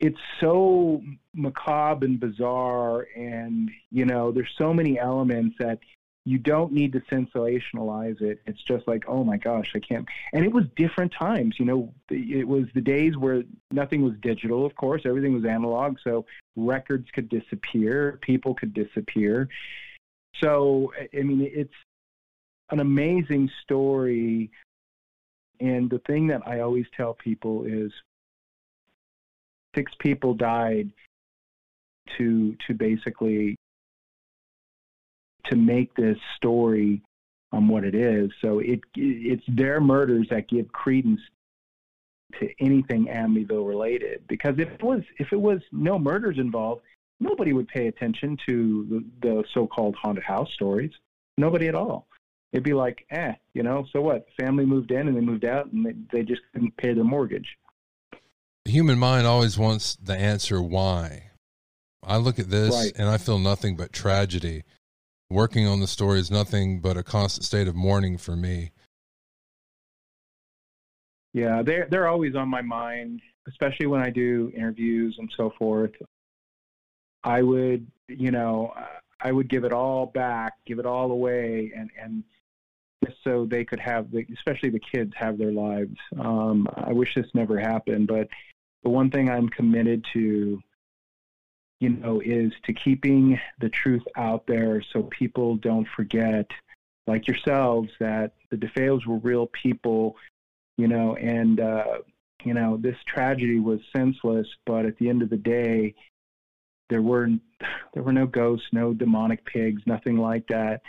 it's 0.00 0.18
so 0.40 1.00
macabre 1.34 2.06
and 2.06 2.18
bizarre, 2.18 3.06
and 3.16 3.70
you 3.90 4.04
know, 4.04 4.32
there's 4.32 4.52
so 4.58 4.74
many 4.74 4.98
elements 4.98 5.56
that 5.60 5.78
you 6.24 6.38
don't 6.38 6.72
need 6.72 6.92
to 6.92 7.00
sensationalize 7.00 8.20
it. 8.20 8.40
It's 8.46 8.62
just 8.62 8.86
like, 8.86 9.04
oh 9.08 9.24
my 9.24 9.36
gosh, 9.36 9.72
I 9.74 9.80
can't. 9.80 10.06
And 10.32 10.44
it 10.44 10.52
was 10.52 10.64
different 10.76 11.12
times. 11.18 11.56
You 11.58 11.64
know, 11.64 11.94
it 12.10 12.46
was 12.46 12.64
the 12.74 12.80
days 12.80 13.16
where 13.16 13.42
nothing 13.72 14.02
was 14.02 14.14
digital, 14.22 14.64
of 14.64 14.74
course, 14.76 15.02
everything 15.04 15.34
was 15.34 15.44
analog. 15.44 15.96
So 16.04 16.24
records 16.54 17.08
could 17.12 17.28
disappear, 17.28 18.20
people 18.22 18.54
could 18.54 18.72
disappear. 18.72 19.48
So, 20.42 20.92
I 21.12 21.22
mean, 21.22 21.48
it's 21.52 21.74
an 22.70 22.78
amazing 22.78 23.50
story. 23.62 24.50
And 25.60 25.90
the 25.90 26.00
thing 26.06 26.28
that 26.28 26.42
I 26.46 26.60
always 26.60 26.86
tell 26.96 27.14
people 27.14 27.64
is 27.64 27.90
six 29.74 29.90
people 29.98 30.34
died 30.34 30.90
to 32.18 32.56
to 32.66 32.74
basically 32.74 33.56
to 35.46 35.56
make 35.56 35.94
this 35.94 36.16
story 36.36 37.02
um, 37.52 37.68
what 37.68 37.84
it 37.84 37.94
is. 37.94 38.30
So 38.40 38.60
it 38.60 38.80
it's 38.94 39.44
their 39.48 39.80
murders 39.80 40.26
that 40.30 40.48
give 40.48 40.72
credence 40.72 41.20
to 42.40 42.48
anything 42.60 43.06
Amityville 43.06 43.66
related. 43.68 44.26
Because 44.28 44.54
if 44.58 44.68
it 44.68 44.82
was 44.82 45.02
if 45.18 45.32
it 45.32 45.40
was 45.40 45.60
no 45.70 45.98
murders 45.98 46.38
involved, 46.38 46.82
nobody 47.20 47.52
would 47.52 47.68
pay 47.68 47.88
attention 47.88 48.36
to 48.48 49.04
the, 49.20 49.28
the 49.28 49.44
so-called 49.52 49.96
haunted 50.00 50.24
house 50.24 50.50
stories. 50.52 50.92
Nobody 51.38 51.68
at 51.68 51.74
all. 51.74 52.06
It'd 52.52 52.64
be 52.64 52.74
like, 52.74 53.06
eh, 53.10 53.32
you 53.54 53.62
know, 53.62 53.86
so 53.92 54.02
what? 54.02 54.26
Family 54.38 54.66
moved 54.66 54.90
in 54.90 55.08
and 55.08 55.16
they 55.16 55.22
moved 55.22 55.46
out, 55.46 55.72
and 55.72 55.86
they, 55.86 55.94
they 56.12 56.22
just 56.22 56.42
couldn't 56.52 56.76
pay 56.76 56.92
their 56.92 57.04
mortgage. 57.04 57.56
The 58.66 58.72
human 58.72 58.98
mind 58.98 59.26
always 59.26 59.56
wants 59.56 59.96
the 59.96 60.14
answer 60.14 60.60
why. 60.60 61.30
I 62.02 62.18
look 62.18 62.38
at 62.38 62.50
this 62.50 62.74
Right. 62.74 62.92
and 62.96 63.08
I 63.08 63.16
feel 63.16 63.38
nothing 63.38 63.76
but 63.76 63.92
tragedy. 63.92 64.64
Working 65.32 65.66
on 65.66 65.80
the 65.80 65.86
story 65.86 66.18
is 66.20 66.30
nothing 66.30 66.80
but 66.80 66.98
a 66.98 67.02
constant 67.02 67.46
state 67.46 67.66
of 67.66 67.74
mourning 67.74 68.18
for 68.18 68.36
me. 68.36 68.72
Yeah, 71.32 71.62
they're 71.62 71.88
they're 71.90 72.06
always 72.06 72.36
on 72.36 72.50
my 72.50 72.60
mind, 72.60 73.22
especially 73.48 73.86
when 73.86 74.02
I 74.02 74.10
do 74.10 74.52
interviews 74.54 75.16
and 75.18 75.32
so 75.34 75.54
forth. 75.58 75.92
I 77.24 77.40
would, 77.40 77.86
you 78.08 78.30
know, 78.30 78.74
I 79.22 79.32
would 79.32 79.48
give 79.48 79.64
it 79.64 79.72
all 79.72 80.04
back, 80.04 80.52
give 80.66 80.78
it 80.78 80.84
all 80.84 81.10
away, 81.10 81.72
and 81.74 81.88
and 81.98 82.24
just 83.02 83.16
so 83.24 83.46
they 83.50 83.64
could 83.64 83.80
have, 83.80 84.10
the, 84.10 84.26
especially 84.34 84.68
the 84.68 84.80
kids, 84.94 85.12
have 85.16 85.38
their 85.38 85.50
lives. 85.50 85.96
Um, 86.20 86.68
I 86.76 86.92
wish 86.92 87.14
this 87.14 87.26
never 87.32 87.58
happened, 87.58 88.06
but 88.06 88.28
the 88.84 88.90
one 88.90 89.10
thing 89.10 89.30
I'm 89.30 89.48
committed 89.48 90.04
to, 90.12 90.60
you 91.82 91.90
know, 91.90 92.20
is 92.20 92.52
to 92.64 92.72
keeping 92.72 93.40
the 93.58 93.68
truth 93.68 94.04
out 94.16 94.46
there 94.46 94.80
so 94.92 95.02
people 95.04 95.56
don't 95.56 95.88
forget, 95.96 96.48
like 97.06 97.26
yourselves, 97.26 97.90
that 97.98 98.32
the 98.50 98.56
DeFeos 98.56 99.06
were 99.06 99.18
real 99.18 99.48
people 99.48 100.16
you 100.78 100.88
know, 100.88 101.14
and 101.16 101.60
uh, 101.60 101.98
you 102.44 102.54
know 102.54 102.76
this 102.76 102.96
tragedy 103.06 103.60
was 103.60 103.80
senseless, 103.94 104.46
but 104.64 104.86
at 104.86 104.96
the 104.98 105.08
end 105.08 105.22
of 105.22 105.30
the 105.30 105.36
day, 105.36 105.94
there 106.88 107.02
were 107.02 107.28
there 107.94 108.02
were 108.02 108.12
no 108.12 108.26
ghosts, 108.26 108.68
no 108.72 108.94
demonic 108.94 109.44
pigs, 109.44 109.82
nothing 109.86 110.16
like 110.16 110.46
that. 110.48 110.82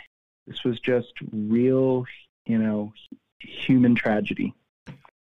This 0.46 0.64
was 0.64 0.80
just 0.80 1.12
real, 1.32 2.06
you 2.46 2.58
know, 2.58 2.92
human 3.40 3.94
tragedy. 3.94 4.54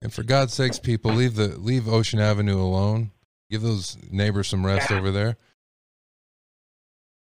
And 0.02 0.14
for 0.14 0.24
God's 0.24 0.54
sakes, 0.54 0.80
people, 0.80 1.12
leave 1.12 1.36
the 1.36 1.48
leave 1.48 1.88
Ocean 1.88 2.20
Avenue 2.20 2.60
alone. 2.60 3.12
Give 3.50 3.62
those 3.62 3.98
neighbors 4.10 4.48
some 4.48 4.66
rest 4.66 4.92
Yeah. 4.92 4.98
over 4.98 5.12
there. 5.12 5.38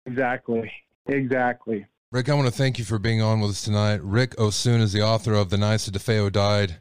Exactly. 0.07 0.71
Exactly. 1.07 1.85
Ric, 2.11 2.29
I 2.29 2.33
want 2.33 2.47
to 2.47 2.53
thank 2.53 2.79
you 2.79 2.85
for 2.85 2.99
being 2.99 3.21
on 3.21 3.41
with 3.41 3.51
us 3.51 3.63
tonight. 3.63 4.01
Ric 4.01 4.39
Osuna 4.39 4.83
is 4.83 4.93
the 4.93 5.01
author 5.01 5.33
of 5.33 5.49
The 5.49 5.57
Nights 5.57 5.85
that 5.85 5.93
DeFeo 5.93 6.31
Died. 6.31 6.77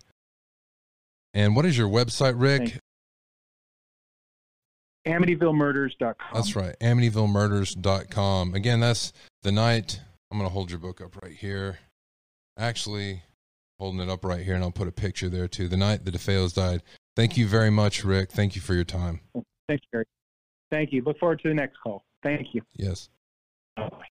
And 1.34 1.54
what 1.56 1.66
is 1.66 1.76
your 1.76 1.88
website, 1.88 2.34
Ric? 2.36 2.78
AmityvilleMurders.com. 5.06 6.14
That's 6.32 6.56
right, 6.56 6.76
AmityvilleMurders.com. 6.80 8.54
Again, 8.54 8.80
that's 8.80 9.12
the 9.42 9.52
night. 9.52 10.00
I'm 10.30 10.38
going 10.38 10.48
to 10.48 10.52
hold 10.52 10.70
your 10.70 10.80
book 10.80 11.00
up 11.00 11.20
right 11.22 11.32
here. 11.32 11.78
Actually, 12.58 13.22
holding 13.78 14.00
it 14.00 14.08
up 14.08 14.24
right 14.24 14.42
here, 14.44 14.54
and 14.54 14.64
I'll 14.64 14.70
put 14.70 14.88
a 14.88 14.92
picture 14.92 15.28
there 15.28 15.46
too. 15.48 15.68
The 15.68 15.76
night 15.76 16.04
the 16.04 16.10
DeFeos 16.10 16.54
died. 16.54 16.82
Thank 17.14 17.36
you 17.36 17.46
very 17.46 17.70
much, 17.70 18.04
Ric. 18.04 18.30
Thank 18.30 18.56
you 18.56 18.62
for 18.62 18.74
your 18.74 18.84
time. 18.84 19.20
Thanks, 19.68 19.84
Gary. 19.92 20.04
Thank 20.70 20.92
you. 20.92 21.02
Look 21.02 21.18
forward 21.18 21.40
to 21.42 21.48
the 21.48 21.54
next 21.54 21.76
call. 21.82 22.04
Thank 22.22 22.54
you. 22.54 22.62
Yes. 22.74 23.08
Bye. 23.76 24.15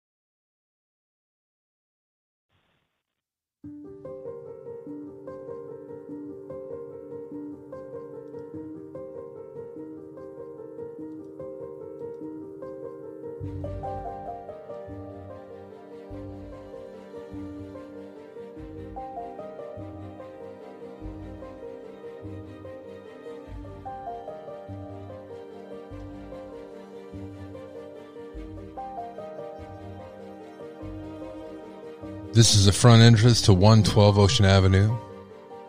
This 32.40 32.56
is 32.56 32.68
the 32.68 32.72
front 32.72 33.02
entrance 33.02 33.42
to 33.42 33.54
112 33.54 34.18
Ocean 34.18 34.46
Avenue, 34.46 34.98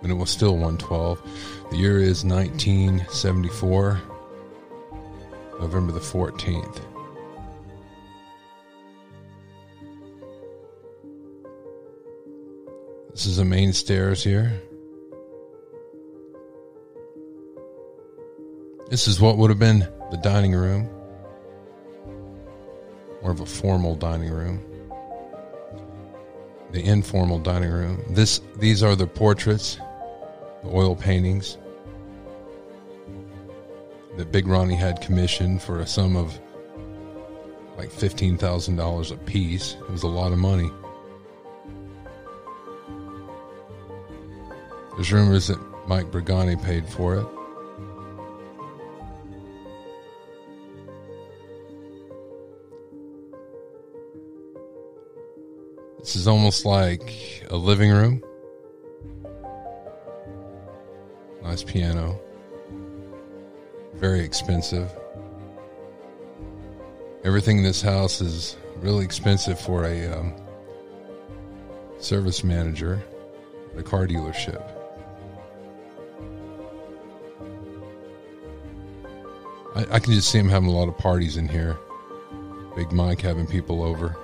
and 0.03 0.13
it 0.13 0.15
was 0.15 0.31
still 0.31 0.53
112. 0.53 1.21
The 1.73 1.77
year 1.77 1.99
is 1.99 2.25
1974, 2.25 4.01
November 5.59 5.91
the 5.91 5.99
14th. 5.99 6.81
This 13.11 13.27
is 13.27 13.39
the 13.39 13.45
main 13.45 13.73
stairs 13.73 14.23
here. 14.23 14.63
This 18.89 19.09
is 19.09 19.21
what 19.21 19.39
would 19.39 19.51
have 19.51 19.59
been 19.59 19.81
the 20.13 20.21
dining 20.23 20.53
room, 20.53 20.89
more 23.23 23.33
of 23.33 23.41
a 23.41 23.47
formal 23.47 23.97
dining 23.97 24.31
room 24.31 24.70
the 26.73 26.85
informal 26.85 27.39
dining 27.39 27.71
room. 27.71 28.05
This 28.11 28.41
these 28.57 28.83
are 28.83 28.95
the 28.95 29.07
portraits, 29.07 29.79
the 30.63 30.71
oil 30.71 30.95
paintings 30.95 31.59
that 34.17 34.33
Big 34.33 34.47
Ronnie 34.47 34.75
had 34.75 35.01
commissioned 35.01 35.63
for 35.63 35.81
a 35.81 35.87
sum 35.87 36.17
of 36.17 36.39
like 37.77 37.91
fifteen 37.91 38.37
thousand 38.37 38.77
dollars 38.77 39.11
a 39.11 39.17
piece. 39.17 39.77
It 39.81 39.91
was 39.91 40.03
a 40.03 40.09
lot 40.09 40.33
of 40.33 40.39
money. 40.39 40.71
There's 44.95 45.13
rumors 45.13 45.47
that 45.47 45.59
Mike 45.87 46.11
Brigante 46.11 46.63
paid 46.63 46.87
for 46.87 47.17
it. 47.17 47.27
This 56.01 56.17
is 56.17 56.27
almost 56.27 56.65
like 56.65 57.47
a 57.51 57.57
living 57.59 57.91
room. 57.91 58.25
Nice 61.43 61.63
piano. 61.63 62.19
Very 63.97 64.21
expensive. 64.21 64.91
Everything 67.23 67.59
in 67.59 67.65
this 67.65 67.83
house 67.83 68.23
is 68.23 68.57
really 68.77 69.05
expensive 69.05 69.61
for 69.61 69.85
a 69.85 70.07
um, 70.07 70.35
service 71.99 72.43
manager 72.43 73.03
at 73.75 73.81
a 73.81 73.83
car 73.83 74.07
dealership. 74.07 74.67
I, 79.77 79.87
I 79.91 79.99
can 79.99 80.15
just 80.15 80.31
see 80.31 80.39
him 80.39 80.49
having 80.49 80.71
a 80.71 80.73
lot 80.73 80.89
of 80.89 80.97
parties 80.97 81.37
in 81.37 81.47
here. 81.47 81.77
Big 82.75 82.91
Mike 82.91 83.21
having 83.21 83.47
people 83.47 83.83
over. 83.83 84.17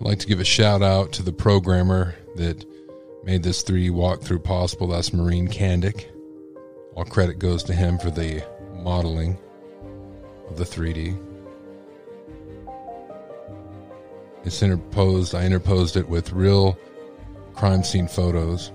I'd 0.00 0.06
like 0.06 0.18
to 0.20 0.26
give 0.26 0.40
a 0.40 0.44
shout 0.44 0.80
out 0.82 1.12
to 1.12 1.22
the 1.22 1.32
programmer 1.32 2.14
that 2.36 2.64
made 3.22 3.42
this 3.42 3.62
3D 3.62 3.90
walkthrough 3.90 4.42
possible. 4.42 4.86
That's 4.86 5.10
Muharem 5.10 5.52
Candic. 5.52 6.06
All 6.94 7.04
credit 7.04 7.38
goes 7.38 7.62
to 7.64 7.74
him 7.74 7.98
for 7.98 8.10
the 8.10 8.42
modeling 8.82 9.36
of 10.48 10.56
the 10.56 10.64
3D. 10.64 11.18
It's 14.42 14.62
interposed, 14.62 15.34
I 15.34 15.44
interposed 15.44 15.98
it 15.98 16.08
with 16.08 16.32
real 16.32 16.78
crime 17.54 17.84
scene 17.84 18.08
photos. 18.08 18.72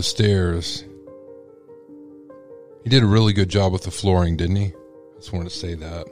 The 0.00 0.04
stairs. 0.04 0.82
He 2.84 2.88
did 2.88 3.02
a 3.02 3.06
really 3.06 3.34
good 3.34 3.50
job 3.50 3.70
with 3.70 3.82
the 3.82 3.90
flooring, 3.90 4.34
didn't 4.34 4.56
he? 4.56 4.68
I 4.68 5.16
just 5.16 5.30
wanted 5.30 5.50
to 5.50 5.54
say 5.54 5.74
that. 5.74 6.06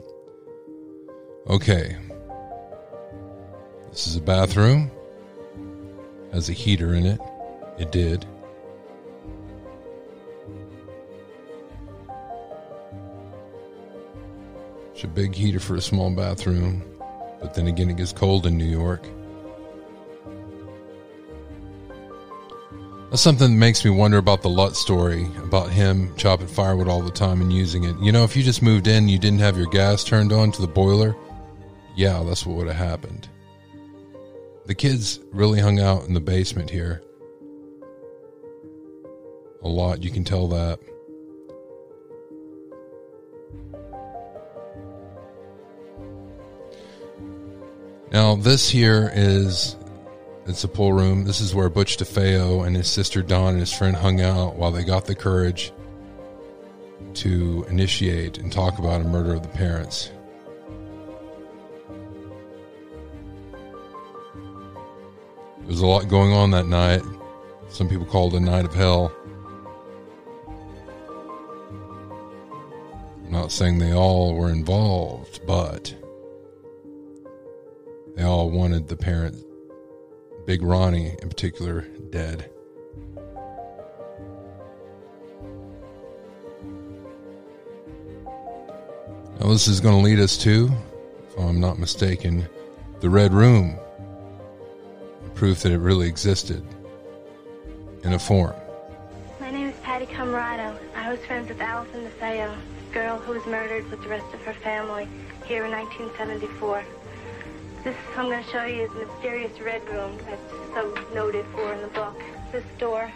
Okay. 1.47 1.97
This 3.89 4.05
is 4.05 4.15
a 4.15 4.21
bathroom. 4.21 4.91
Has 6.31 6.49
a 6.49 6.53
heater 6.53 6.93
in 6.93 7.07
it. 7.07 7.19
It 7.79 7.91
did. 7.91 8.27
It's 14.93 15.03
a 15.03 15.07
big 15.07 15.33
heater 15.33 15.59
for 15.59 15.73
a 15.73 15.81
small 15.81 16.11
bathroom. 16.11 16.83
But 17.41 17.55
then 17.55 17.65
again, 17.65 17.89
it 17.89 17.97
gets 17.97 18.13
cold 18.13 18.45
in 18.45 18.55
New 18.55 18.65
York. 18.69 19.07
That's 23.09 23.23
something 23.23 23.51
that 23.51 23.57
makes 23.57 23.83
me 23.83 23.89
wonder 23.89 24.19
about 24.19 24.43
the 24.43 24.49
Lutz 24.49 24.77
story, 24.77 25.27
about 25.37 25.71
him 25.71 26.15
chopping 26.15 26.45
firewood 26.45 26.87
all 26.87 27.01
the 27.01 27.09
time 27.09 27.41
and 27.41 27.51
using 27.51 27.83
it. 27.83 27.97
You 27.99 28.11
know, 28.11 28.23
if 28.23 28.37
you 28.37 28.43
just 28.43 28.61
moved 28.61 28.85
in, 28.85 29.09
you 29.09 29.17
didn't 29.17 29.39
have 29.39 29.57
your 29.57 29.65
gas 29.65 30.03
turned 30.03 30.31
on 30.31 30.51
to 30.51 30.61
the 30.61 30.67
boiler, 30.67 31.15
yeah, 31.95 32.23
that's 32.23 32.45
what 32.45 32.55
would 32.55 32.67
have 32.67 32.75
happened. 32.75 33.27
The 34.67 34.75
kids 34.75 35.19
really 35.31 35.59
hung 35.59 35.79
out 35.79 36.05
in 36.05 36.13
the 36.13 36.19
basement 36.19 36.69
here. 36.69 37.01
A 39.63 39.67
lot, 39.67 40.03
you 40.03 40.11
can 40.11 40.23
tell 40.23 40.47
that. 40.49 40.79
Now, 48.11 48.35
this 48.35 48.69
here 48.69 49.11
is 49.13 49.75
it's 50.49 50.63
a 50.63 50.67
pool 50.67 50.93
room. 50.93 51.25
This 51.25 51.41
is 51.41 51.53
where 51.53 51.69
Butch 51.69 51.97
DeFeo 51.97 52.65
and 52.65 52.75
his 52.75 52.87
sister 52.87 53.21
Dawn 53.21 53.49
and 53.49 53.59
his 53.59 53.71
friend 53.71 53.95
hung 53.95 54.19
out 54.19 54.55
while 54.55 54.71
they 54.71 54.83
got 54.83 55.05
the 55.05 55.13
courage 55.13 55.71
to 57.13 57.65
initiate 57.69 58.39
and 58.39 58.51
talk 58.51 58.79
about 58.79 59.01
a 59.01 59.03
murder 59.03 59.35
of 59.35 59.43
the 59.43 59.49
parents. 59.49 60.11
There 65.59 65.67
was 65.67 65.81
a 65.81 65.85
lot 65.85 66.07
going 66.07 66.33
on 66.33 66.49
that 66.51 66.65
night. 66.65 67.03
Some 67.69 67.87
people 67.87 68.07
called 68.07 68.33
it 68.33 68.37
a 68.37 68.39
night 68.39 68.65
of 68.65 68.73
hell. 68.73 69.13
I'm 73.23 73.31
not 73.31 73.51
saying 73.51 73.77
they 73.77 73.93
all 73.93 74.33
were 74.33 74.49
involved, 74.49 75.45
but 75.45 75.93
they 78.15 78.23
all 78.23 78.49
wanted 78.49 78.87
the 78.87 78.97
parents 78.97 79.43
Big 80.49 80.63
Ronnie 80.63 81.15
in 81.21 81.29
particular 81.29 81.81
dead. 82.09 82.49
Now, 89.39 89.49
this 89.49 89.67
is 89.67 89.79
going 89.79 89.95
to 89.95 90.03
lead 90.03 90.19
us 90.19 90.37
to, 90.37 90.71
if 91.27 91.37
I'm 91.37 91.59
not 91.59 91.77
mistaken, 91.77 92.49
the 92.99 93.11
Red 93.11 93.31
Room. 93.31 93.77
Proof 95.35 95.59
that 95.59 95.71
it 95.71 95.77
really 95.77 96.07
existed 96.07 96.65
in 98.03 98.13
a 98.13 98.19
form. 98.19 98.55
My 99.39 99.51
name 99.51 99.67
is 99.67 99.75
Patty 99.83 100.07
Camarado. 100.07 100.75
I 100.95 101.11
was 101.11 101.23
friends 101.25 101.49
with 101.49 101.61
Allison 101.61 102.09
DeFeo, 102.09 102.57
girl 102.91 103.19
who 103.19 103.33
was 103.33 103.45
murdered 103.45 103.87
with 103.91 104.01
the 104.01 104.09
rest 104.09 104.33
of 104.33 104.41
her 104.41 104.53
family 104.53 105.07
here 105.45 105.65
in 105.65 105.71
1974. 105.71 106.83
This 107.83 107.95
I'm 108.17 108.25
going 108.25 108.43
to 108.43 108.49
show 108.49 108.65
you 108.65 108.83
is 108.83 108.91
the 108.91 109.05
mysterious 109.05 109.57
Red 109.61 109.87
Room 109.87 110.17
that's 110.25 110.51
so 110.73 110.93
noted 111.15 111.45
for 111.53 111.73
in 111.73 111.81
the 111.81 111.87
book. 111.87 112.21
This 112.51 112.65
door, 112.77 113.09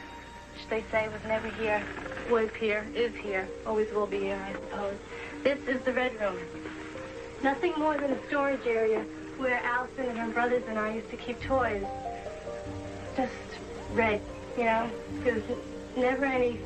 which 0.53 0.70
they 0.70 0.86
say 0.89 1.09
was 1.09 1.22
never 1.28 1.49
here, 1.49 1.84
was 2.32 2.49
here, 2.57 2.86
is 2.95 3.14
here, 3.14 3.45
always 3.66 3.91
will 3.91 4.07
be 4.07 4.20
here, 4.20 4.41
I 4.41 4.53
suppose. 4.53 4.95
This 5.43 5.59
is 5.68 5.82
the 5.82 5.91
Red 5.91 6.18
Room. 6.18 6.38
Nothing 7.43 7.74
more 7.78 7.97
than 7.97 8.11
a 8.11 8.28
storage 8.28 8.66
area 8.66 9.01
where 9.38 9.59
Allison 9.66 10.05
and 10.05 10.18
her 10.18 10.32
brothers 10.32 10.64
and 10.70 10.80
I 10.80 10.93
used 10.93 11.09
to 11.09 11.18
keep 11.18 11.41
toys. 11.41 11.84
Just 13.18 13.34
red, 13.91 14.22
you 14.57 14.64
know? 14.64 14.89
There 15.26 15.34
was 15.34 15.43
never 15.97 16.24
any 16.24 16.57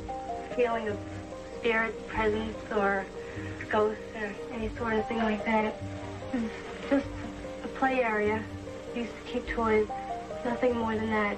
feeling 0.54 0.86
of 0.86 0.96
spirit 1.58 2.06
presence 2.06 2.56
or 2.76 3.04
ghosts 3.68 4.00
or 4.14 4.32
any 4.52 4.70
sort 4.76 4.92
of 4.92 5.08
thing 5.08 5.18
like 5.18 5.44
that. 5.44 5.74
Just 6.88 7.06
play 7.78 8.02
area. 8.02 8.42
Used 8.94 9.10
to 9.10 9.32
keep 9.32 9.46
toys. 9.48 9.86
Nothing 10.44 10.76
more 10.76 10.94
than 10.94 11.10
that. 11.10 11.36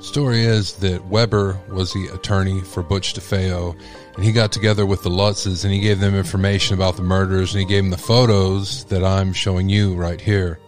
Story 0.00 0.42
is 0.42 0.74
that 0.74 1.06
Weber 1.06 1.58
was 1.70 1.92
the 1.92 2.08
attorney 2.08 2.60
for 2.60 2.82
Butch 2.82 3.14
DeFeo, 3.14 3.74
and 4.16 4.24
he 4.24 4.32
got 4.32 4.52
together 4.52 4.84
with 4.84 5.02
the 5.02 5.08
Lutzes 5.10 5.64
and 5.64 5.72
he 5.72 5.80
gave 5.80 5.98
them 5.98 6.14
information 6.14 6.74
about 6.74 6.96
the 6.96 7.02
murders 7.02 7.54
and 7.54 7.60
he 7.60 7.66
gave 7.66 7.84
them 7.84 7.90
the 7.90 7.96
photos 7.96 8.84
that 8.86 9.02
I'm 9.02 9.32
showing 9.32 9.70
you 9.70 9.94
right 9.94 10.20
here. 10.20 10.58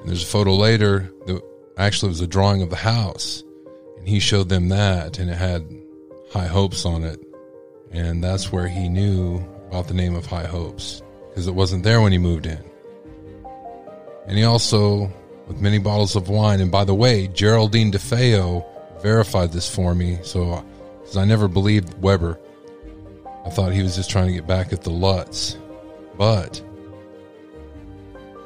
And 0.00 0.08
there's 0.08 0.24
a 0.24 0.26
photo 0.26 0.54
later 0.54 1.12
that 1.26 1.40
actually 1.76 2.08
was 2.08 2.20
a 2.20 2.26
drawing 2.26 2.62
of 2.62 2.70
the 2.70 2.76
house, 2.76 3.44
and 3.98 4.08
he 4.08 4.18
showed 4.18 4.48
them 4.48 4.70
that, 4.70 5.18
and 5.18 5.30
it 5.30 5.36
had 5.36 5.64
High 6.32 6.46
Hopes 6.46 6.84
on 6.84 7.04
it, 7.04 7.20
and 7.92 8.24
that's 8.24 8.50
where 8.50 8.66
he 8.66 8.88
knew 8.88 9.44
about 9.74 9.88
the 9.88 9.94
name 9.94 10.14
of 10.14 10.24
High 10.24 10.46
Hopes 10.46 11.02
because 11.30 11.48
it 11.48 11.54
wasn't 11.56 11.82
there 11.82 12.00
when 12.00 12.12
he 12.12 12.18
moved 12.18 12.46
in. 12.46 12.62
And 14.28 14.38
he 14.38 14.44
also 14.44 15.12
with 15.48 15.60
many 15.60 15.78
bottles 15.78 16.14
of 16.14 16.28
wine. 16.28 16.60
And 16.60 16.70
by 16.70 16.84
the 16.84 16.94
way, 16.94 17.26
Geraldine 17.26 17.90
DeFeo 17.90 18.64
verified 19.02 19.50
this 19.50 19.68
for 19.68 19.92
me. 19.92 20.20
So, 20.22 20.64
because 21.00 21.16
I 21.16 21.24
never 21.24 21.48
believed 21.48 22.00
Weber, 22.00 22.38
I 23.44 23.50
thought 23.50 23.72
he 23.72 23.82
was 23.82 23.96
just 23.96 24.10
trying 24.10 24.28
to 24.28 24.32
get 24.32 24.46
back 24.46 24.72
at 24.72 24.82
the 24.82 24.90
Lutz. 24.90 25.58
But 26.16 26.62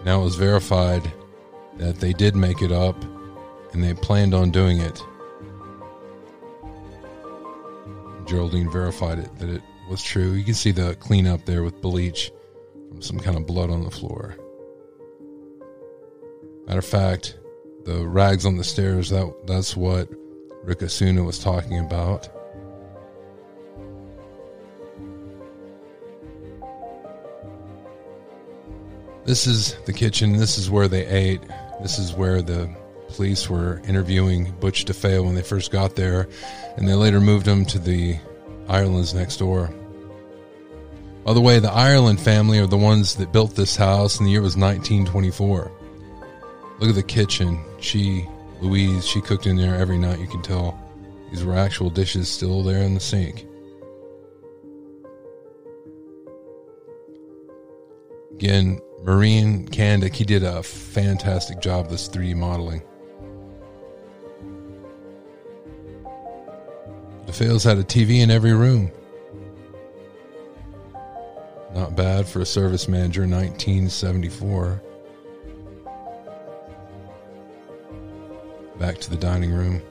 now 0.06 0.22
it 0.22 0.24
was 0.24 0.36
verified 0.36 1.12
that 1.76 1.96
they 1.96 2.14
did 2.14 2.36
make 2.36 2.62
it 2.62 2.72
up 2.72 2.96
and 3.74 3.84
they 3.84 3.92
planned 3.92 4.32
on 4.32 4.50
doing 4.50 4.78
it. 4.78 5.04
Geraldine 8.24 8.70
verified 8.70 9.18
it 9.18 9.38
that 9.40 9.50
it 9.50 9.62
was 9.88 10.02
true. 10.02 10.32
You 10.32 10.44
can 10.44 10.54
see 10.54 10.70
the 10.70 10.94
cleanup 10.96 11.44
there 11.44 11.62
with 11.62 11.80
bleach 11.80 12.30
from 12.88 13.02
some 13.02 13.18
kind 13.18 13.36
of 13.36 13.46
blood 13.46 13.70
on 13.70 13.84
the 13.84 13.90
floor. 13.90 14.36
Matter 16.66 16.80
of 16.80 16.84
fact, 16.84 17.38
the 17.84 18.06
rags 18.06 18.44
on 18.44 18.56
the 18.56 18.64
stairs, 18.64 19.08
that 19.10 19.46
that's 19.46 19.76
what 19.76 20.08
Ric 20.62 20.82
Osuna 20.82 21.24
was 21.24 21.38
talking 21.38 21.78
about. 21.78 22.28
This 29.24 29.46
is 29.46 29.74
the 29.84 29.92
kitchen. 29.92 30.36
This 30.36 30.58
is 30.58 30.70
where 30.70 30.88
they 30.88 31.06
ate. 31.06 31.42
This 31.82 31.98
is 31.98 32.12
where 32.14 32.42
the 32.42 32.74
police 33.08 33.48
were 33.48 33.80
interviewing 33.86 34.52
Butch 34.60 34.84
DeFeo 34.84 35.24
when 35.24 35.34
they 35.34 35.42
first 35.42 35.70
got 35.70 35.96
there, 35.96 36.28
and 36.76 36.88
they 36.88 36.94
later 36.94 37.20
moved 37.20 37.46
him 37.46 37.64
to 37.66 37.78
the 37.78 38.18
Irelands 38.68 39.14
next 39.14 39.38
door. 39.38 39.70
By 41.24 41.32
the 41.32 41.40
way, 41.40 41.58
the 41.58 41.70
Ireland 41.70 42.20
family 42.20 42.58
are 42.58 42.66
the 42.66 42.78
ones 42.78 43.14
that 43.16 43.32
built 43.32 43.54
this 43.54 43.76
house, 43.76 44.18
and 44.18 44.26
the 44.26 44.30
year 44.30 44.40
was 44.40 44.56
1924. 44.56 45.72
Look 46.78 46.88
at 46.88 46.94
the 46.94 47.02
kitchen. 47.02 47.62
She, 47.80 48.26
Louise, 48.60 49.06
she 49.06 49.20
cooked 49.20 49.46
in 49.46 49.56
there 49.56 49.74
every 49.74 49.98
night, 49.98 50.20
you 50.20 50.26
can 50.26 50.42
tell. 50.42 50.78
These 51.30 51.44
were 51.44 51.56
actual 51.56 51.90
dishes 51.90 52.28
still 52.28 52.62
there 52.62 52.82
in 52.82 52.94
the 52.94 53.00
sink. 53.00 53.46
Again, 58.32 58.80
Muharem 59.02 59.68
Candic, 59.68 60.14
he 60.14 60.24
did 60.24 60.44
a 60.44 60.62
fantastic 60.62 61.60
job 61.60 61.90
this 61.90 62.08
3D 62.08 62.36
modeling. 62.36 62.82
DeFeos 67.28 67.62
had 67.62 67.78
a 67.78 67.84
TV 67.84 68.20
in 68.20 68.30
every 68.30 68.54
room. 68.54 68.90
Not 71.74 71.94
bad 71.94 72.26
for 72.26 72.40
a 72.40 72.46
service 72.46 72.88
manager 72.88 73.22
in 73.22 73.30
1974. 73.30 74.82
back 78.78 78.98
to 78.98 79.10
the 79.10 79.16
dining 79.16 79.52
room. 79.52 79.82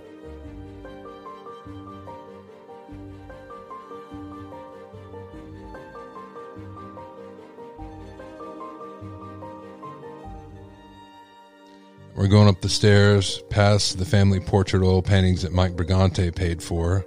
We're 12.15 12.27
going 12.27 12.47
up 12.47 12.61
the 12.61 12.69
stairs 12.69 13.43
past 13.49 13.99
the 13.99 14.05
family 14.05 14.39
portrait 14.39 14.81
oil 14.81 15.03
paintings 15.03 15.43
that 15.43 15.53
Mike 15.53 15.75
Brigante 15.75 16.33
paid 16.33 16.63
for. 16.63 17.05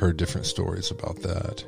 Heard 0.00 0.16
different 0.16 0.46
stories 0.46 0.90
about 0.90 1.16
that. 1.16 1.62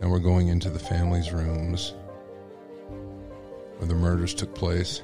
And 0.00 0.08
we're 0.08 0.20
going 0.20 0.46
into 0.46 0.70
the 0.70 0.78
family's 0.78 1.32
rooms 1.32 1.94
where 3.78 3.88
the 3.88 3.96
murders 3.96 4.34
took 4.34 4.54
place 4.54 5.02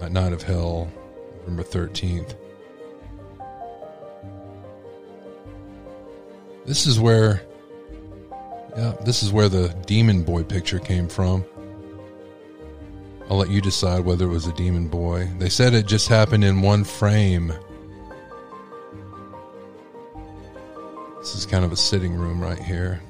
that 0.00 0.10
night 0.10 0.32
of 0.32 0.42
hell, 0.42 0.90
November 1.38 1.62
13th. 1.62 2.34
This 6.66 6.88
is 6.88 6.98
where, 6.98 7.42
yeah, 8.76 8.96
this 9.04 9.22
is 9.22 9.30
where 9.30 9.48
the 9.48 9.68
Demon 9.86 10.24
Boy 10.24 10.42
picture 10.42 10.80
came 10.80 11.06
from. 11.08 11.44
I'll 13.30 13.36
let 13.36 13.50
you 13.50 13.60
decide 13.60 14.04
whether 14.04 14.24
it 14.24 14.30
was 14.30 14.48
a 14.48 14.52
Demon 14.54 14.88
Boy. 14.88 15.30
They 15.38 15.48
said 15.50 15.72
it 15.72 15.86
just 15.86 16.08
happened 16.08 16.42
in 16.42 16.62
one 16.62 16.82
frame. 16.82 17.54
Kind 21.50 21.64
of 21.64 21.72
a 21.72 21.76
sitting 21.76 22.14
room 22.14 22.40
right 22.40 22.60
here. 22.60 23.00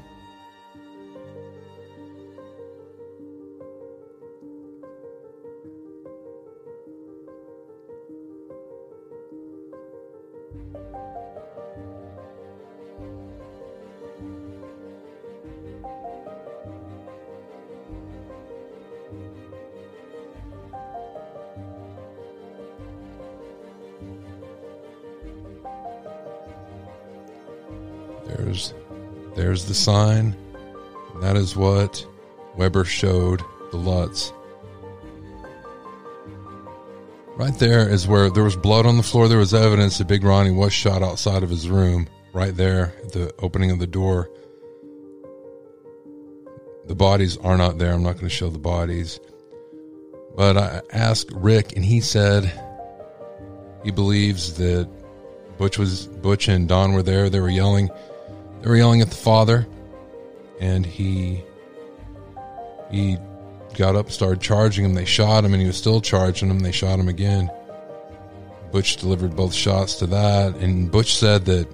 There's 29.50 29.64
the 29.64 29.74
sign. 29.74 30.36
That 31.16 31.36
is 31.36 31.56
what 31.56 32.06
Weber 32.56 32.84
showed 32.84 33.42
the 33.72 33.78
Lutz. 33.78 34.32
Right 37.34 37.58
there 37.58 37.88
is 37.88 38.06
where 38.06 38.30
there 38.30 38.44
was 38.44 38.54
blood 38.54 38.86
on 38.86 38.96
the 38.96 39.02
floor. 39.02 39.26
There 39.26 39.38
was 39.38 39.52
evidence 39.52 39.98
that 39.98 40.06
Big 40.06 40.22
Ronnie 40.22 40.52
was 40.52 40.72
shot 40.72 41.02
outside 41.02 41.42
of 41.42 41.50
his 41.50 41.68
room, 41.68 42.06
right 42.32 42.56
there 42.56 42.94
at 43.02 43.10
the 43.10 43.34
opening 43.40 43.72
of 43.72 43.80
the 43.80 43.88
door. 43.88 44.30
The 46.86 46.94
bodies 46.94 47.36
are 47.38 47.56
not 47.56 47.76
there. 47.76 47.92
I'm 47.92 48.04
not 48.04 48.14
going 48.14 48.28
to 48.28 48.30
show 48.30 48.50
the 48.50 48.58
bodies. 48.60 49.18
But 50.36 50.58
I 50.58 50.80
asked 50.92 51.32
Ric, 51.32 51.74
and 51.74 51.84
he 51.84 52.00
said 52.00 52.52
he 53.82 53.90
believes 53.90 54.54
that 54.58 54.88
Butch 55.58 55.76
was 55.76 56.06
Butch 56.06 56.46
and 56.46 56.68
Dawn 56.68 56.92
were 56.92 57.02
there. 57.02 57.28
They 57.28 57.40
were 57.40 57.50
yelling. 57.50 57.90
They 58.60 58.68
were 58.68 58.76
yelling 58.76 59.00
at 59.00 59.10
the 59.10 59.16
father, 59.16 59.66
and 60.60 60.84
he 60.84 61.42
he 62.90 63.18
got 63.76 63.96
up, 63.96 64.10
started 64.10 64.40
charging 64.40 64.84
him. 64.84 64.94
They 64.94 65.04
shot 65.04 65.44
him, 65.44 65.52
and 65.52 65.60
he 65.60 65.66
was 65.66 65.76
still 65.76 66.00
charging 66.00 66.48
them. 66.48 66.60
They 66.60 66.72
shot 66.72 66.98
him 66.98 67.08
again. 67.08 67.50
Butch 68.72 68.96
delivered 68.96 69.34
both 69.34 69.54
shots 69.54 69.96
to 69.96 70.06
that, 70.08 70.56
and 70.56 70.90
Butch 70.90 71.16
said 71.16 71.44
that 71.46 71.68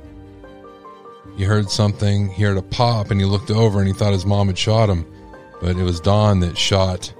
he 1.37 1.45
heard 1.45 1.70
something. 1.70 2.28
He 2.28 2.43
heard 2.43 2.57
a 2.57 2.62
pop, 2.62 3.11
and 3.11 3.20
he 3.20 3.26
looked 3.26 3.51
over 3.51 3.78
and 3.78 3.89
he 3.89 3.93
thought 3.93 4.12
his 4.12 4.26
mom 4.26 4.47
had 4.47 4.57
shot 4.57 4.89
him, 4.89 5.05
but 5.61 5.76
it 5.76 5.82
was 5.82 6.01
Dawn 6.01 6.41
that 6.41 6.57
shot 6.57 7.12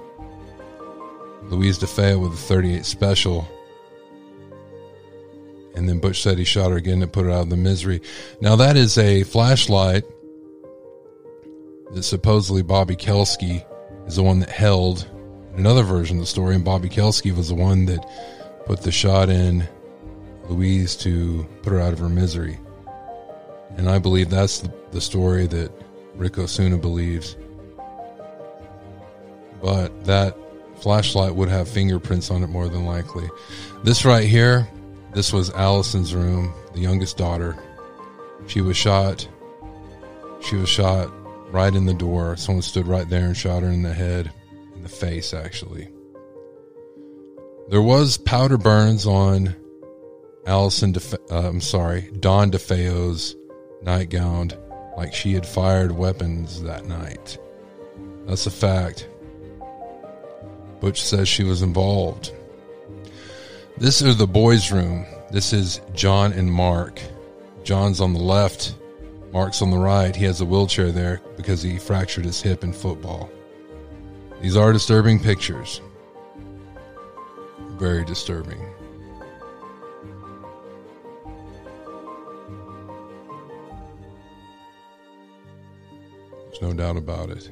Louise 1.43 1.79
DeFeo 1.79 2.19
with 2.19 2.33
a 2.33 2.37
38 2.37 2.85
special. 2.85 3.47
And 5.77 5.87
then 5.87 5.99
Butch 5.99 6.23
said 6.23 6.39
he 6.39 6.43
shot 6.43 6.71
her 6.71 6.77
again 6.77 7.01
to 7.01 7.07
put 7.07 7.25
her 7.25 7.31
out 7.31 7.43
of 7.43 7.49
the 7.51 7.55
misery. 7.55 8.01
Now 8.41 8.55
that 8.55 8.75
is 8.75 8.97
a 8.97 9.21
flashlight 9.21 10.03
that 11.93 12.01
supposedly 12.01 12.63
Bobby 12.63 12.95
Kelske 12.95 13.63
is 14.07 14.15
the 14.15 14.23
one 14.23 14.39
that 14.39 14.49
held 14.49 15.07
another 15.55 15.83
version 15.83 16.17
of 16.17 16.23
the 16.23 16.27
story, 16.27 16.55
and 16.55 16.65
Bobby 16.65 16.89
Kelske 16.89 17.35
was 17.35 17.49
the 17.49 17.55
one 17.55 17.85
that 17.85 18.03
put 18.65 18.81
the 18.81 18.91
shot 18.91 19.29
in 19.29 19.67
Louise 20.49 20.95
to 20.97 21.47
put 21.61 21.73
her 21.73 21.79
out 21.79 21.93
of 21.93 21.99
her 21.99 22.09
misery. 22.09 22.59
And 23.77 23.87
I 23.87 23.99
believe 23.99 24.31
that's 24.31 24.67
the, 24.91 25.01
story 25.01 25.45
that 25.45 25.71
Ric 26.15 26.39
Osuna 26.39 26.77
believes. 26.77 27.37
But 29.61 30.05
that 30.05 30.35
flashlight 30.77 31.35
would 31.35 31.49
have 31.49 31.69
fingerprints 31.69 32.31
on 32.31 32.41
it 32.41 32.47
more 32.47 32.67
than 32.67 32.85
likely. 32.85 33.29
This 33.83 34.05
right 34.05 34.27
here, 34.27 34.67
this 35.17 35.33
was 35.33 35.49
Allison's 35.49 36.13
room, 36.13 36.53
the 36.73 36.79
youngest 36.79 37.17
daughter. 37.17 37.57
She 38.45 38.61
was 38.61 38.77
shot. 38.77 39.27
She 40.41 40.55
was 40.55 40.69
shot 40.69 41.09
right 41.51 41.73
in 41.73 41.87
the 41.87 41.93
door. 41.95 42.37
Someone 42.37 42.61
stood 42.61 42.85
right 42.85 43.09
there 43.09 43.25
and 43.25 43.35
shot 43.35 43.63
her 43.63 43.69
in 43.69 43.81
the 43.81 43.95
head, 43.95 44.31
in 44.75 44.83
the 44.83 44.89
face, 44.89 45.33
actually. 45.33 45.89
There 47.69 47.81
was 47.81 48.19
powder 48.19 48.59
burns 48.59 49.07
on 49.07 49.55
Allison, 50.45 50.93
DeFe- 50.93 51.31
uh, 51.31 51.49
I'm 51.49 51.61
sorry, 51.61 52.11
Dawn 52.19 52.51
DeFeo's 52.51 53.35
nightgown, 53.81 54.51
like 54.97 55.15
she 55.15 55.33
had 55.33 55.47
fired 55.47 55.91
weapons 55.91 56.61
that 56.61 56.85
night. 56.85 57.39
That's 58.27 58.45
a 58.45 58.51
fact. 58.51 59.09
Butch 60.79 61.01
says 61.01 61.27
she 61.27 61.43
was 61.43 61.63
involved. 61.63 62.31
This 63.79 64.01
is 64.01 64.17
the 64.17 64.25
boys' 64.25 64.71
room. 64.71 65.05
This 65.29 65.53
is 65.53 65.81
John 65.93 66.33
and 66.33 66.51
Mark. 66.51 66.99
John's 67.63 68.01
on 68.01 68.11
the 68.11 68.19
left, 68.19 68.73
Mark's 69.31 69.61
on 69.61 69.69
the 69.69 69.77
right. 69.77 70.15
He 70.15 70.25
has 70.25 70.41
a 70.41 70.45
wheelchair 70.45 70.91
there 70.91 71.21
because 71.35 71.61
he 71.61 71.77
fractured 71.77 72.25
his 72.25 72.41
hip 72.41 72.63
in 72.63 72.73
football. 72.73 73.29
These 74.41 74.57
are 74.57 74.73
disturbing 74.73 75.19
pictures. 75.19 75.79
Very 77.73 78.03
disturbing. 78.03 78.59
There's 86.45 86.61
no 86.63 86.73
doubt 86.73 86.97
about 86.97 87.29
it. 87.29 87.51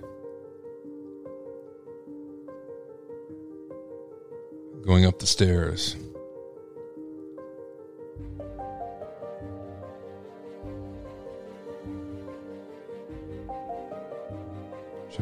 Going 4.84 5.06
up 5.06 5.20
the 5.20 5.28
stairs. 5.28 5.96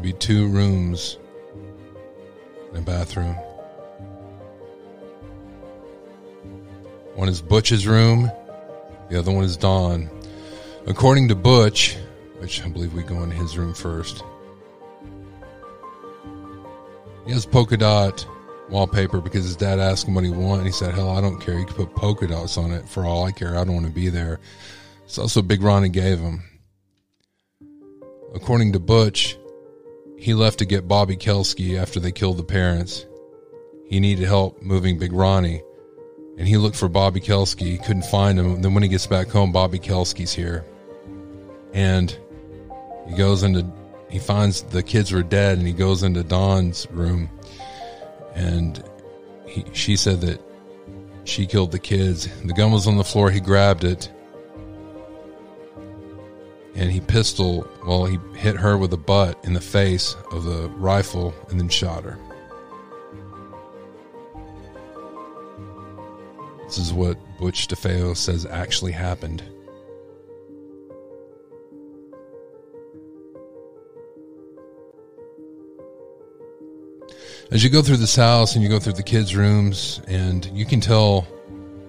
Be 0.03 0.11
two 0.11 0.49
rooms 0.49 1.17
and 2.73 2.79
a 2.79 2.81
bathroom. 2.81 3.35
One 7.15 7.29
is 7.29 7.41
Butch's 7.41 7.87
room, 7.87 8.29
the 9.09 9.17
other 9.17 9.31
one 9.31 9.45
is 9.45 9.55
Dawn. 9.55 10.09
According 10.87 11.29
to 11.29 11.35
Butch, 11.35 11.95
which 12.39 12.61
I 12.65 12.67
believe 12.67 12.93
we 12.93 13.01
go 13.01 13.23
in 13.23 13.31
his 13.31 13.57
room 13.57 13.73
first, 13.73 14.25
he 17.25 17.31
has 17.31 17.45
polka 17.45 17.77
dot 17.77 18.27
wallpaper 18.69 19.21
because 19.21 19.45
his 19.45 19.55
dad 19.55 19.79
asked 19.79 20.05
him 20.05 20.15
what 20.15 20.25
he 20.25 20.31
wanted. 20.31 20.65
He 20.65 20.73
said, 20.73 20.93
Hell, 20.93 21.11
I 21.11 21.21
don't 21.21 21.39
care. 21.39 21.57
You 21.57 21.65
can 21.65 21.75
put 21.75 21.95
polka 21.95 22.27
dots 22.27 22.57
on 22.57 22.71
it 22.71 22.89
for 22.89 23.05
all 23.05 23.23
I 23.23 23.31
care. 23.31 23.57
I 23.57 23.63
don't 23.63 23.75
want 23.75 23.87
to 23.87 23.93
be 23.93 24.09
there. 24.09 24.41
It's 25.05 25.17
also 25.17 25.41
Big 25.41 25.61
Ronnie 25.61 25.87
gave 25.87 26.19
him. 26.19 26.43
According 28.35 28.73
to 28.73 28.79
Butch, 28.81 29.37
he 30.23 30.33
left 30.33 30.59
to 30.59 30.65
get 30.65 30.87
Bobby 30.87 31.17
Kelske 31.17 31.77
after 31.77 31.99
they 31.99 32.13
killed 32.13 32.37
the 32.37 32.45
parents. 32.45 33.05
He 33.89 33.99
needed 33.99 34.25
help 34.25 34.61
moving 34.61 34.97
Big 34.97 35.11
Ronnie, 35.11 35.61
and 36.37 36.47
he 36.47 36.55
looked 36.55 36.77
for 36.77 36.87
Bobby 36.87 37.19
Kelske. 37.19 37.83
Couldn't 37.83 38.05
find 38.05 38.39
him. 38.39 38.61
Then 38.61 38.73
when 38.73 38.83
he 38.83 38.89
gets 38.89 39.05
back 39.05 39.27
home, 39.27 39.51
Bobby 39.51 39.79
Kelske's 39.79 40.31
here, 40.31 40.63
and 41.73 42.17
he 43.05 43.17
goes 43.17 43.43
into. 43.43 43.69
He 44.09 44.17
finds 44.17 44.61
the 44.61 44.81
kids 44.81 45.11
were 45.11 45.23
dead, 45.23 45.57
and 45.57 45.67
he 45.67 45.73
goes 45.73 46.03
into 46.03 46.23
Dawn's 46.23 46.87
room, 46.89 47.29
and 48.33 48.81
he, 49.45 49.65
she 49.73 49.97
said 49.97 50.21
that 50.21 50.39
she 51.25 51.45
killed 51.45 51.73
the 51.73 51.79
kids. 51.79 52.29
The 52.43 52.53
gun 52.53 52.71
was 52.71 52.87
on 52.87 52.95
the 52.95 53.03
floor. 53.03 53.29
He 53.29 53.41
grabbed 53.41 53.83
it, 53.83 54.09
and 56.75 56.91
he 56.91 56.99
pistol 56.99 57.67
well 57.85 58.05
he 58.05 58.19
hit 58.35 58.55
her 58.55 58.77
with 58.77 58.91
the 58.91 58.97
butt 58.97 59.43
in 59.45 59.53
the 59.53 59.61
face 59.61 60.15
of 60.31 60.43
the 60.43 60.69
rifle 60.69 61.33
and 61.49 61.59
then 61.59 61.69
shot 61.69 62.03
her. 62.03 62.17
This 66.65 66.77
is 66.77 66.93
what 66.93 67.17
butch 67.37 67.67
defeo 67.67 68.17
says 68.17 68.45
actually 68.45 68.93
happened. 68.93 69.43
As 77.51 77.63
you 77.63 77.69
go 77.69 77.83
through 77.83 77.97
this 77.97 78.15
house 78.15 78.55
and 78.55 78.63
you 78.63 78.69
go 78.69 78.79
through 78.79 78.93
the 78.93 79.03
kids 79.03 79.35
rooms 79.35 80.01
and 80.07 80.45
you 80.53 80.65
can 80.65 80.81
tell 80.81 81.27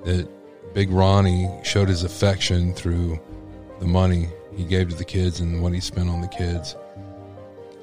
that 0.05 0.29
big 0.75 0.91
ronnie 0.91 1.49
showed 1.63 1.89
his 1.89 2.03
affection 2.03 2.75
through 2.75 3.19
the 3.81 3.87
money 3.87 4.29
he 4.57 4.65
gave 4.65 4.89
to 4.91 4.95
the 4.95 5.05
kids 5.05 5.41
and 5.41 5.63
what 5.63 5.73
he 5.73 5.81
spent 5.81 6.09
on 6.09 6.21
the 6.21 6.29
kids. 6.29 6.77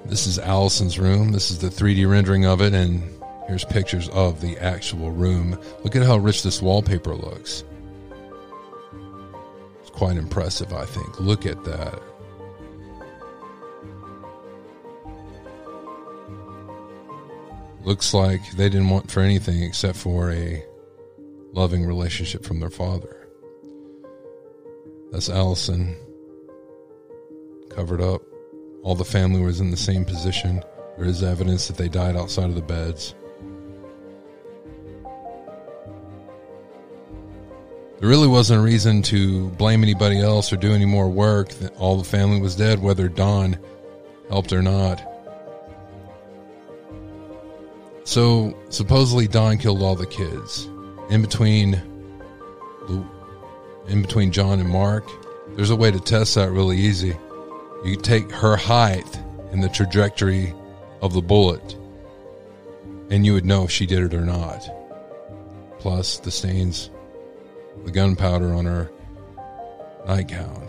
This 0.05 0.25
is 0.25 0.39
Allison's 0.39 0.97
room. 0.97 1.31
This 1.31 1.51
is 1.51 1.59
the 1.59 1.69
3D 1.69 2.09
rendering 2.09 2.45
of 2.45 2.61
it, 2.61 2.73
and 2.73 3.03
here's 3.47 3.65
pictures 3.65 4.09
of 4.09 4.41
the 4.41 4.57
actual 4.57 5.11
room. 5.11 5.59
Look 5.83 5.95
at 5.95 6.03
how 6.03 6.17
rich 6.17 6.43
this 6.43 6.61
wallpaper 6.61 7.15
looks. 7.15 7.63
It's 9.81 9.91
quite 9.91 10.17
impressive, 10.17 10.73
I 10.73 10.85
think. 10.85 11.19
Look 11.19 11.45
at 11.45 11.63
that. 11.65 12.01
Looks 17.83 18.13
like 18.13 18.41
they 18.51 18.69
didn't 18.69 18.89
want 18.89 19.09
for 19.09 19.21
anything 19.21 19.63
except 19.63 19.97
for 19.97 20.31
a 20.31 20.63
loving 21.51 21.85
relationship 21.85 22.45
from 22.45 22.59
their 22.59 22.69
father. 22.69 23.27
That's 25.11 25.29
Allison 25.29 25.97
covered 27.75 28.01
up. 28.01 28.21
All 28.83 28.95
the 28.95 29.05
family 29.05 29.41
was 29.41 29.59
in 29.59 29.71
the 29.71 29.77
same 29.77 30.05
position. 30.05 30.63
There 30.97 31.07
is 31.07 31.23
evidence 31.23 31.67
that 31.67 31.77
they 31.77 31.89
died 31.89 32.15
outside 32.15 32.49
of 32.49 32.55
the 32.55 32.61
beds. 32.61 33.15
There 37.99 38.09
really 38.09 38.27
wasn't 38.27 38.59
a 38.59 38.63
reason 38.63 39.03
to 39.03 39.49
blame 39.49 39.83
anybody 39.83 40.19
else 40.19 40.51
or 40.51 40.57
do 40.57 40.73
any 40.73 40.85
more 40.85 41.07
work. 41.07 41.51
All 41.77 41.97
the 41.97 42.03
family 42.03 42.41
was 42.41 42.55
dead, 42.55 42.81
whether 42.81 43.07
Dawn 43.07 43.59
helped 44.29 44.51
or 44.51 44.63
not. 44.63 45.01
So 48.03 48.57
supposedly 48.69 49.27
Dawn 49.27 49.59
killed 49.59 49.83
all 49.83 49.95
the 49.95 50.07
kids. 50.07 50.67
In 51.11 51.21
between, 51.21 51.79
in 53.87 54.01
between 54.01 54.31
John 54.31 54.59
and 54.59 54.69
Mark, 54.69 55.07
there's 55.55 55.69
a 55.69 55.75
way 55.75 55.91
to 55.91 55.99
test 55.99 56.35
that 56.35 56.51
really 56.51 56.77
easy. 56.77 57.15
You 57.83 57.95
take 57.95 58.31
her 58.31 58.55
height 58.55 59.19
and 59.51 59.63
the 59.63 59.69
trajectory 59.69 60.53
of 61.01 61.13
the 61.13 61.21
bullet, 61.21 61.75
and 63.09 63.25
you 63.25 63.33
would 63.33 63.45
know 63.45 63.63
if 63.63 63.71
she 63.71 63.87
did 63.87 64.03
it 64.03 64.13
or 64.13 64.21
not. 64.21 64.69
Plus 65.79 66.19
the 66.19 66.29
stains, 66.29 66.91
the 67.83 67.89
gunpowder 67.89 68.53
on 68.53 68.65
her 68.65 68.91
nightgown. 70.05 70.67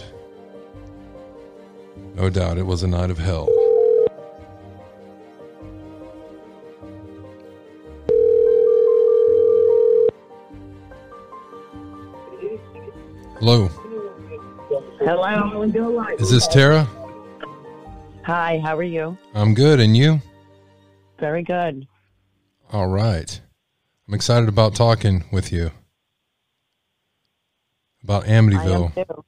No 2.14 2.30
doubt 2.30 2.56
it 2.56 2.64
was 2.64 2.82
a 2.82 2.88
night 2.88 3.10
of 3.10 3.18
hell. 3.18 3.46
Hello. 13.38 13.68
Hello. 14.98 15.62
Is 16.18 16.30
this 16.30 16.46
Tara? 16.46 16.88
Hi, 18.24 18.60
how 18.62 18.76
are 18.76 18.84
you? 18.84 19.18
I'm 19.34 19.52
good, 19.52 19.80
and 19.80 19.96
you? 19.96 20.20
Very 21.18 21.42
good. 21.42 21.88
All 22.70 22.86
right. 22.86 23.40
I'm 24.06 24.14
excited 24.14 24.48
about 24.48 24.76
talking 24.76 25.24
with 25.32 25.52
you. 25.52 25.72
about 28.04 28.28
I 28.28 28.32
am 28.32 28.48
Amityville. 28.48 28.94
too. 28.94 29.24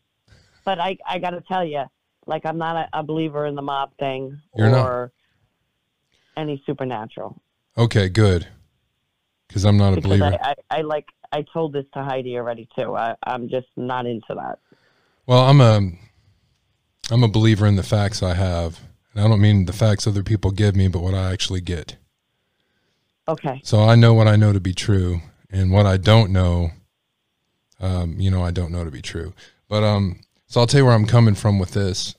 But 0.65 0.79
I, 0.79 0.97
I 1.09 1.19
got 1.19 1.31
to 1.31 1.41
tell 1.41 1.65
you, 1.65 1.83
like, 2.27 2.47
I'm 2.47 2.57
not 2.57 2.77
a, 2.77 3.01
a 3.01 3.03
believer 3.03 3.47
in 3.47 3.57
the 3.57 3.63
mob 3.63 3.91
thing 3.99 4.41
You're 4.57 4.71
not? 4.71 4.87
or 4.87 5.13
any 6.37 6.63
supernatural. 6.65 7.43
Okay, 7.77 8.09
good. 8.09 8.47
Because 9.49 9.65
I'm 9.65 9.77
not 9.77 9.99
a 9.99 10.01
believer. 10.01 10.39
I, 10.41 10.55
I, 10.71 10.79
I 10.79 10.81
like, 10.83 11.07
I 11.33 11.45
told 11.53 11.73
this 11.73 11.85
to 11.95 12.05
Heidi 12.05 12.37
already 12.37 12.69
too. 12.79 12.95
I, 12.95 13.17
I'm 13.25 13.49
just 13.49 13.67
not 13.77 14.07
into 14.07 14.35
that. 14.37 14.61
Well, 15.27 15.41
I'm 15.41 15.61
a 15.61 15.81
I'm 17.11 17.23
a 17.23 17.29
believer 17.29 17.67
in 17.67 17.77
the 17.77 17.83
facts 17.83 18.23
I 18.23 18.35
have. 18.35 18.81
And 19.13 19.25
I 19.25 19.29
don't 19.29 19.41
mean 19.41 19.67
the 19.67 19.73
facts 19.73 20.07
other 20.07 20.23
people 20.23 20.51
give 20.51 20.75
me, 20.75 20.89
but 20.89 21.03
what 21.03 21.15
I 21.15 21.33
actually 21.33 21.61
get. 21.61 21.97
Okay. 23.29 23.61
So 23.65 23.83
I 23.83 23.95
know 23.95 24.13
what 24.13 24.29
I 24.29 24.37
know 24.37 24.53
to 24.53 24.61
be 24.61 24.75
true, 24.75 25.21
and 25.51 25.71
what 25.71 25.87
I 25.87 25.97
don't 25.97 26.31
know, 26.31 26.71
um, 27.81 28.19
you 28.19 28.31
know, 28.31 28.43
I 28.43 28.51
don't 28.51 28.73
know 28.73 28.85
to 28.85 28.91
be 28.91 29.03
true. 29.03 29.33
But 29.69 29.83
um, 29.83 30.21
so 30.47 30.61
I'll 30.61 30.67
tell 30.67 30.81
you 30.81 30.87
where 30.87 30.95
I'm 30.95 31.07
coming 31.07 31.35
from 31.35 31.59
with 31.59 31.71
this. 31.71 32.15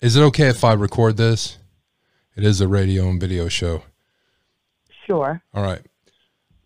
Is 0.00 0.16
it 0.16 0.22
okay 0.22 0.48
if 0.48 0.62
I 0.62 0.74
record 0.74 1.16
this? 1.16 1.58
It 2.36 2.44
is 2.44 2.60
a 2.60 2.68
radio 2.68 3.08
and 3.08 3.20
video 3.20 3.48
show. 3.48 3.84
Sure. 5.06 5.42
All 5.54 5.62
right. 5.62 5.80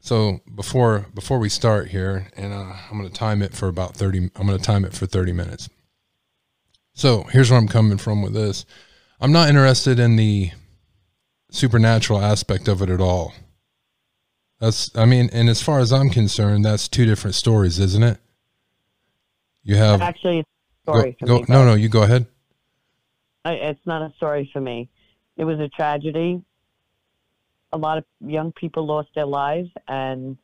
So 0.01 0.41
before 0.53 1.07
before 1.15 1.39
we 1.39 1.49
start 1.49 1.89
here, 1.89 2.29
and 2.37 2.53
uh, 2.53 2.73
I'm 2.91 2.99
going 2.99 3.09
to 3.09 3.15
time 3.15 3.43
it 3.43 3.55
for 3.55 3.69
about 3.69 3.95
thirty. 3.95 4.31
I'm 4.35 4.47
going 4.47 4.59
to 4.59 4.65
time 4.65 4.85
it 4.85 4.95
for 4.95 5.07
thirty 5.07 5.33
minutes. 5.33 5.69
So 7.01 7.23
here's 7.23 7.51
where 7.51 7.59
I'm 7.59 7.67
coming 7.67 7.97
from 7.97 8.21
with 8.21 8.35
this. 8.35 8.67
I'm 9.23 9.33
not 9.33 9.49
interested 9.49 9.99
in 9.99 10.17
the 10.17 10.51
supernatural 11.51 12.21
aspect 12.21 12.69
of 12.69 12.83
it 12.83 12.91
at 12.91 13.01
all. 13.01 13.33
That's 14.59 14.95
I 14.95 15.07
mean, 15.07 15.31
and 15.33 15.49
as 15.49 15.63
far 15.63 15.79
as 15.79 15.95
I'm 15.95 16.11
concerned, 16.11 16.63
that's 16.63 16.89
two 16.89 17.07
different 17.07 17.37
stories, 17.37 17.79
isn't 17.79 18.03
it? 18.03 18.19
You 19.63 19.77
have 19.77 20.03
Actually, 20.03 20.41
it's 20.41 20.49
a 20.87 20.93
go, 20.93 20.99
story 20.99 21.17
for 21.19 21.27
go- 21.27 21.39
me. 21.39 21.45
no, 21.49 21.65
no, 21.65 21.73
you 21.73 21.89
go 21.89 22.03
ahead. 22.03 22.27
I, 23.47 23.53
it's 23.53 23.87
not 23.87 24.03
a 24.03 24.13
story 24.17 24.51
for 24.53 24.61
me. 24.61 24.91
It 25.39 25.45
was 25.45 25.59
a 25.59 25.71
tragedy. 25.71 26.43
A 27.73 27.79
lot 27.79 27.97
of 27.97 28.05
young 28.21 28.53
people 28.53 28.85
lost 28.85 29.09
their 29.15 29.25
lives, 29.25 29.71
and 29.89 30.37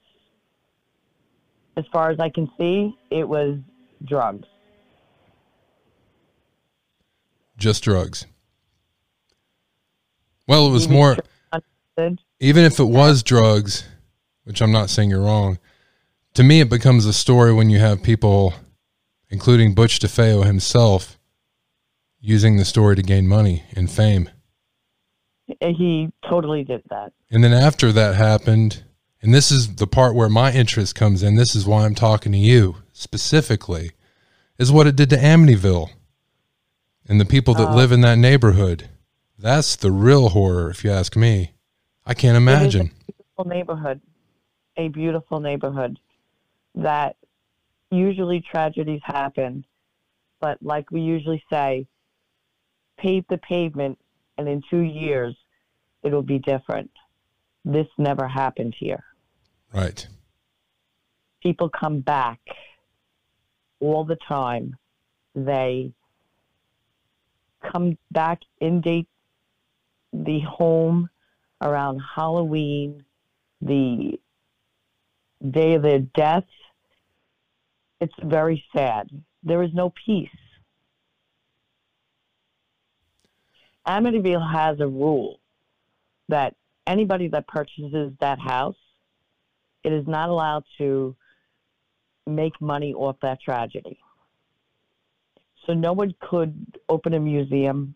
as 1.76 1.84
far 1.92 2.08
as 2.10 2.18
I 2.18 2.30
can 2.30 2.50
see, 2.56 2.96
it 3.10 3.28
was 3.28 3.58
drugs. 4.06 4.48
Just 7.56 7.82
drugs. 7.84 8.26
Well, 10.46 10.68
it 10.68 10.72
was 10.72 10.84
Even 10.84 10.96
more. 10.96 11.16
Even 12.38 12.64
if 12.64 12.78
it 12.78 12.84
was 12.84 13.22
drugs, 13.22 13.84
which 14.44 14.60
I'm 14.60 14.72
not 14.72 14.90
saying 14.90 15.10
you're 15.10 15.22
wrong, 15.22 15.58
to 16.34 16.42
me 16.42 16.60
it 16.60 16.68
becomes 16.68 17.06
a 17.06 17.12
story 17.12 17.52
when 17.52 17.70
you 17.70 17.78
have 17.78 18.02
people, 18.02 18.54
including 19.30 19.74
Butch 19.74 19.98
DeFeo 19.98 20.44
himself, 20.44 21.18
using 22.20 22.56
the 22.56 22.64
story 22.64 22.96
to 22.96 23.02
gain 23.02 23.26
money 23.26 23.64
and 23.74 23.90
fame. 23.90 24.28
He 25.60 26.12
totally 26.28 26.64
did 26.64 26.82
that. 26.90 27.12
And 27.30 27.42
then 27.42 27.52
after 27.52 27.92
that 27.92 28.16
happened, 28.16 28.82
and 29.22 29.32
this 29.32 29.50
is 29.50 29.76
the 29.76 29.86
part 29.86 30.14
where 30.14 30.28
my 30.28 30.52
interest 30.52 30.94
comes 30.94 31.22
in, 31.22 31.36
this 31.36 31.54
is 31.54 31.66
why 31.66 31.84
I'm 31.84 31.94
talking 31.94 32.32
to 32.32 32.38
you 32.38 32.76
specifically, 32.92 33.92
is 34.58 34.70
what 34.70 34.86
it 34.86 34.96
did 34.96 35.08
to 35.10 35.16
Amityville 35.16 35.90
and 37.08 37.20
the 37.20 37.24
people 37.24 37.54
that 37.54 37.68
Oh. 37.70 37.74
live 37.74 37.92
in 37.92 38.00
that 38.02 38.18
neighborhood. 38.18 38.88
That's 39.38 39.76
the 39.76 39.90
real 39.92 40.30
horror, 40.30 40.70
if 40.70 40.82
you 40.84 40.90
ask 40.90 41.14
me. 41.16 41.52
I 42.04 42.14
can't 42.14 42.36
imagine. 42.36 42.92
beautiful 43.06 43.44
neighborhood, 43.44 44.00
a 44.76 44.88
beautiful 44.88 45.40
neighborhood 45.40 45.98
that 46.74 47.16
usually 47.90 48.40
tragedies 48.40 49.00
happen, 49.04 49.64
but 50.40 50.62
like 50.62 50.90
we 50.90 51.00
usually 51.00 51.42
say, 51.50 51.86
pave 52.96 53.24
the 53.28 53.38
pavement 53.38 53.98
and 54.38 54.48
in 54.48 54.62
two 54.70 54.80
years 54.80 55.36
it'll 56.02 56.22
be 56.22 56.38
different. 56.38 56.90
This 57.64 57.86
never 57.98 58.26
happened 58.28 58.74
here. 58.78 59.04
Right. 59.72 60.06
People 61.42 61.68
come 61.68 62.00
back 62.00 62.40
all 63.80 64.04
the 64.04 64.16
time. 64.28 64.76
They 65.34 65.92
come 67.62 67.98
back 68.10 68.40
in 68.60 68.80
date 68.80 69.08
the 70.12 70.40
home 70.40 71.08
around 71.60 72.00
Halloween, 72.14 73.04
the 73.60 74.18
day 75.50 75.74
of 75.74 75.82
their 75.82 76.00
death. 76.00 76.44
It's 78.00 78.14
very 78.22 78.64
sad. 78.74 79.08
There 79.42 79.62
is 79.62 79.70
no 79.72 79.92
peace. 80.04 80.28
Amityville 83.86 84.52
has 84.52 84.80
a 84.80 84.86
rule 84.86 85.40
that 86.28 86.56
anybody 86.86 87.28
that 87.28 87.46
purchases 87.46 88.12
that 88.20 88.38
house, 88.40 88.76
it 89.84 89.92
is 89.92 90.06
not 90.06 90.28
allowed 90.28 90.64
to 90.78 91.14
make 92.26 92.60
money 92.60 92.92
off 92.92 93.16
that 93.22 93.40
tragedy. 93.40 93.98
So 95.66 95.74
no 95.74 95.92
one 95.92 96.14
could 96.20 96.78
open 96.88 97.14
a 97.14 97.20
museum 97.20 97.94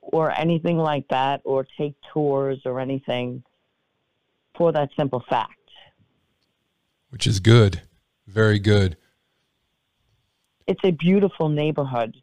or 0.00 0.36
anything 0.38 0.76
like 0.76 1.06
that 1.08 1.40
or 1.44 1.66
take 1.78 1.94
tours 2.12 2.60
or 2.64 2.80
anything 2.80 3.42
for 4.56 4.72
that 4.72 4.90
simple 4.96 5.24
fact. 5.28 5.52
Which 7.10 7.26
is 7.26 7.40
good. 7.40 7.82
Very 8.26 8.58
good. 8.58 8.96
It's 10.66 10.84
a 10.84 10.90
beautiful 10.90 11.48
neighborhood 11.48 12.16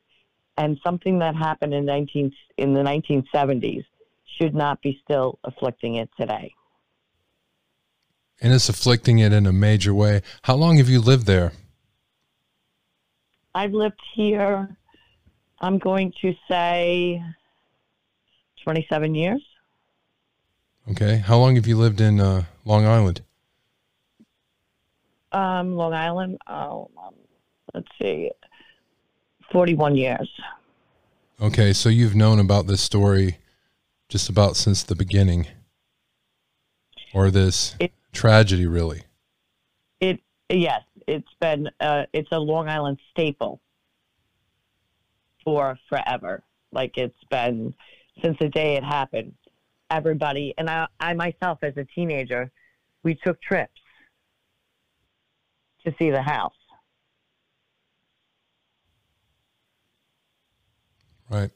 and 0.57 0.77
something 0.83 1.19
that 1.19 1.35
happened 1.35 1.73
in 1.73 1.85
19 1.85 2.31
in 2.57 2.73
the 2.73 2.81
1970s 2.81 3.85
should 4.37 4.53
not 4.53 4.81
be 4.81 4.99
still 5.03 5.39
afflicting 5.43 5.95
it 5.95 6.09
today. 6.19 6.53
And 8.41 8.53
it's 8.53 8.69
afflicting 8.69 9.19
it 9.19 9.33
in 9.33 9.45
a 9.45 9.53
major 9.53 9.93
way. 9.93 10.21
How 10.43 10.55
long 10.55 10.77
have 10.77 10.89
you 10.89 11.01
lived 11.01 11.25
there? 11.25 11.53
I've 13.59 13.73
lived 13.73 13.99
here 14.15 14.69
I'm 15.61 15.77
going 15.77 16.13
to 16.21 16.33
say 16.47 17.21
27 18.63 19.13
years. 19.13 19.41
Okay. 20.91 21.17
How 21.17 21.37
long 21.37 21.55
have 21.55 21.67
you 21.67 21.75
lived 21.75 21.99
in 21.99 22.21
uh, 22.21 22.43
Long 22.63 22.85
Island? 22.85 23.21
Um, 25.33 25.75
Long 25.75 25.93
Island, 25.93 26.37
oh, 26.47 26.89
um, 26.97 27.13
let's 27.73 27.87
see, 28.01 28.31
41 29.51 29.97
years. 29.97 30.31
Okay. 31.41 31.73
So 31.73 31.89
you've 31.89 32.15
known 32.15 32.39
about 32.39 32.67
this 32.67 32.81
story 32.81 33.39
just 34.07 34.29
about 34.29 34.55
since 34.55 34.81
the 34.81 34.95
beginning, 34.95 35.47
or 37.13 37.29
this 37.29 37.75
It- 37.79 37.91
tragedy, 38.13 38.65
really. 38.65 39.03
It 39.99 40.21
yes, 40.49 40.81
it's 41.09 41.33
been 41.41 41.67
uh, 41.79 42.03
it's 42.13 42.29
a 42.31 42.39
Long 42.39 42.69
Island 42.69 42.99
staple 43.09 43.59
for 45.43 45.77
forever. 45.89 46.43
Like 46.71 46.97
it's 46.97 47.23
been 47.31 47.73
since 48.21 48.37
the 48.39 48.49
day 48.49 48.75
it 48.75 48.83
happened. 48.83 49.33
Everybody 49.89 50.53
and 50.57 50.69
I, 50.69 50.87
I 50.99 51.13
myself 51.13 51.59
as 51.63 51.73
a 51.77 51.83
teenager, 51.83 52.51
we 53.03 53.15
took 53.15 53.41
trips 53.41 53.81
to 55.83 55.93
see 55.97 56.11
the 56.11 56.21
house. 56.21 56.53
Right. 61.29 61.51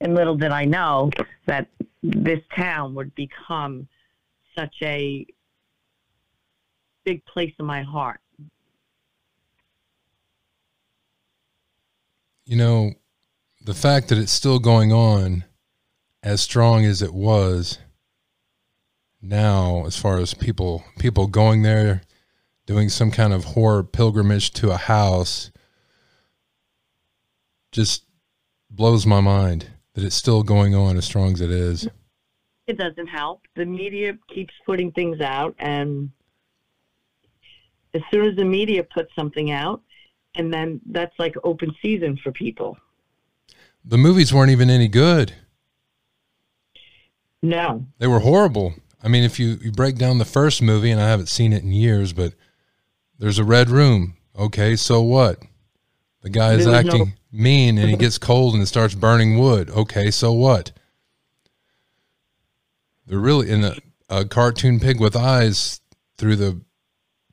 And 0.00 0.14
little 0.14 0.36
did 0.36 0.52
I 0.52 0.64
know 0.64 1.10
that 1.46 1.68
this 2.02 2.40
town 2.56 2.94
would 2.94 3.14
become 3.14 3.88
such 4.56 4.74
a 4.82 5.26
big 7.04 7.24
place 7.24 7.52
in 7.58 7.66
my 7.66 7.82
heart. 7.82 8.20
You 12.44 12.56
know, 12.56 12.92
the 13.64 13.74
fact 13.74 14.08
that 14.08 14.18
it's 14.18 14.32
still 14.32 14.58
going 14.58 14.92
on 14.92 15.44
as 16.22 16.40
strong 16.40 16.84
as 16.84 17.02
it 17.02 17.14
was 17.14 17.78
now 19.20 19.84
as 19.86 19.96
far 19.96 20.18
as 20.18 20.34
people 20.34 20.84
people 20.98 21.28
going 21.28 21.62
there 21.62 22.02
doing 22.66 22.88
some 22.88 23.10
kind 23.10 23.32
of 23.32 23.44
horror 23.44 23.84
pilgrimage 23.84 24.50
to 24.52 24.70
a 24.70 24.76
house 24.76 25.50
just 27.70 28.04
blows 28.70 29.06
my 29.06 29.20
mind 29.20 29.70
that 29.94 30.04
it's 30.04 30.16
still 30.16 30.42
going 30.42 30.74
on 30.74 30.96
as 30.96 31.04
strong 31.04 31.32
as 31.32 31.40
it 31.40 31.50
is. 31.50 31.88
It 32.66 32.78
doesn't 32.78 33.08
help. 33.08 33.42
The 33.56 33.66
media 33.66 34.16
keeps 34.32 34.54
putting 34.64 34.92
things 34.92 35.20
out, 35.20 35.54
and 35.58 36.10
as 37.94 38.02
soon 38.10 38.26
as 38.26 38.36
the 38.36 38.44
media 38.44 38.84
puts 38.84 39.14
something 39.14 39.50
out, 39.50 39.82
and 40.36 40.52
then 40.52 40.80
that's 40.86 41.18
like 41.18 41.34
open 41.44 41.74
season 41.82 42.16
for 42.22 42.32
people. 42.32 42.76
The 43.84 43.98
movies 43.98 44.32
weren't 44.32 44.50
even 44.52 44.70
any 44.70 44.88
good. 44.88 45.34
No, 47.42 47.84
They 47.98 48.06
were 48.06 48.20
horrible. 48.20 48.74
I 49.02 49.08
mean, 49.08 49.24
if 49.24 49.40
you, 49.40 49.58
you 49.60 49.72
break 49.72 49.96
down 49.96 50.18
the 50.18 50.24
first 50.24 50.62
movie, 50.62 50.92
and 50.92 51.00
I 51.00 51.08
haven't 51.08 51.26
seen 51.28 51.52
it 51.52 51.64
in 51.64 51.72
years, 51.72 52.12
but 52.12 52.34
there's 53.18 53.40
a 53.40 53.44
red 53.44 53.68
room. 53.68 54.16
Okay, 54.38 54.76
so 54.76 55.02
what? 55.02 55.40
The 56.22 56.30
guy 56.30 56.52
is 56.52 56.64
There's 56.66 56.84
no- 56.84 56.90
acting 56.90 57.14
mean 57.32 57.78
and 57.78 57.88
he 57.90 57.96
gets 57.96 58.18
cold 58.18 58.52
and 58.54 58.62
it 58.62 58.66
starts 58.66 58.94
burning 58.94 59.38
wood. 59.38 59.70
Okay, 59.70 60.10
so 60.10 60.32
what? 60.32 60.70
They're 63.06 63.18
really 63.18 63.50
in 63.50 63.64
a, 63.64 63.74
a 64.08 64.24
cartoon 64.24 64.80
pig 64.80 65.00
with 65.00 65.16
eyes 65.16 65.80
through 66.16 66.36
the 66.36 66.60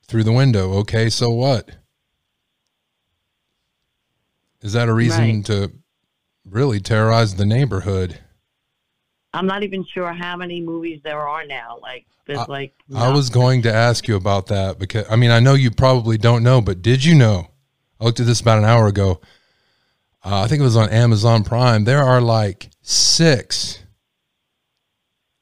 through 0.08 0.24
the 0.24 0.32
window. 0.32 0.72
Okay, 0.80 1.10
so 1.10 1.30
what? 1.30 1.70
Is 4.62 4.74
that 4.74 4.90
a 4.90 4.94
reason 4.94 5.36
Right. 5.38 5.46
to 5.46 5.72
really 6.46 6.80
terrorize 6.80 7.36
the 7.36 7.46
neighborhood? 7.46 8.20
I'm 9.34 9.46
not 9.46 9.64
even 9.64 9.86
sure 9.86 10.12
how 10.12 10.36
many 10.36 10.60
movies 10.60 11.02
there 11.04 11.28
are 11.28 11.46
now. 11.46 11.78
Like 11.82 12.06
there's 12.26 12.48
like 12.48 12.74
I 12.94 13.12
was 13.12 13.30
going 13.30 13.62
to 13.64 13.74
ask 13.74 14.08
you 14.08 14.16
about 14.16 14.48
that 14.48 14.80
because 14.80 15.06
I 15.10 15.16
mean 15.16 15.32
I 15.32 15.40
know 15.40 15.54
you 15.54 15.70
probably 15.72 16.18
don't 16.18 16.44
know, 16.44 16.62
but 16.62 16.82
did 16.82 17.06
you 17.06 17.16
know? 17.16 17.52
I 18.02 18.06
looked 18.06 18.20
at 18.20 18.26
this 18.26 18.42
about 18.42 18.58
an 18.58 18.66
hour 18.66 18.88
ago. 18.88 19.22
Uh, 20.24 20.42
I 20.42 20.48
think 20.48 20.60
it 20.62 20.64
was 20.64 20.76
on 20.76 20.90
Amazon 20.90 21.44
Prime. 21.44 21.84
There 21.84 22.02
are 22.02 22.20
like 22.22 22.70
six 22.82 23.84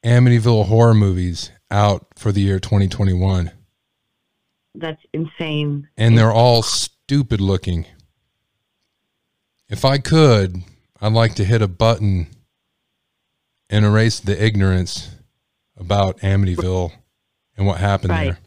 Amityville 0.08 0.64
horror 0.66 0.94
movies 0.94 1.50
out 1.70 2.06
for 2.16 2.32
the 2.32 2.40
year 2.40 2.58
2021, 2.58 3.52
that's 4.74 5.02
insane. 5.12 5.86
and 5.98 6.16
they're 6.16 6.32
all 6.32 6.62
stupid 6.62 7.42
looking. 7.42 7.84
If 9.68 9.84
I 9.84 9.98
could, 9.98 10.62
I'd 11.00 11.12
like 11.12 11.34
to 11.34 11.44
hit 11.44 11.60
a 11.60 11.68
button 11.68 12.28
and 13.68 13.84
erase 13.84 14.18
the 14.18 14.42
ignorance 14.42 15.14
about 15.76 16.18
Amityville 16.20 16.90
and 17.58 17.66
what 17.66 17.78
happened 17.78 18.10
Right. 18.10 18.24
there. 18.30 18.38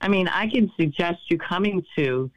I 0.00 0.08
mean, 0.08 0.28
I 0.28 0.48
can 0.48 0.72
suggest 0.78 1.30
you 1.30 1.36
coming 1.36 1.84
to, 1.96 2.30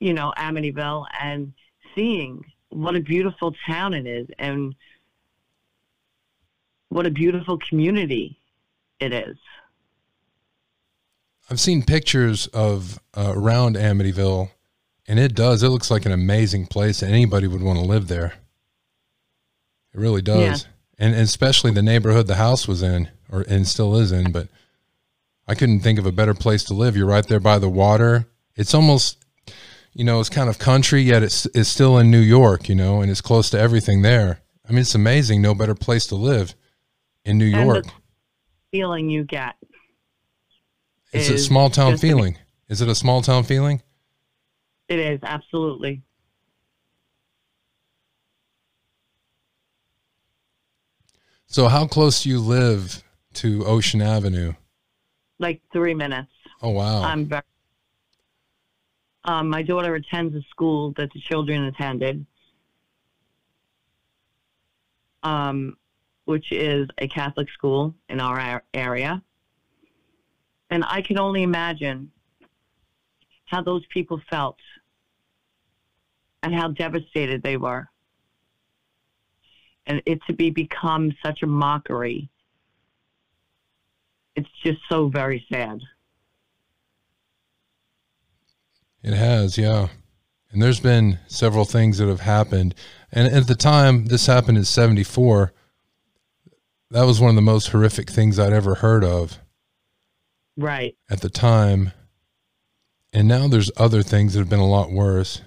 you 0.00 0.12
know, 0.12 0.32
Amityville 0.36 1.06
and 1.20 1.52
seeing 1.94 2.42
what 2.70 2.96
a 2.96 3.00
beautiful 3.00 3.54
town 3.64 3.94
it 3.94 4.06
is 4.08 4.26
and 4.40 4.74
what 6.96 7.04
a 7.06 7.10
beautiful 7.10 7.58
community 7.58 8.38
it 9.00 9.12
is. 9.12 9.36
I've 11.50 11.60
seen 11.60 11.82
pictures 11.82 12.46
of 12.48 12.98
uh, 13.14 13.34
around 13.36 13.76
Amityville, 13.76 14.48
and 15.06 15.18
it 15.18 15.34
does. 15.34 15.62
It 15.62 15.68
looks 15.68 15.90
like 15.90 16.06
an 16.06 16.12
amazing 16.12 16.66
place. 16.68 17.02
and 17.02 17.12
Anybody 17.12 17.46
would 17.48 17.62
want 17.62 17.78
to 17.78 17.84
live 17.84 18.08
there. 18.08 18.32
It 19.92 20.00
really 20.00 20.22
does, 20.22 20.62
Yeah. 20.62 20.68
and, 20.98 21.12
and 21.14 21.22
especially 21.24 21.70
the 21.70 21.82
neighborhood 21.82 22.28
the 22.28 22.36
house 22.36 22.66
was 22.66 22.82
in, 22.82 23.10
or 23.30 23.42
and 23.42 23.68
still 23.68 23.94
is 23.96 24.10
in. 24.10 24.32
But 24.32 24.48
I 25.46 25.54
couldn't 25.54 25.80
think 25.80 25.98
of 25.98 26.06
a 26.06 26.12
better 26.12 26.34
place 26.34 26.64
to 26.64 26.74
live. 26.74 26.96
You're 26.96 27.06
right 27.06 27.26
there 27.26 27.40
by 27.40 27.58
the 27.58 27.68
water. 27.68 28.26
It's 28.56 28.72
almost, 28.72 29.18
you 29.92 30.02
know, 30.02 30.18
it's 30.18 30.30
kind 30.30 30.48
of 30.48 30.58
country, 30.58 31.02
yet 31.02 31.22
it's 31.22 31.44
it's 31.54 31.68
still 31.68 31.98
in 31.98 32.10
New 32.10 32.20
York, 32.20 32.70
you 32.70 32.74
know, 32.74 33.02
and 33.02 33.10
it's 33.10 33.20
close 33.20 33.50
to 33.50 33.60
everything 33.60 34.00
there. 34.00 34.40
I 34.66 34.72
mean, 34.72 34.80
it's 34.80 34.94
amazing. 34.94 35.42
No 35.42 35.54
better 35.54 35.74
place 35.74 36.06
to 36.06 36.14
live 36.16 36.54
in 37.26 37.36
New 37.38 37.44
York. 37.44 37.84
feeling 38.70 39.10
you 39.10 39.24
get. 39.24 39.56
It's 41.12 41.28
a 41.28 41.38
small 41.38 41.68
town 41.70 41.98
feeling. 41.98 42.38
Is 42.68 42.80
it 42.80 42.88
a 42.88 42.94
small 42.94 43.20
town 43.20 43.44
feeling? 43.44 43.82
It 44.88 44.98
is, 44.98 45.20
absolutely. 45.22 46.02
So, 51.46 51.68
how 51.68 51.86
close 51.86 52.22
do 52.22 52.28
you 52.28 52.40
live 52.40 53.02
to 53.34 53.64
Ocean 53.64 54.02
Avenue? 54.02 54.52
Like 55.38 55.62
three 55.72 55.94
minutes. 55.94 56.30
Oh, 56.62 56.70
wow. 56.70 57.02
I'm 57.02 57.26
very. 57.26 57.42
Um, 59.24 59.48
my 59.48 59.62
daughter 59.62 59.94
attends 59.96 60.34
a 60.36 60.42
school 60.50 60.92
that 60.96 61.12
the 61.12 61.20
children 61.20 61.64
attended, 61.64 62.26
um, 65.24 65.76
which 66.26 66.52
is 66.52 66.88
a 66.98 67.08
Catholic 67.08 67.48
school 67.50 67.94
in 68.08 68.20
our 68.20 68.62
area. 68.74 69.22
And 70.70 70.84
I 70.84 71.00
can 71.00 71.18
only 71.18 71.42
imagine 71.42 72.10
how 73.46 73.62
those 73.62 73.86
people 73.86 74.20
felt 74.28 74.58
and 76.42 76.52
how 76.52 76.68
devastated 76.68 77.42
they 77.42 77.56
were. 77.56 77.88
And 79.86 80.02
it 80.04 80.18
to 80.26 80.32
be 80.32 80.50
become 80.50 81.12
such 81.24 81.42
a 81.42 81.46
mockery. 81.46 82.28
It's 84.34 84.50
just 84.64 84.80
so 84.88 85.08
very 85.08 85.46
sad. 85.50 85.80
It 89.02 89.14
has, 89.14 89.56
yeah. 89.56 89.88
And 90.50 90.60
there's 90.60 90.80
been 90.80 91.20
several 91.28 91.64
things 91.64 91.98
that 91.98 92.08
have 92.08 92.20
happened. 92.20 92.74
And 93.12 93.32
at 93.32 93.46
the 93.46 93.54
time 93.54 94.06
this 94.06 94.26
happened 94.26 94.58
in 94.58 94.64
74, 94.64 95.52
that 96.90 97.04
was 97.04 97.20
one 97.20 97.30
of 97.30 97.36
the 97.36 97.42
most 97.42 97.68
horrific 97.68 98.10
things 98.10 98.38
I'd 98.38 98.52
ever 98.52 98.76
heard 98.76 99.04
of 99.04 99.38
Right. 100.56 100.96
at 101.10 101.20
the 101.20 101.28
time. 101.28 101.92
And 103.12 103.26
now 103.28 103.48
there's 103.48 103.70
other 103.76 104.02
things 104.02 104.32
that 104.34 104.40
have 104.40 104.48
been 104.48 104.58
a 104.60 104.66
lot 104.66 104.90
worse 104.90 105.42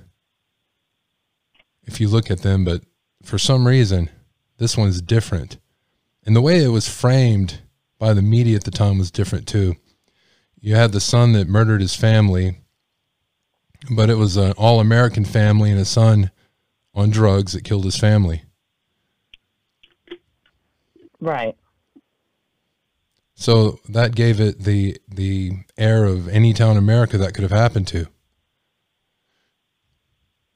if 1.85 1.99
you 1.99 2.07
look 2.07 2.29
at 2.29 2.41
them. 2.41 2.65
But 2.65 2.83
for 3.23 3.37
some 3.37 3.67
reason, 3.67 4.09
this 4.57 4.77
one's 4.77 5.01
different. 5.01 5.57
And 6.25 6.35
the 6.35 6.41
way 6.41 6.63
it 6.63 6.69
was 6.69 6.87
framed 6.89 7.59
by 7.97 8.13
the 8.13 8.21
media 8.21 8.55
at 8.55 8.63
the 8.63 8.71
time 8.71 8.97
was 8.97 9.11
different 9.11 9.47
too. 9.47 9.75
You 10.59 10.75
had 10.75 10.91
the 10.91 10.99
son 10.99 11.31
that 11.33 11.47
murdered 11.47 11.81
his 11.81 11.95
family, 11.95 12.57
but 13.89 14.09
it 14.09 14.15
was 14.15 14.35
an 14.35 14.51
all 14.53 14.79
American 14.79 15.23
family 15.25 15.71
and 15.71 15.79
a 15.79 15.85
son 15.85 16.31
on 16.93 17.09
drugs 17.09 17.53
that 17.53 17.63
killed 17.63 17.85
his 17.85 17.97
family. 17.97 18.43
Right. 21.19 21.55
So 23.35 23.79
that 23.87 24.15
gave 24.15 24.39
it 24.41 24.59
the 24.59 24.97
the 25.07 25.53
air 25.77 26.05
of 26.05 26.27
any 26.27 26.53
town 26.53 26.71
in 26.71 26.77
America 26.77 27.17
that 27.17 27.33
could 27.33 27.43
have 27.43 27.51
happened 27.51 27.87
to. 27.87 28.07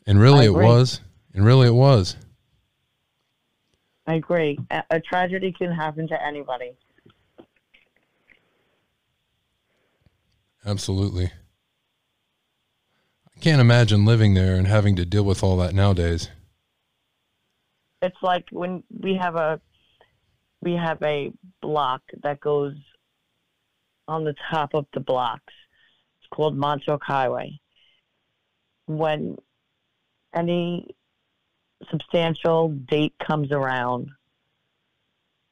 And 0.06 0.20
really 0.20 0.46
it 0.46 0.54
was. 0.54 1.00
And 1.34 1.46
really 1.46 1.68
it 1.68 1.74
was. 1.74 2.18
I 4.06 4.16
agree. 4.16 4.60
A, 4.70 4.84
a 4.90 5.00
tragedy 5.00 5.54
can 5.54 5.72
happen 5.72 6.08
to 6.10 6.26
anybody. 6.26 6.74
Absolutely. 10.66 11.32
I 13.36 13.40
can't 13.40 13.62
imagine 13.62 14.06
living 14.06 14.34
there 14.34 14.56
and 14.56 14.68
having 14.68 14.96
to 14.98 15.06
deal 15.06 15.24
with 15.24 15.42
all 15.42 15.58
that 15.58 15.74
nowadays. 15.74 16.30
It's 18.02 18.22
like 18.22 18.46
when 18.52 18.84
we 19.00 19.16
have 19.16 19.36
a 19.36 19.62
we 20.64 20.74
have 20.74 21.02
a 21.04 21.32
block 21.62 22.02
that 22.24 22.40
goes 22.40 22.76
on 24.08 24.24
the 24.24 24.36
top 24.52 24.74
of 24.74 24.86
the 24.94 25.00
blocks. 25.00 25.54
It's 26.20 26.28
called 26.30 26.58
Montauk 26.58 27.04
Highway. 27.04 27.60
When 28.86 29.38
any 30.34 30.96
substantial 31.90 32.70
date 32.70 33.14
comes 33.20 33.52
around, 33.52 34.10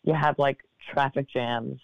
you 0.04 0.14
have 0.14 0.40
like 0.40 0.60
traffic 0.92 1.30
jams. 1.30 1.80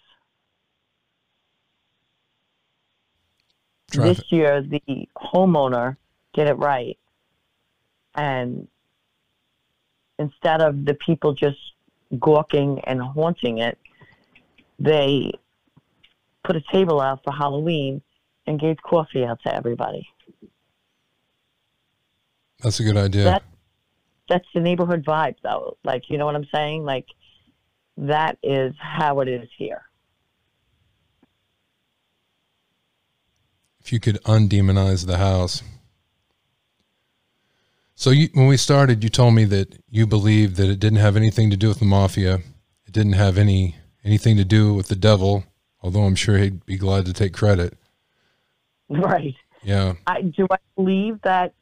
Traffic. 3.90 4.16
This 4.16 4.32
year, 4.32 4.62
the 4.62 5.08
homeowner 5.16 5.96
did 6.34 6.48
it 6.48 6.54
right. 6.54 6.98
And 8.14 8.68
instead 10.18 10.60
of 10.60 10.84
the 10.84 10.94
people 10.94 11.32
just 11.32 11.58
gawking 12.18 12.80
and 12.84 13.00
haunting 13.00 13.58
it, 13.58 13.78
they 14.78 15.32
put 16.44 16.56
a 16.56 16.62
table 16.72 17.00
out 17.00 17.20
for 17.24 17.32
Halloween 17.32 18.02
and 18.46 18.60
gave 18.60 18.76
coffee 18.82 19.24
out 19.24 19.40
to 19.42 19.54
everybody. 19.54 20.08
That's 22.60 22.80
a 22.80 22.84
good 22.84 22.96
idea. 22.96 23.24
That 23.24 23.42
that's 24.28 24.46
the 24.54 24.60
neighborhood 24.60 25.04
vibe 25.04 25.36
though. 25.42 25.76
Like 25.84 26.10
you 26.10 26.18
know 26.18 26.26
what 26.26 26.34
I'm 26.34 26.48
saying? 26.52 26.84
Like 26.84 27.06
that 27.96 28.38
is 28.42 28.74
how 28.78 29.20
it 29.20 29.28
is 29.28 29.48
here. 29.56 29.82
if 33.88 33.92
you 33.94 34.00
could 34.00 34.22
undemonize 34.24 35.06
the 35.06 35.16
house. 35.16 35.62
So 37.98 38.10
you, 38.10 38.28
when 38.32 38.46
we 38.46 38.56
started, 38.56 39.02
you 39.02 39.10
told 39.10 39.34
me 39.34 39.44
that 39.46 39.76
you 39.90 40.06
believed 40.06 40.54
that 40.54 40.70
it 40.70 40.78
didn't 40.78 41.00
have 41.00 41.16
anything 41.16 41.50
to 41.50 41.56
do 41.56 41.66
with 41.66 41.80
the 41.80 41.84
mafia. 41.84 42.36
It 42.86 42.92
didn't 42.92 43.14
have 43.14 43.36
any 43.36 43.74
anything 44.04 44.36
to 44.36 44.44
do 44.44 44.72
with 44.72 44.86
the 44.86 44.94
devil, 44.94 45.42
although 45.82 46.04
I'm 46.04 46.14
sure 46.14 46.38
he'd 46.38 46.64
be 46.64 46.76
glad 46.76 47.06
to 47.06 47.12
take 47.12 47.32
credit. 47.32 47.76
Right. 48.90 49.34
Yeah. 49.62 49.94
I 50.06 50.22
do 50.22 50.46
I 50.50 50.56
believe 50.74 51.20
that 51.22 51.52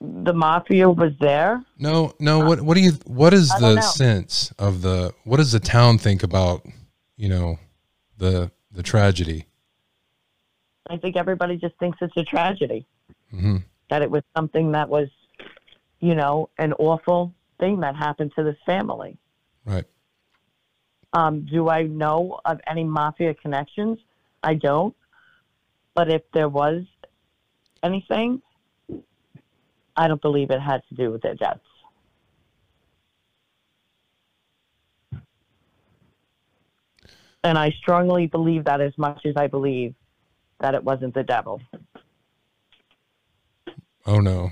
the 0.00 0.32
mafia 0.32 0.88
was 0.88 1.12
there? 1.20 1.62
No, 1.78 2.14
no. 2.18 2.38
What 2.38 2.62
what 2.62 2.76
do 2.76 2.80
you? 2.80 2.92
What 3.04 3.34
is 3.34 3.50
the 3.50 3.74
know. 3.74 3.80
sense 3.82 4.50
of 4.58 4.80
the? 4.80 5.12
What 5.24 5.36
does 5.36 5.52
the 5.52 5.60
town 5.60 5.98
think 5.98 6.22
about 6.22 6.64
you 7.16 7.28
know, 7.28 7.58
the 8.18 8.50
the 8.72 8.82
tragedy. 8.82 9.46
I 10.88 10.96
think 10.96 11.16
everybody 11.16 11.56
just 11.56 11.76
thinks 11.78 11.98
it's 12.00 12.16
a 12.16 12.24
tragedy. 12.24 12.86
hmm 13.30 13.58
that 13.90 14.02
it 14.02 14.10
was 14.10 14.22
something 14.34 14.72
that 14.72 14.88
was, 14.88 15.08
you 16.04 16.14
know, 16.14 16.50
an 16.58 16.74
awful 16.74 17.32
thing 17.58 17.80
that 17.80 17.96
happened 17.96 18.30
to 18.36 18.44
this 18.44 18.58
family. 18.66 19.16
Right. 19.64 19.86
Um, 21.14 21.46
do 21.46 21.70
I 21.70 21.84
know 21.84 22.40
of 22.44 22.60
any 22.66 22.84
mafia 22.84 23.32
connections? 23.32 23.98
I 24.42 24.52
don't. 24.52 24.94
But 25.94 26.10
if 26.10 26.20
there 26.34 26.50
was 26.50 26.82
anything, 27.82 28.42
I 29.96 30.06
don't 30.06 30.20
believe 30.20 30.50
it 30.50 30.60
had 30.60 30.82
to 30.90 30.94
do 30.94 31.10
with 31.10 31.22
their 31.22 31.36
deaths. 31.36 31.60
And 37.42 37.56
I 37.56 37.70
strongly 37.80 38.26
believe 38.26 38.64
that 38.64 38.82
as 38.82 38.92
much 38.98 39.24
as 39.24 39.38
I 39.38 39.46
believe 39.46 39.94
that 40.60 40.74
it 40.74 40.84
wasn't 40.84 41.14
the 41.14 41.22
devil. 41.22 41.62
Oh 44.04 44.20
no. 44.20 44.50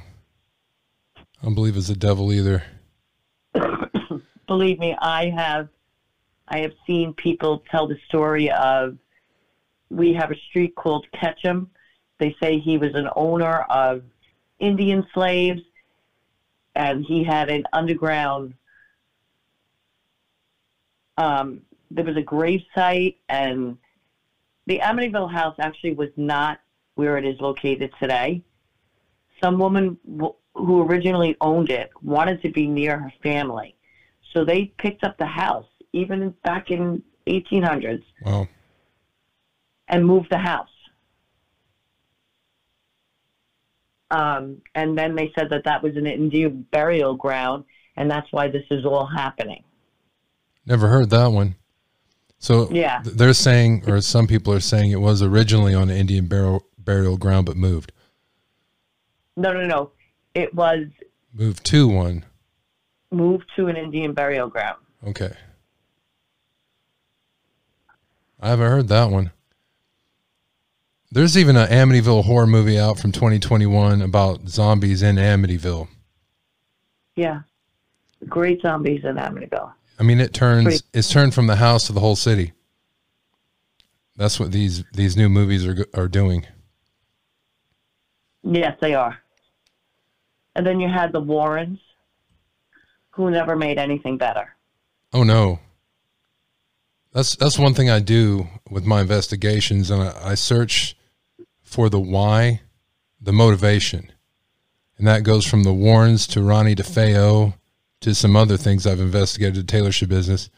I 1.43 1.47
don't 1.47 1.57
believe 1.57 1.77
it's 1.77 1.89
the 1.89 1.97
devil 1.97 2.33
either. 2.33 2.63
believe 4.47 4.79
me, 4.79 4.95
I 5.01 5.29
have 5.31 5.69
I 6.47 6.59
have 6.59 6.73
seen 6.87 7.15
people 7.15 7.65
tell 7.69 7.89
the 7.89 7.99
story 8.07 8.49
of 8.51 8.97
we 9.91 10.13
have 10.13 10.31
a 10.31 10.37
street 10.49 10.77
called 10.77 11.05
Ketcham. 11.13 11.67
They 12.19 12.37
say 12.41 12.61
he 12.61 12.79
was 12.79 12.95
an 12.95 13.09
owner 13.17 13.63
of 13.63 14.03
Indian 14.61 15.05
slaves 15.13 15.63
and 16.77 17.05
he 17.05 17.25
had 17.25 17.51
an 17.51 17.65
underground 17.73 18.55
um, 21.19 21.63
there 21.91 22.05
was 22.05 22.17
a 22.17 22.23
grave 22.23 22.61
site 22.75 23.17
and 23.29 23.77
the 24.67 24.79
Amityville 24.79 25.31
house 25.31 25.57
actually 25.59 25.93
was 25.93 26.09
not 26.17 26.61
where 26.95 27.19
it 27.19 27.25
is 27.25 27.39
located 27.41 27.91
today. 28.01 28.43
Some 29.43 29.59
woman 29.59 29.99
w- 30.07 30.35
who 30.55 30.83
originally 30.83 31.37
owned 31.41 31.71
it 31.71 31.91
wanted 32.03 32.43
to 32.43 32.51
be 32.51 32.67
near 32.67 32.99
her 32.99 33.13
family. 33.23 33.75
So 34.33 34.45
they 34.45 34.73
picked 34.79 35.05
up 35.05 35.17
the 35.19 35.27
house, 35.27 35.67
even 35.93 36.35
back 36.45 36.71
in 36.71 37.03
1800s, 37.27 38.03
Wow. 38.25 38.49
and 39.89 40.07
moved 40.07 40.29
the 40.31 40.39
house. 40.39 40.69
Um, 44.11 44.61
and 44.75 44.97
then 44.97 45.15
they 45.15 45.33
said 45.39 45.49
that 45.51 45.65
that 45.65 45.83
was 45.83 45.97
an 45.97 46.07
Indian 46.07 46.67
burial 46.71 47.15
ground, 47.15 47.65
and 47.97 48.11
that's 48.11 48.31
why 48.31 48.49
this 48.49 48.65
is 48.71 48.85
all 48.85 49.07
happening. 49.07 49.65
Never 50.67 50.89
heard 50.89 51.09
that 51.11 51.29
one. 51.29 51.57
So 52.39 52.69
Yeah. 52.71 53.01
they're 53.05 53.33
saying, 53.33 53.89
or 53.89 54.01
some 54.01 54.27
people 54.27 54.53
are 54.53 54.61
saying, 54.61 54.91
it 54.91 55.01
was 55.01 55.23
originally 55.23 55.75
on 55.75 55.89
an 55.91 55.97
Indian 55.97 56.27
burial 56.27 56.63
burial 56.79 57.17
ground, 57.17 57.47
but 57.47 57.57
moved 57.57 57.93
No, 59.37 59.53
no, 59.53 59.65
no. 59.65 59.93
It 60.35 60.55
was 60.55 60.87
moved 61.33 61.65
to 61.67 61.89
one. 61.89 62.25
moved 63.11 63.51
to 63.57 63.69
an 63.69 63.77
Indian 63.77 64.13
burial 64.13 64.49
ground. 64.49 64.79
Okay. 65.07 65.33
I 68.41 68.49
haven't 68.49 68.71
heard 68.71 68.89
that 68.89 69.11
one. 69.11 69.31
There's 71.11 71.37
even 71.37 71.57
an 71.57 71.69
Amityville 71.69 72.25
horror 72.25 72.47
movie 72.47 72.79
out 72.79 72.99
from 72.99 73.13
2021 73.13 74.01
about 74.01 74.49
zombies 74.49 75.03
in 75.03 75.17
Amityville. 75.17 75.89
Yeah. 77.17 77.41
Great 78.29 78.63
zombies 78.63 79.05
in 79.05 79.17
Amityville. 79.17 79.73
I 79.99 80.03
mean, 80.05 80.21
it 80.21 80.33
turns 80.33 80.83
it's 80.95 81.11
turned 81.11 81.35
from 81.35 81.47
the 81.47 81.57
house 81.57 81.87
to 81.87 81.93
the 81.93 82.01
whole 82.01 82.17
city. 82.17 82.53
That's 84.17 84.41
what 84.41 84.53
these 84.53 84.85
these 84.95 85.17
new 85.17 85.29
movies 85.29 85.67
are 85.67 85.87
are 85.95 86.09
doing. 86.09 86.47
Yes, 88.43 88.77
they 88.81 88.95
are. 88.95 89.22
And 90.55 90.67
then 90.67 90.81
you 90.81 90.89
had 90.89 91.13
the 91.13 91.21
Warrens, 91.21 91.81
who 93.11 93.31
never 93.31 93.57
made 93.57 93.79
anything 93.79 94.19
better. 94.19 94.55
Oh 95.13 95.23
no. 95.23 95.61
That's 97.13 97.37
that's 97.37 97.59
one 97.59 97.75
thing 97.75 97.91
I 97.91 98.01
do 98.01 98.49
with 98.71 98.87
my 98.87 99.03
investigations, 99.03 99.91
and 99.91 100.03
I, 100.03 100.31
I 100.31 100.35
search 100.35 100.97
for 101.63 101.91
the 101.91 102.01
why, 102.01 102.63
the 103.21 103.33
motivation, 103.33 104.11
and 104.97 105.07
that 105.07 105.23
goes 105.23 105.47
from 105.47 105.65
the 105.65 105.75
Warrens 105.75 106.27
to 106.29 106.43
Ronnie 106.43 106.75
DeFeo 106.75 107.55
to 108.01 108.15
some 108.15 108.35
other 108.35 108.57
things 108.57 108.87
I've 108.87 109.01
investigated, 109.01 109.57
the 109.57 109.63
Taylor 109.65 109.91
business, 110.07 110.49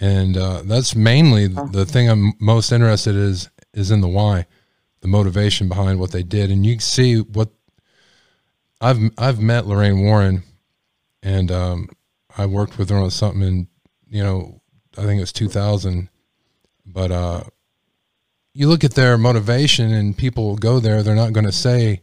and 0.00 0.36
uh, 0.36 0.62
that's 0.64 0.96
mainly 0.96 1.46
the 1.46 1.86
thing 1.86 2.08
I'm 2.08 2.32
most 2.40 2.72
interested 2.72 3.14
is 3.14 3.48
is 3.72 3.92
in 3.92 4.00
the 4.00 4.08
why, 4.08 4.46
the 5.02 5.08
motivation 5.08 5.68
behind 5.68 6.00
what 6.00 6.10
they 6.10 6.24
did, 6.24 6.50
and 6.50 6.66
you 6.66 6.74
can 6.74 6.80
see 6.80 7.20
what 7.20 7.50
I've 8.80 8.98
I've 9.18 9.40
met 9.40 9.66
Lorraine 9.66 10.00
Warren, 10.00 10.42
and 11.22 11.50
um, 11.50 11.88
I 12.36 12.46
worked 12.46 12.78
with 12.78 12.90
her 12.90 12.96
on 12.96 13.10
something 13.10 13.42
in 13.42 13.68
you 14.08 14.22
know 14.22 14.60
I 14.96 15.02
think 15.02 15.18
it 15.18 15.22
was 15.22 15.32
2000, 15.32 16.08
but 16.86 17.12
uh, 17.12 17.44
you 18.52 18.68
look 18.68 18.84
at 18.84 18.94
their 18.94 19.16
motivation 19.16 19.92
and 19.92 20.16
people 20.16 20.56
go 20.56 20.80
there, 20.80 21.02
they're 21.02 21.14
not 21.14 21.32
going 21.32 21.46
to 21.46 21.52
say, 21.52 22.02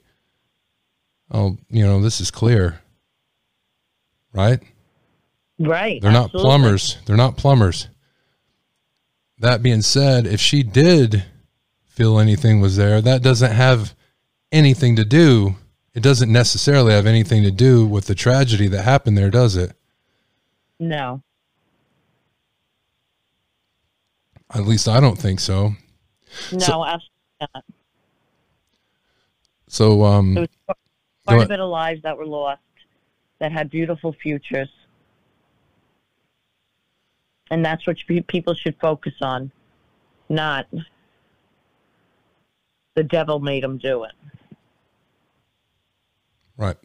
"Oh, 1.31 1.57
you 1.69 1.85
know, 1.85 2.01
this 2.01 2.21
is 2.21 2.31
clear," 2.31 2.81
right? 4.33 4.59
Right. 5.59 6.01
They're 6.01 6.11
not 6.11 6.25
absolutely. 6.25 6.49
plumbers. 6.49 6.97
They're 7.05 7.17
not 7.17 7.37
plumbers. 7.37 7.87
That 9.39 9.63
being 9.63 9.81
said, 9.81 10.25
if 10.25 10.39
she 10.39 10.63
did 10.63 11.25
feel 11.85 12.19
anything 12.19 12.61
was 12.61 12.77
there, 12.77 13.01
that 13.01 13.21
doesn't 13.21 13.51
have 13.51 13.95
anything 14.51 14.95
to 14.97 15.05
do. 15.05 15.55
It 15.97 16.03
doesn't 16.03 16.31
necessarily 16.31 16.93
have 16.93 17.07
anything 17.07 17.41
to 17.41 17.49
do 17.49 17.83
with 17.83 18.05
the 18.05 18.13
tragedy 18.13 18.67
that 18.67 18.83
happened 18.83 19.17
there, 19.17 19.31
does 19.31 19.55
it? 19.55 19.75
No. 20.79 21.23
At 24.53 24.67
least 24.67 24.87
I 24.87 24.99
don't 24.99 25.17
think 25.17 25.39
so. 25.39 25.69
No, 26.51 26.59
So- 26.59 26.85
absolutely 26.85 27.09
not. 27.41 27.65
So, 29.69 30.03
um, 30.03 30.35
was 30.35 30.47
quite 31.25 31.41
a 31.41 31.47
bit 31.47 31.59
of 31.59 31.67
lives 31.67 32.03
that 32.03 32.15
were 32.15 32.27
lost 32.27 32.61
that 33.39 33.51
had 33.51 33.71
beautiful 33.71 34.13
futures. 34.13 34.69
And 37.49 37.65
that's 37.65 37.87
what 37.87 37.97
people 38.27 38.53
should 38.53 38.77
focus 38.79 39.15
on, 39.23 39.51
not 40.29 40.67
the 42.93 43.03
devil 43.03 43.39
made 43.39 43.63
them 43.63 43.79
do 43.79 44.03
it. 44.03 44.11
Right. 46.57 46.77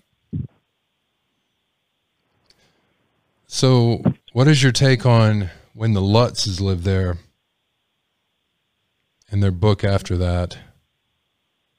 So, 3.47 4.03
what 4.33 4.49
is 4.49 4.63
your 4.63 4.73
take 4.73 5.05
on 5.07 5.51
when 5.75 5.95
the 5.95 6.01
Lutzes 6.01 6.61
lived 6.61 6.85
there 6.85 7.19
and 9.31 9.43
their 9.43 9.51
book 9.51 9.83
after 9.83 10.17
that? 10.19 10.59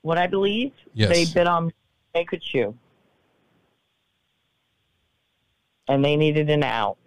What 0.01 0.17
I 0.17 0.27
believe, 0.27 0.73
Yes. 0.93 1.09
they 1.09 1.25
bit 1.33 1.47
on 1.47 1.71
they 2.13 2.25
could 2.25 2.41
chew. 2.41 2.75
And 5.87 6.03
they 6.03 6.15
needed 6.15 6.49
an 6.49 6.63
out. 6.63 6.97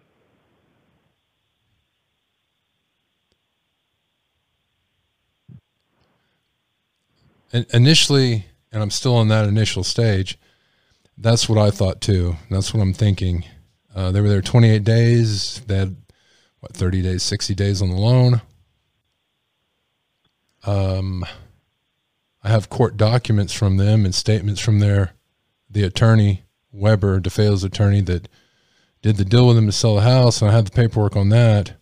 In- 7.53 7.67
initially, 7.73 8.47
and 8.73 8.83
I'm 8.83 8.91
still 8.91 9.21
in 9.21 9.29
that 9.29 9.47
initial 9.47 9.85
stage, 9.85 10.39
that's 11.19 11.49
what 11.49 11.59
I 11.59 11.71
thought 11.71 12.01
too. 12.01 12.37
That's 12.51 12.73
what 12.75 12.83
I'm 12.83 12.93
thinking. 12.93 13.45
Uh, 13.95 14.11
they 14.11 14.21
were 14.21 14.29
there 14.29 14.43
28 14.43 14.85
days. 14.85 15.61
They 15.67 15.79
had, 15.79 15.97
what, 16.61 16.75
30 16.75 17.03
days, 17.03 17.23
60 17.23 17.55
days 17.55 17.81
on 17.81 17.91
the 17.91 17.97
loan. 17.97 18.43
Um, 20.65 21.25
I 22.43 22.49
have 22.49 22.69
court 22.69 22.97
documents 22.97 23.53
from 23.53 23.77
them 23.77 24.05
and 24.05 24.15
statements 24.15 24.61
from 24.61 24.81
their 24.81 25.13
the 25.71 25.85
attorney 25.85 26.45
Weber, 26.73 27.21
DeFeo's 27.21 27.65
attorney 27.65 28.01
that 28.03 28.29
did 29.03 29.17
the 29.17 29.25
deal 29.25 29.49
with 29.49 29.57
him 29.57 29.67
to 29.67 29.73
sell 29.73 29.97
the 29.97 30.03
house, 30.03 30.41
and 30.41 30.51
I 30.51 30.55
had 30.55 30.67
the 30.67 30.71
paperwork 30.71 31.17
on 31.17 31.29
that. 31.31 31.75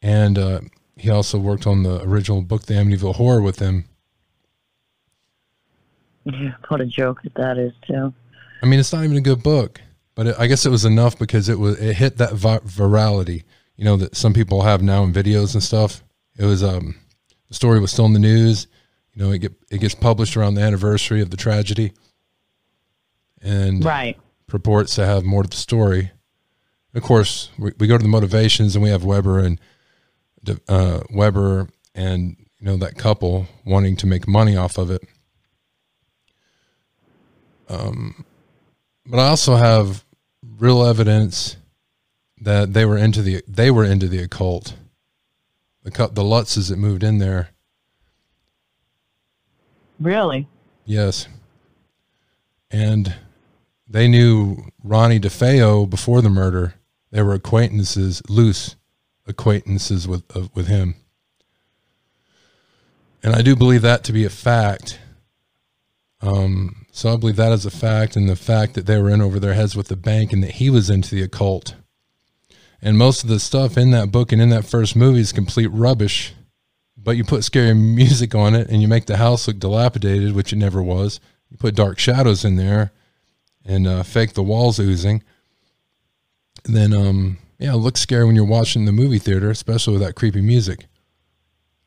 And 0.00 0.38
uh, 0.38 0.60
he 0.96 1.10
also 1.10 1.38
worked 1.38 1.66
on 1.66 1.82
the 1.82 2.02
original 2.02 2.42
book, 2.42 2.62
The 2.62 2.74
Amityville 2.74 3.16
Horror, 3.16 3.42
with 3.42 3.58
him. 3.58 3.84
Yeah, 6.24 6.54
what 6.68 6.80
a 6.80 6.86
joke 6.86 7.22
that 7.22 7.34
that 7.34 7.58
is 7.58 7.72
too. 7.86 8.14
I 8.62 8.66
mean, 8.66 8.78
it's 8.78 8.92
not 8.92 9.04
even 9.04 9.16
a 9.16 9.20
good 9.22 9.42
book, 9.42 9.80
but 10.14 10.28
it, 10.28 10.36
I 10.38 10.46
guess 10.46 10.64
it 10.64 10.70
was 10.70 10.84
enough 10.84 11.18
because 11.18 11.48
it 11.48 11.58
was 11.58 11.78
it 11.80 11.94
hit 11.96 12.18
that 12.18 12.34
vi- 12.34 12.58
virality, 12.60 13.42
you 13.76 13.84
know, 13.84 13.96
that 13.96 14.16
some 14.16 14.32
people 14.32 14.62
have 14.62 14.82
now 14.82 15.02
in 15.02 15.12
videos 15.12 15.54
and 15.54 15.62
stuff. 15.62 16.02
It 16.36 16.44
was 16.44 16.62
um, 16.62 16.94
the 17.48 17.54
story 17.54 17.80
was 17.80 17.90
still 17.90 18.06
in 18.06 18.12
the 18.12 18.18
news. 18.18 18.68
You 19.14 19.22
know, 19.24 19.32
it 19.32 19.38
get 19.38 19.52
it 19.70 19.80
gets 19.80 19.94
published 19.94 20.36
around 20.36 20.54
the 20.54 20.62
anniversary 20.62 21.20
of 21.20 21.30
the 21.30 21.36
tragedy, 21.36 21.92
and 23.42 23.84
Right. 23.84 24.16
purports 24.46 24.94
to 24.94 25.04
have 25.06 25.24
more 25.24 25.42
to 25.42 25.48
the 25.50 25.56
story. 25.56 26.12
Of 26.94 27.02
course, 27.02 27.50
we, 27.58 27.72
we 27.78 27.86
go 27.86 27.96
to 27.98 28.02
the 28.02 28.08
motivations, 28.08 28.76
and 28.76 28.82
we 28.82 28.90
have 28.90 29.04
Weber 29.04 29.40
and 29.40 29.60
uh, 30.68 31.00
Weber 31.10 31.68
and 31.94 32.36
you 32.58 32.66
know 32.66 32.76
that 32.76 32.96
couple 32.96 33.48
wanting 33.66 33.96
to 33.96 34.06
make 34.06 34.28
money 34.28 34.56
off 34.56 34.78
of 34.78 34.90
it. 34.90 35.02
Um, 37.68 38.24
but 39.06 39.18
I 39.18 39.28
also 39.28 39.56
have 39.56 40.04
real 40.58 40.84
evidence 40.84 41.56
that 42.40 42.72
they 42.72 42.84
were 42.84 42.98
into 42.98 43.22
the 43.22 43.42
they 43.46 43.70
were 43.70 43.84
into 43.84 44.08
the 44.08 44.18
occult. 44.18 44.74
The 45.84 45.90
the 45.90 46.22
Lutzes 46.22 46.68
that 46.68 46.76
moved 46.76 47.02
in 47.02 47.18
there. 47.18 47.50
Really? 50.00 50.48
Yes. 50.84 51.28
And 52.70 53.14
they 53.88 54.08
knew 54.08 54.70
Ronnie 54.82 55.20
DeFeo 55.20 55.88
before 55.88 56.22
the 56.22 56.30
murder. 56.30 56.74
They 57.10 57.22
were 57.22 57.34
acquaintances, 57.34 58.22
loose 58.28 58.76
acquaintances 59.26 60.08
with 60.08 60.24
uh, 60.34 60.48
with 60.54 60.66
him. 60.66 60.94
And 63.22 63.34
I 63.34 63.42
do 63.42 63.54
believe 63.54 63.82
that 63.82 64.02
to 64.04 64.12
be 64.12 64.24
a 64.24 64.30
fact. 64.30 64.98
Um, 66.20 66.81
so 66.94 67.10
I 67.10 67.16
believe 67.16 67.36
that 67.36 67.52
is 67.52 67.64
a 67.64 67.70
fact, 67.70 68.16
and 68.16 68.28
the 68.28 68.36
fact 68.36 68.74
that 68.74 68.84
they 68.84 69.00
were 69.00 69.08
in 69.08 69.22
over 69.22 69.40
their 69.40 69.54
heads 69.54 69.74
with 69.74 69.88
the 69.88 69.96
bank, 69.96 70.30
and 70.30 70.42
that 70.42 70.52
he 70.52 70.68
was 70.68 70.90
into 70.90 71.14
the 71.14 71.22
occult. 71.22 71.74
And 72.82 72.98
most 72.98 73.22
of 73.22 73.30
the 73.30 73.40
stuff 73.40 73.78
in 73.78 73.92
that 73.92 74.12
book 74.12 74.30
and 74.30 74.42
in 74.42 74.50
that 74.50 74.66
first 74.66 74.94
movie 74.94 75.20
is 75.20 75.32
complete 75.32 75.68
rubbish. 75.68 76.34
But 76.94 77.16
you 77.16 77.24
put 77.24 77.44
scary 77.44 77.72
music 77.74 78.34
on 78.34 78.54
it, 78.54 78.68
and 78.68 78.82
you 78.82 78.88
make 78.88 79.06
the 79.06 79.16
house 79.16 79.48
look 79.48 79.58
dilapidated, 79.58 80.34
which 80.34 80.52
it 80.52 80.56
never 80.56 80.82
was. 80.82 81.18
You 81.48 81.56
put 81.56 81.74
dark 81.74 81.98
shadows 81.98 82.44
in 82.44 82.56
there, 82.56 82.92
and 83.64 83.86
uh, 83.86 84.02
fake 84.02 84.34
the 84.34 84.42
walls 84.42 84.78
oozing. 84.78 85.22
then, 86.64 86.92
um, 86.92 87.38
yeah, 87.58 87.72
it 87.72 87.76
looks 87.76 88.00
scary 88.00 88.26
when 88.26 88.36
you're 88.36 88.44
watching 88.44 88.84
the 88.84 88.92
movie 88.92 89.18
theater, 89.18 89.48
especially 89.48 89.94
with 89.94 90.02
that 90.02 90.14
creepy 90.14 90.42
music. 90.42 90.88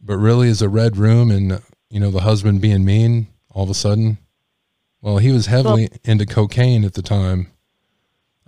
But 0.02 0.18
really, 0.18 0.48
is 0.48 0.64
a 0.64 0.69
red 0.69 0.98
room, 0.98 1.30
and 1.30 1.61
you 1.91 1.99
know 1.99 2.10
the 2.10 2.22
husband 2.22 2.60
being 2.60 2.84
mean 2.84 3.27
all 3.52 3.65
of 3.65 3.69
a 3.69 3.76
sudden. 3.76 4.18
Well, 5.06 5.18
he 5.18 5.32
was 5.32 5.45
heavily 5.45 5.88
well, 5.91 5.99
into 6.03 6.26
cocaine 6.26 6.84
at 6.84 6.95
the 6.95 7.03
time. 7.03 7.52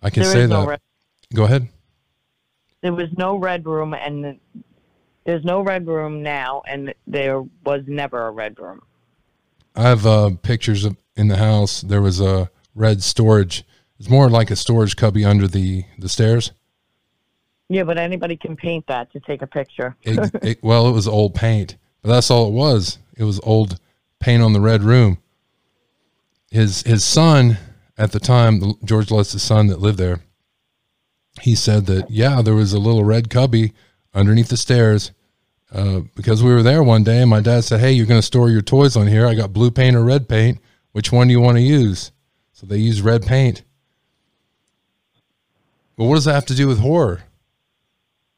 I 0.02 0.10
can 0.10 0.24
say 0.24 0.48
that. 0.48 0.68
red- 0.68 0.82
Go 1.32 1.44
ahead. 1.44 1.68
There 2.82 2.94
was 2.94 3.10
no 3.16 3.36
red 3.36 3.68
room, 3.68 3.94
and 3.94 4.40
there's 5.24 5.46
no 5.46 5.62
red 5.62 5.86
room 5.86 6.24
now, 6.24 6.64
and 6.68 6.96
there 7.06 7.44
was 7.64 7.84
never 7.86 8.26
a 8.26 8.32
red 8.32 8.58
room. 8.58 8.82
I 9.76 9.84
have 9.84 10.08
uh, 10.08 10.32
pictures 10.42 10.84
of 10.84 10.98
in 11.16 11.28
the 11.28 11.38
house. 11.38 11.82
There 11.82 12.02
was 12.02 12.20
a 12.20 12.50
red 12.74 13.04
storage. 13.04 13.64
It's 14.00 14.10
more 14.10 14.28
like 14.28 14.50
a 14.50 14.56
storage 14.56 14.96
cubby 14.96 15.24
under 15.24 15.48
the 15.48 15.86
the 16.00 16.10
stairs. 16.10 16.54
Yeah, 17.70 17.84
but 17.84 18.00
anybody 18.00 18.36
can 18.36 18.56
paint 18.56 18.88
that 18.88 19.12
to 19.12 19.20
take 19.20 19.44
a 19.44 19.48
picture. 19.48 19.96
it, 20.02 20.32
it, 20.42 20.64
well, 20.64 20.88
it 20.88 20.94
was 20.94 21.08
old 21.08 21.36
paint, 21.36 21.76
but 22.02 22.10
that's 22.10 22.32
all 22.32 22.48
it 22.48 22.54
was. 22.54 22.98
It 23.16 23.26
was 23.26 23.40
old 23.42 23.80
paint 24.20 24.42
on 24.42 24.54
the 24.54 24.62
red 24.62 24.82
room. 24.82 25.20
His 26.50 26.84
his 26.84 27.04
son 27.04 27.58
at 27.98 28.12
the 28.12 28.20
time, 28.20 28.62
George 28.84 29.12
Lutz's 29.12 29.42
son 29.42 29.68
that 29.68 29.80
lived 29.80 29.98
there, 29.98 30.22
he 31.42 31.56
said 31.56 31.86
that 31.88 32.10
yeah, 32.10 32.42
there 32.42 32.56
was 32.56 32.74
a 32.74 32.80
little 32.80 33.04
red 33.04 33.30
cubby 33.30 33.74
underneath 34.14 34.50
the 34.50 34.58
stairs. 34.58 35.12
Uh, 35.70 36.00
because 36.16 36.42
we 36.42 36.54
were 36.54 36.64
there 36.64 36.82
one 36.82 37.04
day 37.04 37.20
and 37.20 37.30
my 37.30 37.42
dad 37.42 37.62
said, 37.62 37.82
Hey, 37.82 37.92
you're 37.92 38.06
going 38.06 38.22
to 38.22 38.26
store 38.26 38.50
your 38.50 38.62
toys 38.62 38.96
on 38.96 39.06
here. 39.06 39.28
I 39.28 39.36
got 39.36 39.52
blue 39.52 39.70
paint 39.70 39.98
or 39.98 40.04
red 40.04 40.30
paint. 40.30 40.60
Which 40.94 41.12
one 41.12 41.28
do 41.28 41.34
you 41.34 41.42
want 41.42 41.58
to 41.58 41.62
use? 41.62 42.12
So 42.54 42.66
they 42.66 42.78
use 42.78 43.02
red 43.02 43.26
paint. 43.26 43.64
But 45.98 46.06
what 46.06 46.16
does 46.16 46.26
that 46.26 46.36
have 46.36 46.46
to 46.46 46.56
do 46.56 46.68
with 46.68 46.80
horror? 46.80 47.24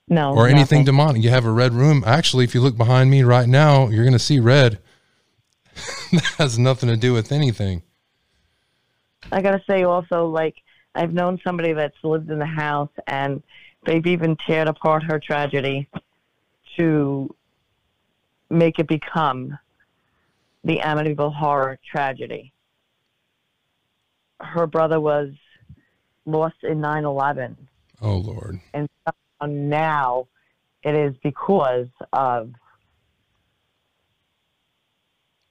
No. 0.08 0.34
Or 0.34 0.48
anything 0.48 0.80
nothing. 0.80 0.86
demonic. 0.86 1.24
You 1.24 1.30
have 1.30 1.46
a 1.46 1.52
red 1.52 1.74
room. 1.74 2.04
Actually, 2.06 2.46
if 2.46 2.56
you 2.56 2.62
look 2.62 2.76
behind 2.76 3.12
me 3.12 3.22
right 3.22 3.48
now, 3.48 3.90
you're 3.90 4.04
going 4.04 4.14
to 4.14 4.20
see 4.20 4.40
red. 4.40 4.80
that 6.12 6.34
has 6.38 6.58
nothing 6.58 6.90
to 6.90 6.98
do 6.98 7.14
with 7.14 7.32
anything. 7.32 7.84
I 9.32 9.42
got 9.42 9.52
to 9.52 9.64
say 9.70 9.84
also, 9.84 10.26
like, 10.26 10.56
I've 10.96 11.14
known 11.14 11.40
somebody 11.44 11.74
that's 11.74 11.96
lived 12.04 12.30
in 12.30 12.40
the 12.40 12.46
house 12.46 12.90
and 13.08 13.44
they've 13.86 14.06
even 14.06 14.36
teared 14.38 14.68
apart 14.68 15.04
her 15.04 15.20
tragedy 15.20 15.88
to 16.78 17.34
make 18.50 18.80
it 18.80 18.88
become 18.88 19.58
the 20.64 20.78
Amityville 20.78 21.36
horror 21.36 21.80
tragedy. 21.90 22.52
Her 24.42 24.68
brother 24.68 25.00
was 25.00 25.30
lost 26.26 26.56
in 26.64 26.82
9 26.82 27.06
11. 27.06 27.58
Oh, 28.02 28.18
Lord. 28.18 28.60
And 28.74 28.90
now 29.42 30.28
it 30.84 30.96
is 30.96 31.16
because 31.24 31.88
of 32.14 32.52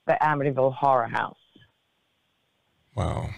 the 0.06 0.16
Amityville 0.20 0.74
Horror 0.74 1.08
House. 1.08 1.36
Wow. 2.94 3.30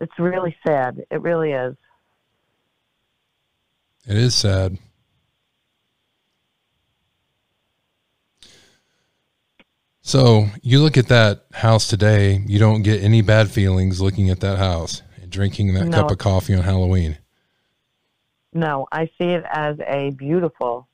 It's 0.00 0.18
really 0.18 0.56
sad. 0.66 1.04
It 1.10 1.20
really 1.20 1.52
is. 1.52 1.76
It 4.06 4.16
is 4.16 4.34
sad. 4.34 4.78
So 10.00 10.46
you 10.62 10.80
look 10.80 10.96
at 10.96 11.08
that 11.08 11.44
house 11.52 11.86
today, 11.86 12.42
you 12.46 12.58
don't 12.58 12.82
get 12.82 13.02
any 13.02 13.20
bad 13.20 13.50
feelings 13.50 14.00
looking 14.00 14.30
at 14.30 14.40
that 14.40 14.58
house 14.58 15.02
and 15.20 15.30
drinking 15.30 15.74
that 15.74 15.84
no. 15.84 15.98
cup 15.98 16.10
of 16.10 16.18
coffee 16.18 16.54
on 16.54 16.62
Halloween. 16.62 17.18
No, 18.52 18.88
I 18.90 19.06
see 19.18 19.28
it 19.28 19.44
as 19.48 19.76
a 19.86 20.10
beautiful, 20.10 20.88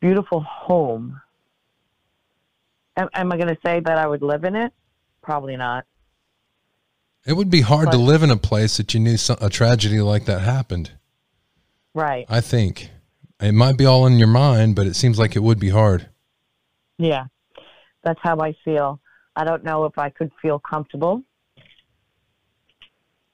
beautiful 0.00 0.40
home. 0.40 1.20
Am, 2.96 3.08
am 3.12 3.32
I 3.32 3.36
going 3.36 3.54
to 3.54 3.60
say 3.62 3.80
that 3.80 3.98
I 3.98 4.06
would 4.06 4.22
live 4.22 4.44
in 4.44 4.56
it? 4.56 4.72
Probably 5.20 5.56
not. 5.56 5.84
It 7.26 7.34
would 7.34 7.50
be 7.50 7.60
hard 7.60 7.86
but, 7.86 7.92
to 7.92 7.98
live 7.98 8.22
in 8.22 8.30
a 8.30 8.36
place 8.36 8.76
that 8.78 8.94
you 8.94 9.00
knew 9.00 9.16
some, 9.16 9.36
a 9.40 9.50
tragedy 9.50 10.00
like 10.00 10.24
that 10.24 10.40
happened. 10.40 10.92
Right. 11.94 12.24
I 12.28 12.40
think 12.40 12.90
it 13.40 13.52
might 13.52 13.76
be 13.76 13.86
all 13.86 14.06
in 14.06 14.18
your 14.18 14.28
mind, 14.28 14.74
but 14.76 14.86
it 14.86 14.94
seems 14.94 15.18
like 15.18 15.36
it 15.36 15.42
would 15.42 15.58
be 15.58 15.70
hard. 15.70 16.08
Yeah, 16.98 17.26
that's 18.02 18.20
how 18.22 18.40
I 18.40 18.54
feel. 18.64 19.00
I 19.36 19.44
don't 19.44 19.64
know 19.64 19.84
if 19.84 19.98
I 19.98 20.10
could 20.10 20.30
feel 20.40 20.58
comfortable, 20.58 21.22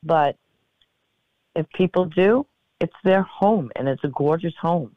but 0.02 0.36
if 1.54 1.66
people 1.70 2.04
do, 2.06 2.46
it's 2.80 2.94
their 3.02 3.22
home 3.22 3.70
and 3.76 3.88
it's 3.88 4.04
a 4.04 4.08
gorgeous 4.08 4.54
home. 4.60 4.94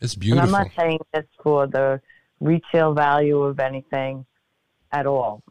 It's 0.00 0.14
beautiful. 0.14 0.48
And 0.48 0.56
I'm 0.56 0.64
not 0.64 0.72
saying 0.76 0.98
this 1.14 1.26
for 1.42 1.66
the 1.66 2.00
retail 2.40 2.92
value 2.92 3.40
of 3.42 3.60
anything 3.60 4.26
at 4.90 5.06
all. 5.06 5.42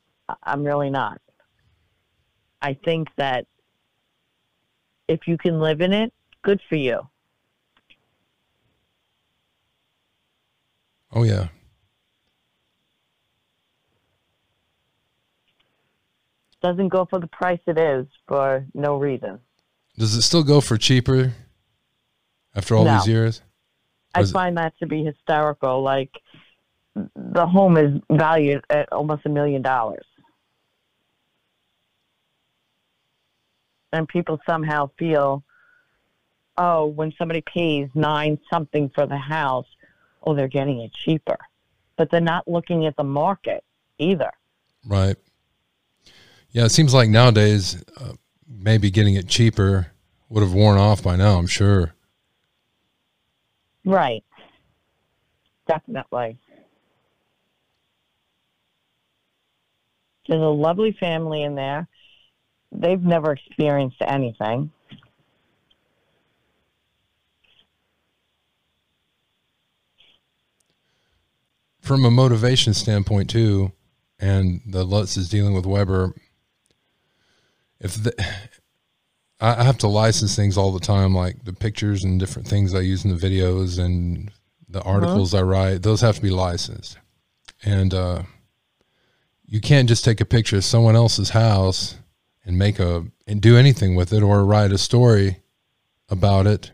I'm 0.43 0.63
really 0.63 0.89
not. 0.89 1.21
I 2.61 2.73
think 2.73 3.09
that 3.17 3.47
if 5.07 5.27
you 5.27 5.37
can 5.37 5.59
live 5.59 5.81
in 5.81 5.93
it, 5.93 6.13
good 6.43 6.61
for 6.69 6.75
you. 6.75 7.01
Oh, 11.13 11.23
yeah. 11.23 11.47
Doesn't 16.61 16.89
go 16.89 17.05
for 17.05 17.19
the 17.19 17.27
price 17.27 17.59
it 17.65 17.77
is 17.77 18.05
for 18.27 18.65
no 18.73 18.97
reason. 18.97 19.39
Does 19.97 20.15
it 20.15 20.21
still 20.21 20.43
go 20.43 20.61
for 20.61 20.77
cheaper 20.77 21.33
after 22.55 22.75
all 22.75 22.85
no. 22.85 22.97
these 22.97 23.07
years? 23.07 23.41
I 24.13 24.25
find 24.25 24.57
that 24.57 24.73
to 24.79 24.85
be 24.85 25.03
hysterical. 25.03 25.81
Like 25.81 26.11
the 27.15 27.47
home 27.47 27.77
is 27.77 27.99
valued 28.11 28.63
at 28.69 28.91
almost 28.91 29.25
a 29.25 29.29
million 29.29 29.61
dollars. 29.61 30.05
And 33.93 34.07
people 34.07 34.39
somehow 34.45 34.89
feel, 34.97 35.43
oh, 36.57 36.85
when 36.85 37.13
somebody 37.17 37.41
pays 37.41 37.89
nine 37.93 38.39
something 38.49 38.89
for 38.89 39.05
the 39.05 39.17
house, 39.17 39.67
oh, 40.23 40.33
they're 40.33 40.47
getting 40.47 40.81
it 40.81 40.93
cheaper. 40.93 41.37
But 41.97 42.09
they're 42.09 42.21
not 42.21 42.47
looking 42.47 42.85
at 42.85 42.95
the 42.95 43.03
market 43.03 43.63
either. 43.97 44.31
Right. 44.85 45.17
Yeah, 46.51 46.65
it 46.65 46.71
seems 46.71 46.93
like 46.93 47.09
nowadays, 47.09 47.83
uh, 47.97 48.13
maybe 48.47 48.91
getting 48.91 49.15
it 49.15 49.27
cheaper 49.27 49.91
would 50.29 50.41
have 50.41 50.53
worn 50.53 50.77
off 50.77 51.03
by 51.03 51.15
now, 51.15 51.37
I'm 51.37 51.47
sure. 51.47 51.93
Right. 53.85 54.23
Definitely. 55.67 56.37
There's 60.27 60.41
a 60.41 60.45
lovely 60.45 60.93
family 60.93 61.43
in 61.43 61.55
there. 61.55 61.87
They've 62.71 63.01
never 63.01 63.33
experienced 63.33 64.01
anything. 64.01 64.71
From 71.81 72.05
a 72.05 72.11
motivation 72.11 72.73
standpoint, 72.73 73.29
too, 73.29 73.71
and 74.19 74.61
the 74.65 74.85
Lutz 74.85 75.17
is 75.17 75.29
dealing 75.29 75.53
with 75.53 75.65
Weber. 75.65 76.13
If 77.79 78.01
the, 78.01 78.13
I 79.41 79.63
have 79.63 79.79
to 79.79 79.87
license 79.87 80.35
things 80.35 80.57
all 80.57 80.71
the 80.71 80.79
time, 80.79 81.13
like 81.13 81.43
the 81.43 81.53
pictures 81.53 82.03
and 82.03 82.19
different 82.19 82.47
things 82.47 82.75
I 82.75 82.81
use 82.81 83.03
in 83.03 83.15
the 83.15 83.17
videos 83.17 83.83
and 83.83 84.31
the 84.69 84.81
articles 84.83 85.33
I 85.33 85.41
write. 85.41 85.81
Those 85.81 86.01
have 86.01 86.15
to 86.15 86.21
be 86.21 86.29
licensed, 86.29 86.97
and 87.63 87.93
uh, 87.93 88.23
you 89.45 89.59
can't 89.59 89.89
just 89.89 90.05
take 90.05 90.21
a 90.21 90.25
picture 90.25 90.57
of 90.57 90.63
someone 90.63 90.95
else's 90.95 91.31
house 91.31 91.95
and 92.45 92.57
make 92.57 92.79
a 92.79 93.05
and 93.27 93.41
do 93.41 93.57
anything 93.57 93.95
with 93.95 94.11
it 94.13 94.23
or 94.23 94.43
write 94.45 94.71
a 94.71 94.77
story 94.77 95.37
about 96.09 96.47
it 96.47 96.71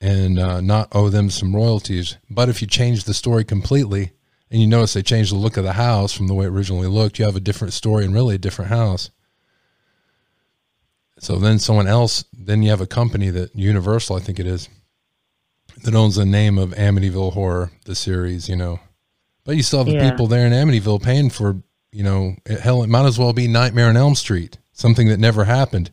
and 0.00 0.38
uh, 0.38 0.60
not 0.60 0.88
owe 0.92 1.08
them 1.08 1.30
some 1.30 1.54
royalties. 1.54 2.16
But 2.30 2.48
if 2.48 2.60
you 2.62 2.68
change 2.68 3.04
the 3.04 3.14
story 3.14 3.44
completely 3.44 4.12
and 4.50 4.60
you 4.60 4.66
notice 4.66 4.94
they 4.94 5.02
changed 5.02 5.32
the 5.32 5.36
look 5.36 5.56
of 5.56 5.64
the 5.64 5.74
house 5.74 6.12
from 6.12 6.26
the 6.28 6.34
way 6.34 6.46
it 6.46 6.50
originally 6.52 6.86
looked, 6.88 7.18
you 7.18 7.24
have 7.24 7.36
a 7.36 7.40
different 7.40 7.74
story 7.74 8.04
and 8.04 8.14
really 8.14 8.36
a 8.36 8.38
different 8.38 8.70
house. 8.70 9.10
So 11.20 11.36
then 11.36 11.58
someone 11.58 11.88
else, 11.88 12.24
then 12.32 12.62
you 12.62 12.70
have 12.70 12.80
a 12.80 12.86
company 12.86 13.30
that 13.30 13.54
Universal, 13.54 14.16
I 14.16 14.20
think 14.20 14.38
it 14.38 14.46
is, 14.46 14.68
that 15.82 15.94
owns 15.94 16.14
the 16.14 16.24
name 16.24 16.58
of 16.58 16.70
Amityville 16.70 17.32
Horror, 17.32 17.72
the 17.84 17.94
series, 17.96 18.48
you 18.48 18.54
know. 18.56 18.78
But 19.44 19.56
you 19.56 19.62
still 19.62 19.80
have 19.80 19.88
the 19.88 19.94
Yeah. 19.94 20.10
people 20.10 20.28
there 20.28 20.46
in 20.46 20.52
Amityville 20.52 21.02
paying 21.02 21.30
for, 21.30 21.60
you 21.90 22.04
know, 22.04 22.36
hell, 22.46 22.82
it 22.84 22.88
might 22.88 23.06
as 23.06 23.18
well 23.18 23.32
be 23.32 23.48
Nightmare 23.48 23.88
on 23.88 23.96
Elm 23.96 24.14
Street, 24.14 24.58
something 24.78 25.08
that 25.08 25.18
never 25.18 25.44
happened. 25.44 25.90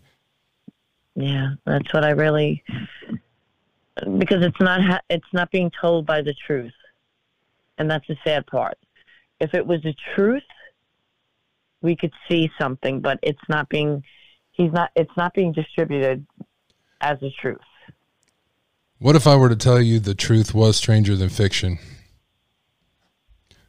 Yeah, 1.15 1.55
that's 1.65 1.91
what 1.93 2.05
I 2.05 2.11
really 2.11 2.63
because 4.17 4.43
it's 4.43 4.59
not 4.59 4.81
ha- 4.81 5.01
it's 5.09 5.27
not 5.33 5.51
being 5.51 5.71
told 5.81 6.05
by 6.05 6.21
the 6.21 6.33
truth, 6.45 6.73
and 7.77 7.89
that's 7.89 8.05
the 8.07 8.17
sad 8.23 8.45
part. 8.47 8.77
If 9.39 9.53
it 9.53 9.65
was 9.65 9.81
the 9.83 9.95
truth, 10.13 10.43
we 11.81 11.95
could 11.95 12.13
see 12.29 12.49
something, 12.59 13.01
but 13.01 13.19
it's 13.23 13.39
not 13.49 13.69
being. 13.69 14.03
He's 14.51 14.71
not. 14.71 14.91
It's 14.95 15.15
not 15.17 15.33
being 15.33 15.51
distributed 15.51 16.25
as 17.01 17.19
the 17.19 17.31
truth. 17.41 17.59
What 18.99 19.15
if 19.15 19.27
I 19.27 19.35
were 19.35 19.49
to 19.49 19.55
tell 19.55 19.81
you 19.81 19.99
the 19.99 20.15
truth 20.15 20.53
was 20.53 20.77
stranger 20.77 21.15
than 21.15 21.29
fiction? 21.29 21.79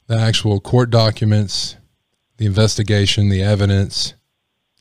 The 0.06 0.16
actual 0.16 0.60
court 0.60 0.90
documents, 0.90 1.76
the 2.36 2.46
investigation, 2.46 3.28
the 3.28 3.42
evidence 3.42 4.14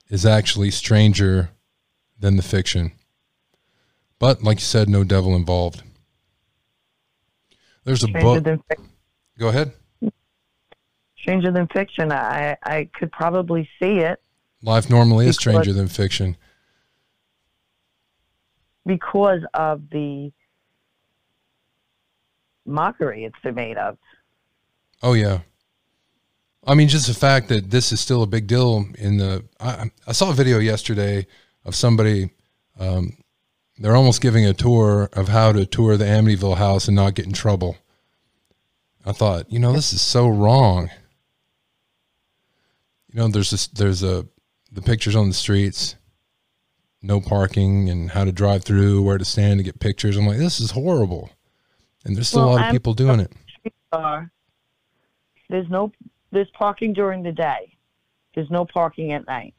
is 0.09 0.25
actually 0.25 0.71
stranger 0.71 1.49
than 2.19 2.35
the 2.37 2.43
fiction. 2.43 2.91
But 4.19 4.43
like 4.43 4.57
you 4.57 4.65
said, 4.65 4.87
no 4.89 5.03
devil 5.03 5.35
involved. 5.35 5.83
There's 7.83 8.03
a 8.03 8.07
Stranger 8.07 8.57
book. 8.57 8.79
Go 9.37 9.49
ahead. 9.49 9.73
stranger 11.17 11.51
than 11.51 11.67
fiction. 11.67 12.11
I 12.11 12.55
I 12.63 12.89
could 12.93 13.11
probably 13.11 13.69
see 13.79 13.99
it 13.99 14.21
Life 14.61 14.89
normally 14.89 15.27
is 15.27 15.35
stranger 15.35 15.73
than 15.73 15.87
fiction. 15.87 16.37
because 18.85 19.41
of 19.53 19.89
the 19.89 20.31
mockery 22.65 23.25
it's 23.25 23.39
been 23.43 23.55
made 23.55 23.77
of. 23.77 23.97
Oh 25.03 25.13
yeah. 25.13 25.39
I 26.67 26.73
mean, 26.73 26.87
just 26.87 27.07
the 27.07 27.13
fact 27.13 27.49
that 27.49 27.69
this 27.69 27.91
is 27.91 27.99
still 27.99 28.23
a 28.23 28.27
big 28.27 28.47
deal 28.47 28.85
in 28.97 29.17
the. 29.17 29.43
I, 29.59 29.91
I 30.07 30.11
saw 30.13 30.31
a 30.31 30.33
video 30.33 30.59
yesterday 30.59 31.27
of 31.63 31.75
somebody. 31.75 32.31
Um, 32.79 33.17
they're 33.77 33.95
almost 33.95 34.21
giving 34.21 34.45
a 34.45 34.53
tour 34.53 35.09
of 35.13 35.27
how 35.27 35.51
to 35.51 35.65
tour 35.65 35.97
the 35.97 36.05
Amityville 36.05 36.57
house 36.57 36.87
and 36.87 36.95
not 36.95 37.13
get 37.13 37.25
in 37.25 37.33
trouble. 37.33 37.77
I 39.05 39.11
thought, 39.11 39.51
you 39.51 39.59
know, 39.59 39.73
this 39.73 39.93
is 39.93 40.01
so 40.01 40.27
wrong. 40.27 40.89
You 43.11 43.19
know, 43.19 43.27
there's 43.27 43.51
this, 43.51 43.67
there's 43.67 44.01
a 44.01 44.25
the 44.71 44.81
pictures 44.81 45.15
on 45.15 45.27
the 45.27 45.33
streets, 45.33 45.95
no 47.01 47.21
parking, 47.21 47.89
and 47.89 48.09
how 48.11 48.25
to 48.25 48.31
drive 48.31 48.63
through, 48.63 49.03
where 49.03 49.17
to 49.17 49.25
stand 49.25 49.59
to 49.59 49.63
get 49.63 49.79
pictures. 49.79 50.17
I'm 50.17 50.25
like, 50.25 50.37
this 50.37 50.59
is 50.59 50.71
horrible, 50.71 51.29
and 52.03 52.15
there's 52.15 52.27
still 52.27 52.45
a 52.45 52.47
lot 52.47 52.55
of 52.55 52.61
I'm- 52.63 52.73
people 52.73 52.93
doing 52.93 53.19
it. 53.19 53.31
are 53.91 54.31
there's 55.49 55.69
no 55.69 55.91
there's 56.31 56.49
parking 56.51 56.93
during 56.93 57.23
the 57.23 57.31
day. 57.31 57.77
There's 58.33 58.49
no 58.49 58.65
parking 58.65 59.13
at 59.13 59.25
night. 59.27 59.53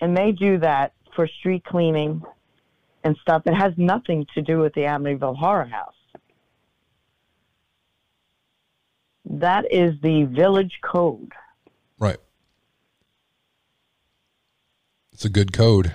And 0.00 0.16
they 0.16 0.32
do 0.32 0.58
that 0.58 0.92
for 1.14 1.26
street 1.26 1.64
cleaning 1.64 2.22
and 3.04 3.16
stuff. 3.22 3.42
It 3.46 3.54
has 3.54 3.72
nothing 3.76 4.26
to 4.34 4.42
do 4.42 4.58
with 4.58 4.74
the 4.74 4.82
Amityville 4.82 5.36
Horror 5.36 5.66
House. 5.66 5.94
That 9.24 9.64
is 9.72 9.94
the 10.02 10.24
village 10.24 10.78
code. 10.82 11.32
Right. 11.98 12.18
It's 15.12 15.24
a 15.24 15.30
good 15.30 15.52
code. 15.52 15.92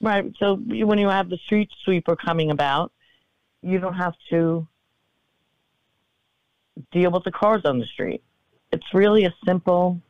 Right. 0.00 0.32
So 0.38 0.56
when 0.56 0.98
you 0.98 1.08
have 1.08 1.30
the 1.30 1.38
street 1.46 1.70
sweeper 1.84 2.16
coming 2.16 2.50
about, 2.50 2.92
you 3.62 3.78
don't 3.78 3.94
have 3.94 4.14
to 4.30 4.66
deal 6.92 7.10
with 7.10 7.24
the 7.24 7.30
cars 7.32 7.62
on 7.64 7.78
the 7.78 7.86
street. 7.86 8.22
It's 8.72 8.84
really 8.94 9.24
a 9.24 9.34
simple. 9.44 10.00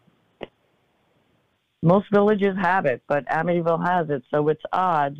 Most 1.82 2.06
villages 2.12 2.56
have 2.60 2.86
it, 2.86 3.02
but 3.08 3.26
Amityville 3.26 3.84
has 3.84 4.08
it, 4.10 4.22
so 4.30 4.48
it's 4.48 4.62
odd. 4.72 5.18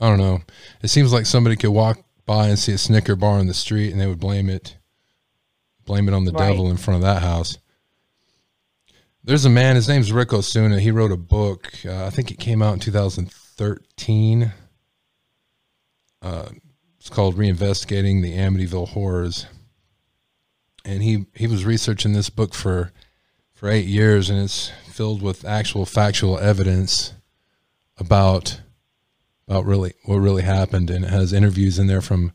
I 0.00 0.08
don't 0.08 0.18
know. 0.18 0.40
It 0.82 0.88
seems 0.88 1.12
like 1.12 1.26
somebody 1.26 1.56
could 1.56 1.70
walk 1.70 2.00
by 2.26 2.48
and 2.48 2.58
see 2.58 2.72
a 2.72 2.78
Snicker 2.78 3.16
bar 3.16 3.38
in 3.38 3.46
the 3.46 3.54
street 3.54 3.92
and 3.92 4.00
they 4.00 4.06
would 4.06 4.20
blame 4.20 4.50
it 4.50 4.76
blame 5.86 6.08
it 6.08 6.14
on 6.14 6.24
the 6.24 6.32
Right. 6.32 6.48
devil 6.48 6.68
in 6.68 6.76
front 6.76 6.96
of 6.96 7.02
that 7.02 7.22
house. 7.22 7.58
There's 9.22 9.44
a 9.44 9.48
man, 9.50 9.76
his 9.76 9.88
name's 9.88 10.10
Ric 10.12 10.32
Osuna. 10.32 10.80
He 10.80 10.90
wrote 10.90 11.12
a 11.12 11.16
book. 11.16 11.72
Uh, 11.84 12.06
I 12.06 12.10
think 12.10 12.32
it 12.32 12.40
came 12.40 12.60
out 12.60 12.74
in 12.74 12.80
2013. 12.80 14.52
Uh, 16.26 16.48
it's 16.98 17.08
called 17.08 17.36
Reinvestigating 17.36 18.20
the 18.20 18.36
Amityville 18.36 18.88
Horrors. 18.88 19.46
And 20.84 21.00
he, 21.00 21.26
he 21.34 21.46
was 21.46 21.64
researching 21.64 22.14
this 22.14 22.30
book 22.30 22.52
for 22.52 22.92
for 23.54 23.70
eight 23.70 23.86
years, 23.86 24.28
and 24.28 24.38
it's 24.38 24.70
filled 24.88 25.22
with 25.22 25.44
actual 25.44 25.86
factual 25.86 26.38
evidence 26.38 27.14
about 27.96 28.60
about 29.48 29.64
really 29.64 29.94
what 30.04 30.16
really 30.16 30.42
happened, 30.42 30.90
and 30.90 31.04
it 31.04 31.10
has 31.10 31.32
interviews 31.32 31.78
in 31.78 31.86
there 31.86 32.02
from. 32.02 32.32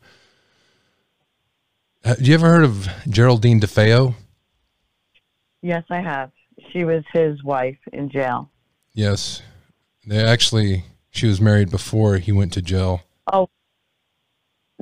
Uh, 2.04 2.16
you 2.18 2.34
ever 2.34 2.48
heard 2.48 2.64
of 2.64 2.88
Geraldine 3.08 3.60
DeFeo? 3.60 4.14
Yes, 5.60 5.84
I 5.90 6.00
have. 6.00 6.32
She 6.72 6.84
was 6.84 7.04
his 7.12 7.44
wife 7.44 7.78
in 7.92 8.10
jail. 8.10 8.50
Yes, 8.94 9.42
they 10.06 10.24
actually 10.24 10.84
she 11.10 11.26
was 11.26 11.40
married 11.40 11.70
before 11.70 12.16
he 12.16 12.32
went 12.32 12.52
to 12.54 12.62
jail. 12.62 13.02
Oh, 13.32 13.48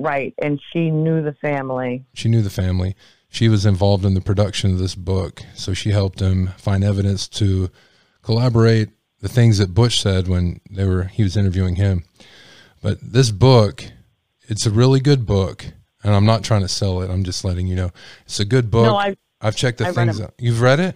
right. 0.01 0.33
And 0.41 0.59
she 0.71 0.89
knew 0.91 1.21
the 1.21 1.33
family. 1.33 2.05
She 2.13 2.29
knew 2.29 2.41
the 2.41 2.49
family. 2.49 2.95
She 3.29 3.47
was 3.47 3.65
involved 3.65 4.03
in 4.05 4.13
the 4.13 4.21
production 4.21 4.71
of 4.71 4.77
this 4.79 4.93
book, 4.95 5.41
so 5.55 5.73
she 5.73 5.91
helped 5.91 6.19
him 6.19 6.47
find 6.57 6.83
evidence 6.83 7.27
to 7.29 7.69
collaborate 8.23 8.89
the 9.21 9.29
things 9.29 9.57
that 9.59 9.73
Butch 9.73 10.01
said 10.01 10.27
when 10.27 10.59
they 10.69 10.85
were 10.85 11.03
he 11.05 11.23
was 11.23 11.37
interviewing 11.37 11.75
him. 11.75 12.03
But 12.81 12.97
this 13.01 13.31
book, 13.31 13.85
it's 14.49 14.65
a 14.65 14.71
really 14.71 14.99
good 14.99 15.25
book, 15.25 15.65
and 16.03 16.13
I'm 16.13 16.25
not 16.25 16.43
trying 16.43 16.61
to 16.61 16.67
sell 16.67 17.01
it. 17.01 17.09
I'm 17.09 17.23
just 17.23 17.45
letting 17.45 17.67
you 17.67 17.75
know 17.75 17.91
it's 18.25 18.39
a 18.39 18.45
good 18.45 18.69
book. 18.69 18.85
No, 18.87 18.97
I 18.97 19.15
I've 19.39 19.55
checked 19.55 19.77
the 19.77 19.85
I 19.85 19.91
read 19.91 19.95
things. 19.95 20.21
out. 20.21 20.33
You've 20.37 20.59
read 20.61 20.79
it? 20.81 20.95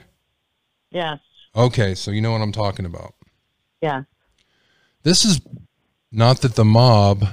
yes, 0.91 1.19
Okay, 1.55 1.95
so 1.95 2.11
you 2.11 2.19
know 2.21 2.31
what 2.33 2.41
I'm 2.41 2.51
talking 2.51 2.85
about. 2.85 3.13
yeah. 3.81 4.03
This 5.03 5.23
is 5.23 5.39
not 6.11 6.41
that 6.41 6.55
the 6.55 6.65
mob 6.65 7.27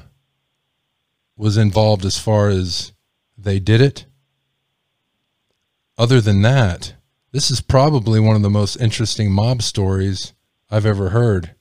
was 1.36 1.56
involved 1.56 2.04
as 2.04 2.18
far 2.18 2.48
as 2.48 2.92
they 3.36 3.58
did 3.58 3.80
it. 3.80 4.06
Other 5.98 6.20
than 6.20 6.42
that, 6.42 6.94
this 7.32 7.50
is 7.50 7.60
probably 7.60 8.20
one 8.20 8.36
of 8.36 8.42
the 8.42 8.50
most 8.50 8.76
interesting 8.76 9.30
mob 9.30 9.62
stories 9.62 10.32
I've 10.70 10.86
ever 10.86 11.10
heard. 11.10 11.54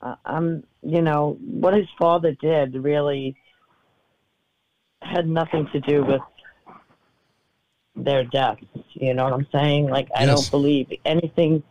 uh, 0.00 0.14
um, 0.24 0.62
you 0.82 1.02
know, 1.02 1.36
what 1.40 1.74
his 1.74 1.86
father 1.98 2.32
did 2.40 2.74
really 2.74 3.36
had 5.02 5.28
nothing 5.28 5.68
to 5.72 5.80
do 5.80 6.04
with 6.04 6.20
their 7.96 8.24
deaths. 8.24 8.62
You 8.94 9.14
know 9.14 9.24
what 9.24 9.32
I'm 9.32 9.46
saying? 9.52 9.88
Like, 9.88 10.08
I 10.14 10.24
Yes. 10.24 10.36
don't 10.36 10.50
believe 10.50 10.92
anything. 11.04 11.62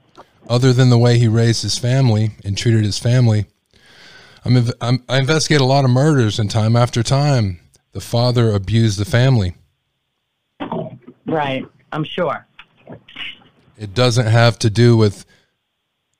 Other 0.49 0.71
than 0.73 0.89
the 0.89 0.97
way 0.97 1.17
he 1.17 1.27
raised 1.27 1.61
his 1.61 1.77
family 1.77 2.31
and 2.45 2.57
treated 2.57 2.83
his 2.85 2.97
family, 2.97 3.45
I'm, 4.45 4.57
I'm, 4.79 5.03
I 5.09 5.19
investigate 5.19 5.59
a 5.61 5.65
lot 5.65 5.83
of 5.83 5.91
murders, 5.91 6.39
and 6.39 6.49
time 6.49 6.75
after 6.75 7.03
time, 7.03 7.59
the 7.91 7.99
father 7.99 8.51
abused 8.53 8.97
the 8.97 9.05
family. 9.05 9.55
Right. 11.25 11.65
I'm 11.91 12.03
sure. 12.05 12.45
It 13.77 13.93
doesn't 13.93 14.27
have 14.27 14.57
to 14.59 14.69
do 14.69 14.95
with. 14.97 15.25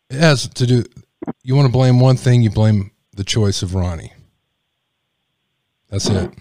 It 0.09 0.19
has 0.19 0.47
to 0.49 0.67
do. 0.67 0.83
You 1.43 1.55
want 1.55 1.65
to 1.67 1.71
blame 1.71 1.99
one 1.99 2.17
thing, 2.17 2.41
you 2.41 2.49
blame 2.49 2.91
the 3.13 3.23
choice 3.23 3.61
of 3.63 3.73
Ronnie. 3.75 4.13
That's 5.89 6.07
it. 6.09 6.31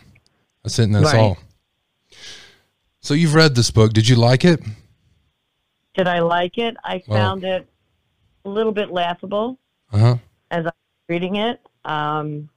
That's 0.62 0.78
it, 0.78 0.84
and 0.84 0.94
that's 0.94 1.06
Right. 1.12 1.16
all. 1.16 1.38
So 3.00 3.14
you've 3.14 3.34
read 3.34 3.54
this 3.54 3.70
book. 3.70 3.92
Did 3.92 4.08
you 4.08 4.16
like 4.16 4.44
it? 4.44 4.60
Did 5.94 6.08
I 6.08 6.18
like 6.18 6.58
it? 6.58 6.76
I 6.84 7.02
Well- 7.06 7.18
found 7.18 7.44
it 7.44 7.66
a 8.46 8.48
little 8.48 8.72
bit 8.72 8.90
laughable 8.90 9.58
Uh 9.92 9.98
huh. 9.98 10.16
as 10.50 10.60
I 10.64 10.68
was 10.68 10.72
reading 11.08 11.36
it. 11.36 11.60
Um, 11.84 12.48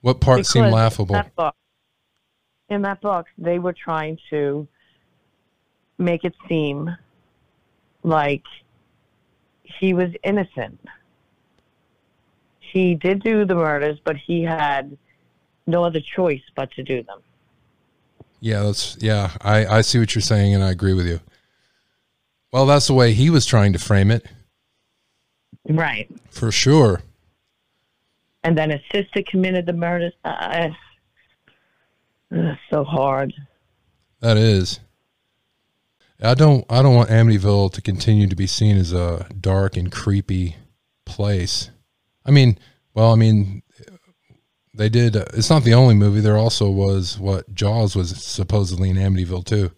What 0.00 0.20
part 0.20 0.46
seemed 0.46 0.72
laughable? 0.72 1.14
In 1.16 1.22
that, 1.22 1.34
book, 1.36 1.54
in 2.68 2.82
that 2.82 3.00
book, 3.00 3.26
they 3.36 3.58
were 3.58 3.72
trying 3.72 4.18
to 4.30 4.66
make 5.98 6.24
it 6.24 6.34
seem 6.48 6.96
like 8.02 8.44
he 9.62 9.92
was 9.94 10.10
innocent. 10.22 10.80
He 12.60 12.94
did 12.94 13.22
do 13.22 13.44
the 13.44 13.54
murders, 13.54 13.98
but 14.04 14.16
he 14.16 14.42
had 14.42 14.96
no 15.66 15.82
other 15.84 16.00
choice 16.00 16.42
but 16.54 16.70
to 16.72 16.82
do 16.82 17.02
them. 17.02 17.20
Yeah, 18.40 18.62
that's 18.62 18.96
yeah. 19.00 19.30
I 19.40 19.66
I 19.66 19.80
see 19.80 19.98
what 19.98 20.14
you're 20.14 20.22
saying, 20.22 20.54
and 20.54 20.62
I 20.62 20.70
agree 20.70 20.92
with 20.92 21.06
you. 21.06 21.20
Well, 22.56 22.64
that's 22.64 22.86
the 22.86 22.94
way 22.94 23.12
he 23.12 23.28
was 23.28 23.44
trying 23.44 23.74
to 23.74 23.78
frame 23.78 24.10
it, 24.10 24.24
Right. 25.68 26.08
for 26.30 26.50
sure. 26.50 27.02
And 28.44 28.56
then 28.56 28.70
his 28.70 28.80
sister 28.90 29.22
committed 29.30 29.66
the 29.66 29.74
murder. 29.74 30.10
Uh, 30.24 30.70
ugh, 32.34 32.56
so 32.70 32.82
hard. 32.82 33.34
That 34.20 34.38
is. 34.38 34.80
I 36.22 36.32
don't. 36.32 36.64
I 36.70 36.80
don't 36.80 36.94
want 36.94 37.10
Amityville 37.10 37.74
to 37.74 37.82
continue 37.82 38.26
to 38.26 38.34
be 38.36 38.46
seen 38.46 38.78
as 38.78 38.94
a 38.94 39.28
dark 39.38 39.76
and 39.76 39.92
creepy 39.92 40.56
place. 41.04 41.68
I 42.24 42.30
mean, 42.30 42.58
well, 42.94 43.12
I 43.12 43.16
mean, 43.16 43.64
they 44.72 44.88
did. 44.88 45.14
Uh, 45.14 45.26
it's 45.34 45.50
not 45.50 45.62
the 45.62 45.74
only 45.74 45.94
movie. 45.94 46.20
There 46.20 46.38
also 46.38 46.70
was 46.70 47.18
what 47.18 47.54
Jaws 47.54 47.94
was 47.94 48.16
supposedly 48.24 48.88
in 48.88 48.96
Amityville 48.96 49.44
too. 49.44 49.72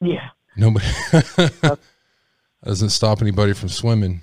Yeah. 0.00 0.30
Nobody 0.56 0.86
doesn't 2.64 2.90
stop 2.90 3.22
anybody 3.22 3.52
from 3.52 3.68
swimming. 3.68 4.20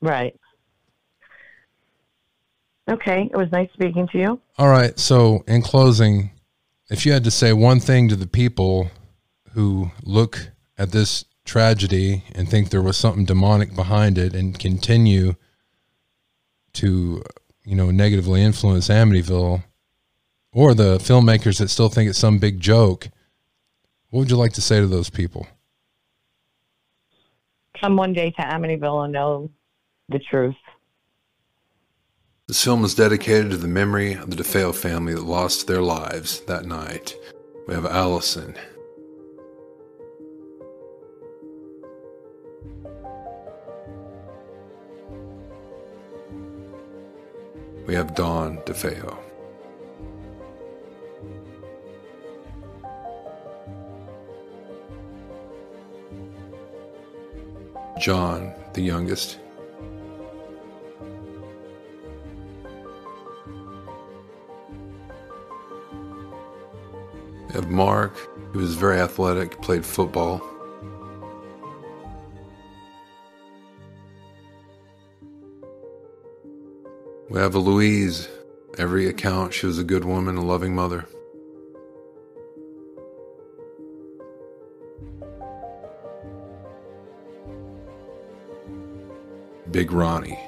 Right. 0.00 0.38
Okay. 2.90 3.28
It 3.32 3.36
was 3.36 3.50
nice 3.50 3.68
speaking 3.72 4.08
to 4.12 4.18
you. 4.18 4.40
All 4.58 4.68
right. 4.68 4.98
So, 4.98 5.42
in 5.48 5.62
closing, 5.62 6.30
if 6.90 7.04
you 7.04 7.12
had 7.12 7.24
to 7.24 7.30
say 7.30 7.52
one 7.52 7.80
thing 7.80 8.08
to 8.08 8.16
the 8.16 8.26
people 8.26 8.90
who 9.52 9.90
look 10.02 10.50
at 10.78 10.92
this 10.92 11.24
tragedy 11.44 12.24
and 12.34 12.48
think 12.48 12.70
there 12.70 12.82
was 12.82 12.96
something 12.96 13.24
demonic 13.24 13.74
behind 13.74 14.18
it 14.18 14.34
and 14.34 14.58
continue 14.58 15.34
to, 16.74 17.22
you 17.64 17.74
know, 17.74 17.90
negatively 17.90 18.42
influence 18.42 18.88
Amityville, 18.88 19.64
or 20.52 20.74
the 20.74 20.98
filmmakers 20.98 21.58
that 21.58 21.68
still 21.68 21.88
think 21.88 22.10
it's 22.10 22.18
some 22.18 22.38
big 22.38 22.60
joke, 22.60 23.08
what 24.10 24.20
would 24.20 24.30
you 24.30 24.36
like 24.36 24.52
to 24.54 24.62
say 24.62 24.80
to 24.80 24.86
those 24.86 25.10
people? 25.10 25.46
Come 27.80 27.96
one 27.96 28.12
day 28.12 28.30
to 28.30 28.42
Amityville 28.42 29.04
and 29.04 29.12
know 29.12 29.50
the 30.08 30.18
truth. 30.18 30.54
This 32.46 32.62
film 32.62 32.84
is 32.84 32.94
dedicated 32.94 33.50
to 33.50 33.56
the 33.56 33.66
memory 33.66 34.12
of 34.12 34.30
the 34.30 34.36
DeFeo 34.36 34.74
family 34.74 35.14
that 35.14 35.24
lost 35.24 35.66
their 35.66 35.82
lives 35.82 36.40
that 36.42 36.64
night. 36.64 37.16
We 37.66 37.74
have 37.74 37.86
Allison. 37.86 38.54
We 47.86 47.94
have 47.94 48.14
Dawn 48.14 48.58
DeFeo. 48.58 49.18
John, 58.06 58.54
the 58.74 58.82
youngest. 58.82 59.40
We 67.48 67.54
have 67.54 67.68
Mark, 67.68 68.16
who 68.52 68.60
was 68.60 68.76
very 68.76 69.00
athletic, 69.00 69.60
played 69.60 69.84
football. 69.84 70.40
We 77.28 77.40
have 77.40 77.56
a 77.56 77.58
Louise. 77.58 78.28
Every 78.78 79.08
account, 79.08 79.52
she 79.52 79.66
was 79.66 79.80
a 79.80 79.84
good 79.84 80.04
woman, 80.04 80.36
a 80.36 80.44
loving 80.44 80.76
mother. 80.76 81.08
Big 89.76 89.92
Ronnie. 89.92 90.38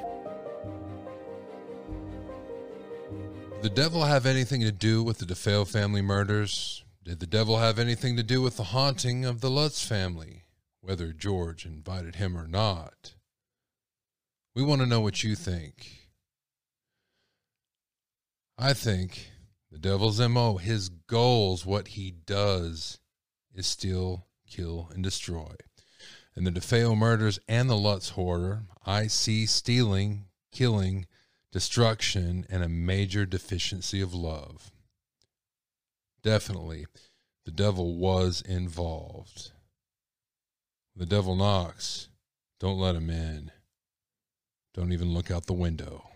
Did 3.52 3.60
the 3.60 3.68
devil 3.68 4.02
have 4.02 4.24
anything 4.24 4.62
to 4.62 4.72
do 4.72 5.02
with 5.02 5.18
the 5.18 5.26
DeFeo 5.26 5.68
family 5.68 6.00
murders? 6.00 6.82
Did 7.04 7.20
the 7.20 7.26
devil 7.26 7.58
have 7.58 7.78
anything 7.78 8.16
to 8.16 8.22
do 8.22 8.40
with 8.40 8.56
the 8.56 8.72
haunting 8.72 9.26
of 9.26 9.42
the 9.42 9.50
Lutz 9.50 9.86
family, 9.86 10.44
whether 10.80 11.12
George 11.12 11.66
invited 11.66 12.14
him 12.14 12.38
or 12.38 12.48
not? 12.48 13.16
We 14.54 14.62
want 14.62 14.80
to 14.80 14.86
know 14.86 15.02
what 15.02 15.22
you 15.22 15.34
think. 15.34 16.08
I 18.56 18.72
think 18.72 19.28
the 19.70 19.78
devil's 19.78 20.26
MO, 20.26 20.56
his 20.56 20.88
goals, 20.88 21.66
what 21.66 21.88
he 21.88 22.10
does, 22.10 22.98
is 23.54 23.66
steal, 23.66 24.26
kill, 24.46 24.88
and 24.94 25.04
destroy. 25.04 25.54
And 26.38 26.46
the 26.46 26.52
DeFeo 26.52 26.96
murders 26.96 27.40
and 27.48 27.68
the 27.68 27.74
Lutz 27.74 28.10
horror, 28.10 28.62
I 28.86 29.08
see 29.08 29.44
stealing, 29.44 30.26
killing, 30.52 31.06
destruction, 31.50 32.46
and 32.48 32.62
a 32.62 32.68
major 32.68 33.26
deficiency 33.26 34.00
of 34.00 34.14
love. 34.14 34.70
Definitely, 36.22 36.86
the 37.44 37.50
devil 37.50 37.96
was 37.96 38.40
involved. 38.40 39.50
The 40.94 41.06
devil 41.06 41.34
knocks. 41.34 42.08
Don't 42.60 42.78
let 42.78 42.94
him 42.94 43.10
in. 43.10 43.50
Don't 44.74 44.92
even 44.92 45.12
look 45.12 45.32
out 45.32 45.46
the 45.46 45.54
window. 45.54 46.07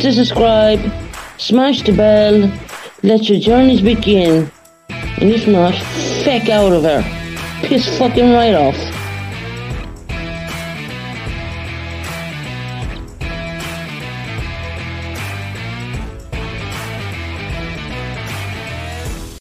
The 0.00 0.12
subscribe, 0.12 0.80
smash 1.36 1.82
the 1.82 1.92
bell, 1.92 2.50
let 3.02 3.28
your 3.28 3.38
journeys 3.38 3.82
begin. 3.82 4.50
And 4.88 5.30
if 5.30 5.46
not, 5.46 5.74
feck 6.24 6.48
out 6.48 6.72
of 6.72 6.84
her. 6.84 7.02
Piss 7.66 7.98
fucking 7.98 8.32
right 8.32 8.54
off. 8.54 8.99